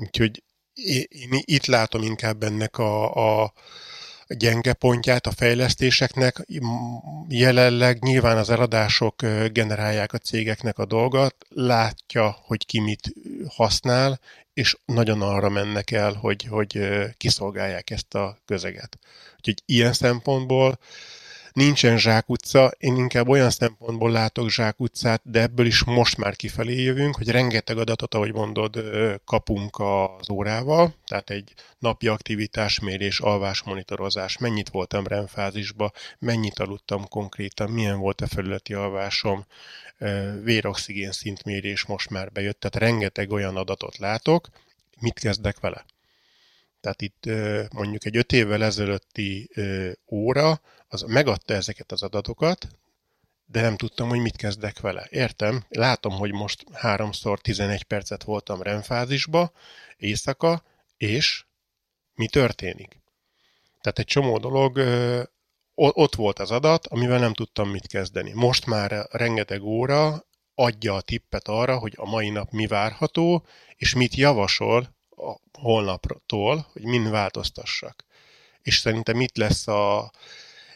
Úgyhogy 0.00 0.42
én 1.08 1.28
itt 1.30 1.66
látom 1.66 2.02
inkább 2.02 2.42
ennek 2.42 2.78
a, 2.78 3.14
a 3.42 3.52
gyenge 4.36 4.72
pontját 4.72 5.26
a 5.26 5.32
fejlesztéseknek. 5.32 6.46
Jelenleg 7.28 8.02
nyilván 8.02 8.36
az 8.36 8.50
eladások 8.50 9.22
generálják 9.52 10.12
a 10.12 10.18
cégeknek 10.18 10.78
a 10.78 10.84
dolgot, 10.84 11.36
látja, 11.48 12.36
hogy 12.42 12.66
ki 12.66 12.80
mit 12.80 13.12
használ, 13.48 14.20
és 14.54 14.76
nagyon 14.84 15.22
arra 15.22 15.48
mennek 15.48 15.90
el, 15.90 16.12
hogy, 16.12 16.44
hogy 16.44 16.88
kiszolgálják 17.16 17.90
ezt 17.90 18.14
a 18.14 18.38
közeget. 18.44 18.98
Úgyhogy 19.36 19.62
ilyen 19.66 19.92
szempontból 19.92 20.78
nincsen 21.54 21.98
zsákutca, 21.98 22.72
én 22.78 22.96
inkább 22.96 23.28
olyan 23.28 23.50
szempontból 23.50 24.10
látok 24.10 24.50
zsákutcát, 24.50 25.20
de 25.24 25.40
ebből 25.40 25.66
is 25.66 25.84
most 25.84 26.16
már 26.16 26.36
kifelé 26.36 26.82
jövünk, 26.82 27.16
hogy 27.16 27.28
rengeteg 27.28 27.78
adatot, 27.78 28.14
ahogy 28.14 28.32
mondod, 28.32 28.84
kapunk 29.24 29.78
az 29.78 30.30
órával, 30.30 30.94
tehát 31.06 31.30
egy 31.30 31.52
napi 31.78 32.08
aktivitásmérés, 32.08 33.20
alvásmonitorozás, 33.20 34.38
mennyit 34.38 34.68
voltam 34.68 35.06
remfázisba, 35.06 35.92
mennyit 36.18 36.58
aludtam 36.58 37.08
konkrétan, 37.08 37.70
milyen 37.70 37.98
volt 37.98 38.20
a 38.20 38.26
felületi 38.26 38.74
alvásom, 38.74 39.46
véroxigén 40.42 41.12
szintmérés 41.12 41.84
most 41.84 42.10
már 42.10 42.32
bejött, 42.32 42.60
tehát 42.60 42.88
rengeteg 42.90 43.30
olyan 43.30 43.56
adatot 43.56 43.98
látok, 43.98 44.48
mit 45.00 45.18
kezdek 45.18 45.60
vele? 45.60 45.84
Tehát 46.84 47.02
itt 47.02 47.24
mondjuk 47.72 48.04
egy 48.04 48.16
öt 48.16 48.32
évvel 48.32 48.64
ezelőtti 48.64 49.50
óra, 50.10 50.60
az 50.88 51.02
megadta 51.02 51.54
ezeket 51.54 51.92
az 51.92 52.02
adatokat, 52.02 52.68
de 53.46 53.60
nem 53.60 53.76
tudtam, 53.76 54.08
hogy 54.08 54.18
mit 54.18 54.36
kezdek 54.36 54.80
vele. 54.80 55.06
Értem, 55.10 55.64
látom, 55.68 56.12
hogy 56.12 56.32
most 56.32 56.64
háromszor 56.72 57.40
11 57.40 57.82
percet 57.82 58.22
voltam 58.22 58.62
remfázisba, 58.62 59.52
éjszaka, 59.96 60.62
és 60.96 61.44
mi 62.14 62.28
történik? 62.28 63.00
Tehát 63.80 63.98
egy 63.98 64.06
csomó 64.06 64.38
dolog, 64.38 64.78
ott 65.74 66.14
volt 66.14 66.38
az 66.38 66.50
adat, 66.50 66.86
amivel 66.86 67.18
nem 67.18 67.34
tudtam 67.34 67.68
mit 67.68 67.86
kezdeni. 67.86 68.32
Most 68.32 68.66
már 68.66 69.06
rengeteg 69.10 69.62
óra 69.62 70.26
adja 70.54 70.94
a 70.94 71.00
tippet 71.00 71.48
arra, 71.48 71.78
hogy 71.78 71.92
a 71.96 72.08
mai 72.08 72.30
nap 72.30 72.50
mi 72.50 72.66
várható, 72.66 73.46
és 73.76 73.94
mit 73.94 74.14
javasol 74.14 74.93
a 75.16 75.58
holnaptól, 75.58 76.66
hogy 76.72 76.82
mind 76.82 77.10
változtassak. 77.10 78.04
És 78.62 78.78
szerintem 78.78 79.20
itt 79.20 79.36
lesz 79.36 79.68
a, 79.68 80.12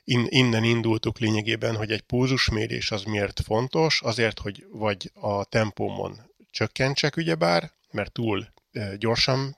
in, 0.05 0.27
innen 0.29 0.65
indultuk 0.65 1.19
lényegében, 1.19 1.77
hogy 1.77 1.93
egy 1.93 2.03
pulzusmérés 2.03 2.91
az 2.91 3.03
miért 3.03 3.41
fontos, 3.41 4.03
azért, 4.03 4.39
hogy 4.39 4.67
vagy 4.71 5.11
a 5.15 5.45
tempómon 5.45 6.21
csökkentsek 6.51 7.17
ugyebár, 7.17 7.73
mert 7.91 8.13
túl 8.13 8.53
gyorsan 8.99 9.57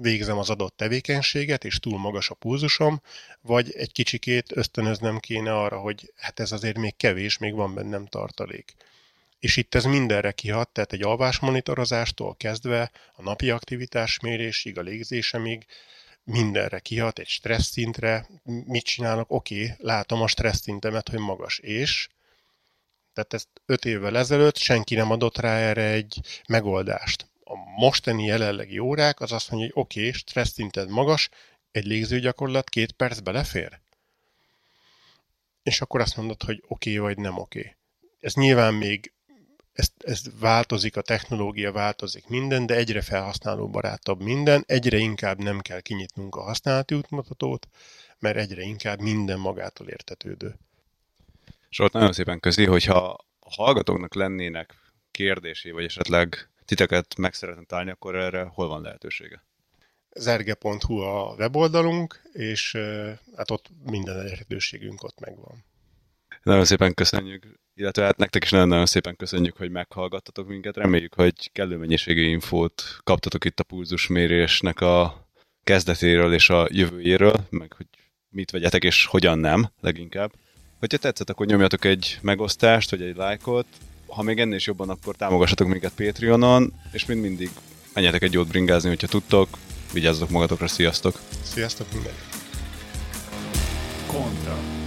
végzem 0.00 0.38
az 0.38 0.50
adott 0.50 0.76
tevékenységet, 0.76 1.64
és 1.64 1.78
túl 1.78 1.98
magas 1.98 2.30
a 2.30 2.34
pulzusom, 2.34 3.00
vagy 3.40 3.72
egy 3.72 3.92
kicsikét 3.92 4.56
ösztönöznem 4.56 5.18
kéne 5.18 5.54
arra, 5.58 5.78
hogy 5.78 6.12
hát 6.16 6.40
ez 6.40 6.52
azért 6.52 6.78
még 6.78 6.96
kevés, 6.96 7.38
még 7.38 7.54
van 7.54 7.74
bennem 7.74 8.06
tartalék. 8.06 8.74
És 9.40 9.56
itt 9.56 9.74
ez 9.74 9.84
mindenre 9.84 10.32
kihat, 10.32 10.68
tehát 10.68 10.92
egy 10.92 11.02
alvásmonitorozástól 11.02 12.36
kezdve 12.36 12.90
a 13.12 13.22
napi 13.22 13.50
aktivitásmérésig, 13.50 14.78
a 14.78 14.82
légzésemig, 14.82 15.66
mindenre 16.24 16.78
kihat, 16.78 17.18
egy 17.18 17.28
stressz 17.28 17.70
szintre, 17.70 18.26
mit 18.44 18.84
csinálok, 18.84 19.30
oké, 19.30 19.74
látom 19.78 20.22
a 20.22 20.26
stressz 20.26 20.60
szintemet, 20.60 21.08
hogy 21.08 21.18
magas, 21.18 21.58
és 21.58 22.08
tehát 23.12 23.34
ezt 23.34 23.48
öt 23.66 23.84
évvel 23.84 24.18
ezelőtt 24.18 24.56
senki 24.56 24.94
nem 24.94 25.10
adott 25.10 25.38
rá 25.38 25.56
erre 25.56 25.90
egy 25.90 26.20
megoldást. 26.48 27.26
A 27.44 27.54
mostani 27.56 28.24
jelenlegi 28.24 28.78
órák 28.78 29.20
az 29.20 29.32
azt 29.32 29.50
mondja, 29.50 29.70
hogy 29.72 29.82
oké, 29.82 30.00
okay, 30.00 30.12
stressz 30.12 30.52
szinted 30.52 30.88
magas, 30.88 31.28
egy 31.70 31.84
légzőgyakorlat 31.84 32.68
két 32.68 32.92
perc 32.92 33.18
belefér? 33.18 33.80
És 35.62 35.80
akkor 35.80 36.00
azt 36.00 36.16
mondod, 36.16 36.42
hogy 36.42 36.62
oké 36.68 36.98
vagy 36.98 37.18
nem 37.18 37.38
oké. 37.38 37.76
Ez 38.20 38.34
nyilván 38.34 38.74
még 38.74 39.12
ez, 39.72 39.88
ez 39.98 40.22
változik, 40.40 40.96
a 40.96 41.02
technológia 41.02 41.72
változik 41.72 42.28
minden, 42.28 42.66
de 42.66 42.74
egyre 42.74 43.00
felhasználó 43.00 43.68
barátabb 43.68 44.22
minden, 44.22 44.64
egyre 44.66 44.96
inkább 44.96 45.38
nem 45.38 45.60
kell 45.60 45.80
kinyitnunk 45.80 46.34
a 46.36 46.42
használati 46.42 46.94
útmutatót, 46.94 47.68
mert 48.18 48.36
egyre 48.36 48.62
inkább 48.62 49.00
minden 49.00 49.38
magától 49.38 49.88
értetődő. 49.88 50.54
ott 51.78 51.92
nagyon 51.92 52.12
szépen 52.12 52.40
közi, 52.40 52.64
hogyha 52.64 53.08
a 53.40 53.54
hallgatóknak 53.56 54.14
lennének 54.14 54.74
kérdésé, 55.10 55.70
vagy 55.70 55.84
esetleg 55.84 56.48
titeket 56.64 57.16
meg 57.16 57.34
szeretne 57.34 57.64
találni, 57.64 57.90
akkor 57.90 58.16
erre 58.16 58.42
hol 58.42 58.68
van 58.68 58.82
lehetősége? 58.82 59.44
zerge.hu 60.14 60.98
a 60.98 61.34
weboldalunk, 61.38 62.22
és 62.32 62.76
hát 63.36 63.50
ott 63.50 63.70
minden 63.84 64.16
lehetőségünk 64.16 65.02
ott 65.02 65.20
megvan. 65.20 65.64
Nagyon 66.42 66.64
szépen 66.64 66.94
köszönjük 66.94 67.60
illetve 67.80 68.04
hát 68.04 68.16
nektek 68.16 68.44
is 68.44 68.50
nagyon-nagyon 68.50 68.86
szépen 68.86 69.16
köszönjük, 69.16 69.56
hogy 69.56 69.70
meghallgattatok 69.70 70.48
minket. 70.48 70.76
Reméljük, 70.76 71.14
hogy 71.14 71.52
kellő 71.52 71.76
mennyiségű 71.76 72.22
infót 72.22 72.82
kaptatok 73.04 73.44
itt 73.44 73.60
a 73.60 73.64
pulzusmérésnek 73.64 74.80
a 74.80 75.28
kezdetéről 75.64 76.34
és 76.34 76.50
a 76.50 76.68
jövőjéről, 76.70 77.46
meg 77.50 77.72
hogy 77.76 77.86
mit 78.28 78.50
vegyetek 78.50 78.84
és 78.84 79.06
hogyan 79.06 79.38
nem 79.38 79.70
leginkább. 79.80 80.32
Hogyha 80.78 80.98
tetszett, 80.98 81.30
akkor 81.30 81.46
nyomjatok 81.46 81.84
egy 81.84 82.18
megosztást, 82.22 82.90
vagy 82.90 83.02
egy 83.02 83.16
lájkot. 83.16 83.66
Ha 84.06 84.22
még 84.22 84.38
ennél 84.38 84.56
is 84.56 84.66
jobban, 84.66 84.88
akkor 84.88 85.16
támogassatok 85.16 85.68
minket 85.68 85.92
Patreonon, 85.94 86.72
és 86.92 87.06
mind 87.06 87.20
mindig 87.20 87.50
menjetek 87.94 88.22
egy 88.22 88.32
jót 88.32 88.48
bringázni, 88.48 88.88
hogyha 88.88 89.06
tudtok. 89.06 89.48
Vigyázzatok 89.92 90.30
magatokra, 90.30 90.66
sziasztok! 90.66 91.20
Sziasztok 91.42 91.92
mindenki! 91.92 92.20
Kontra. 94.06 94.79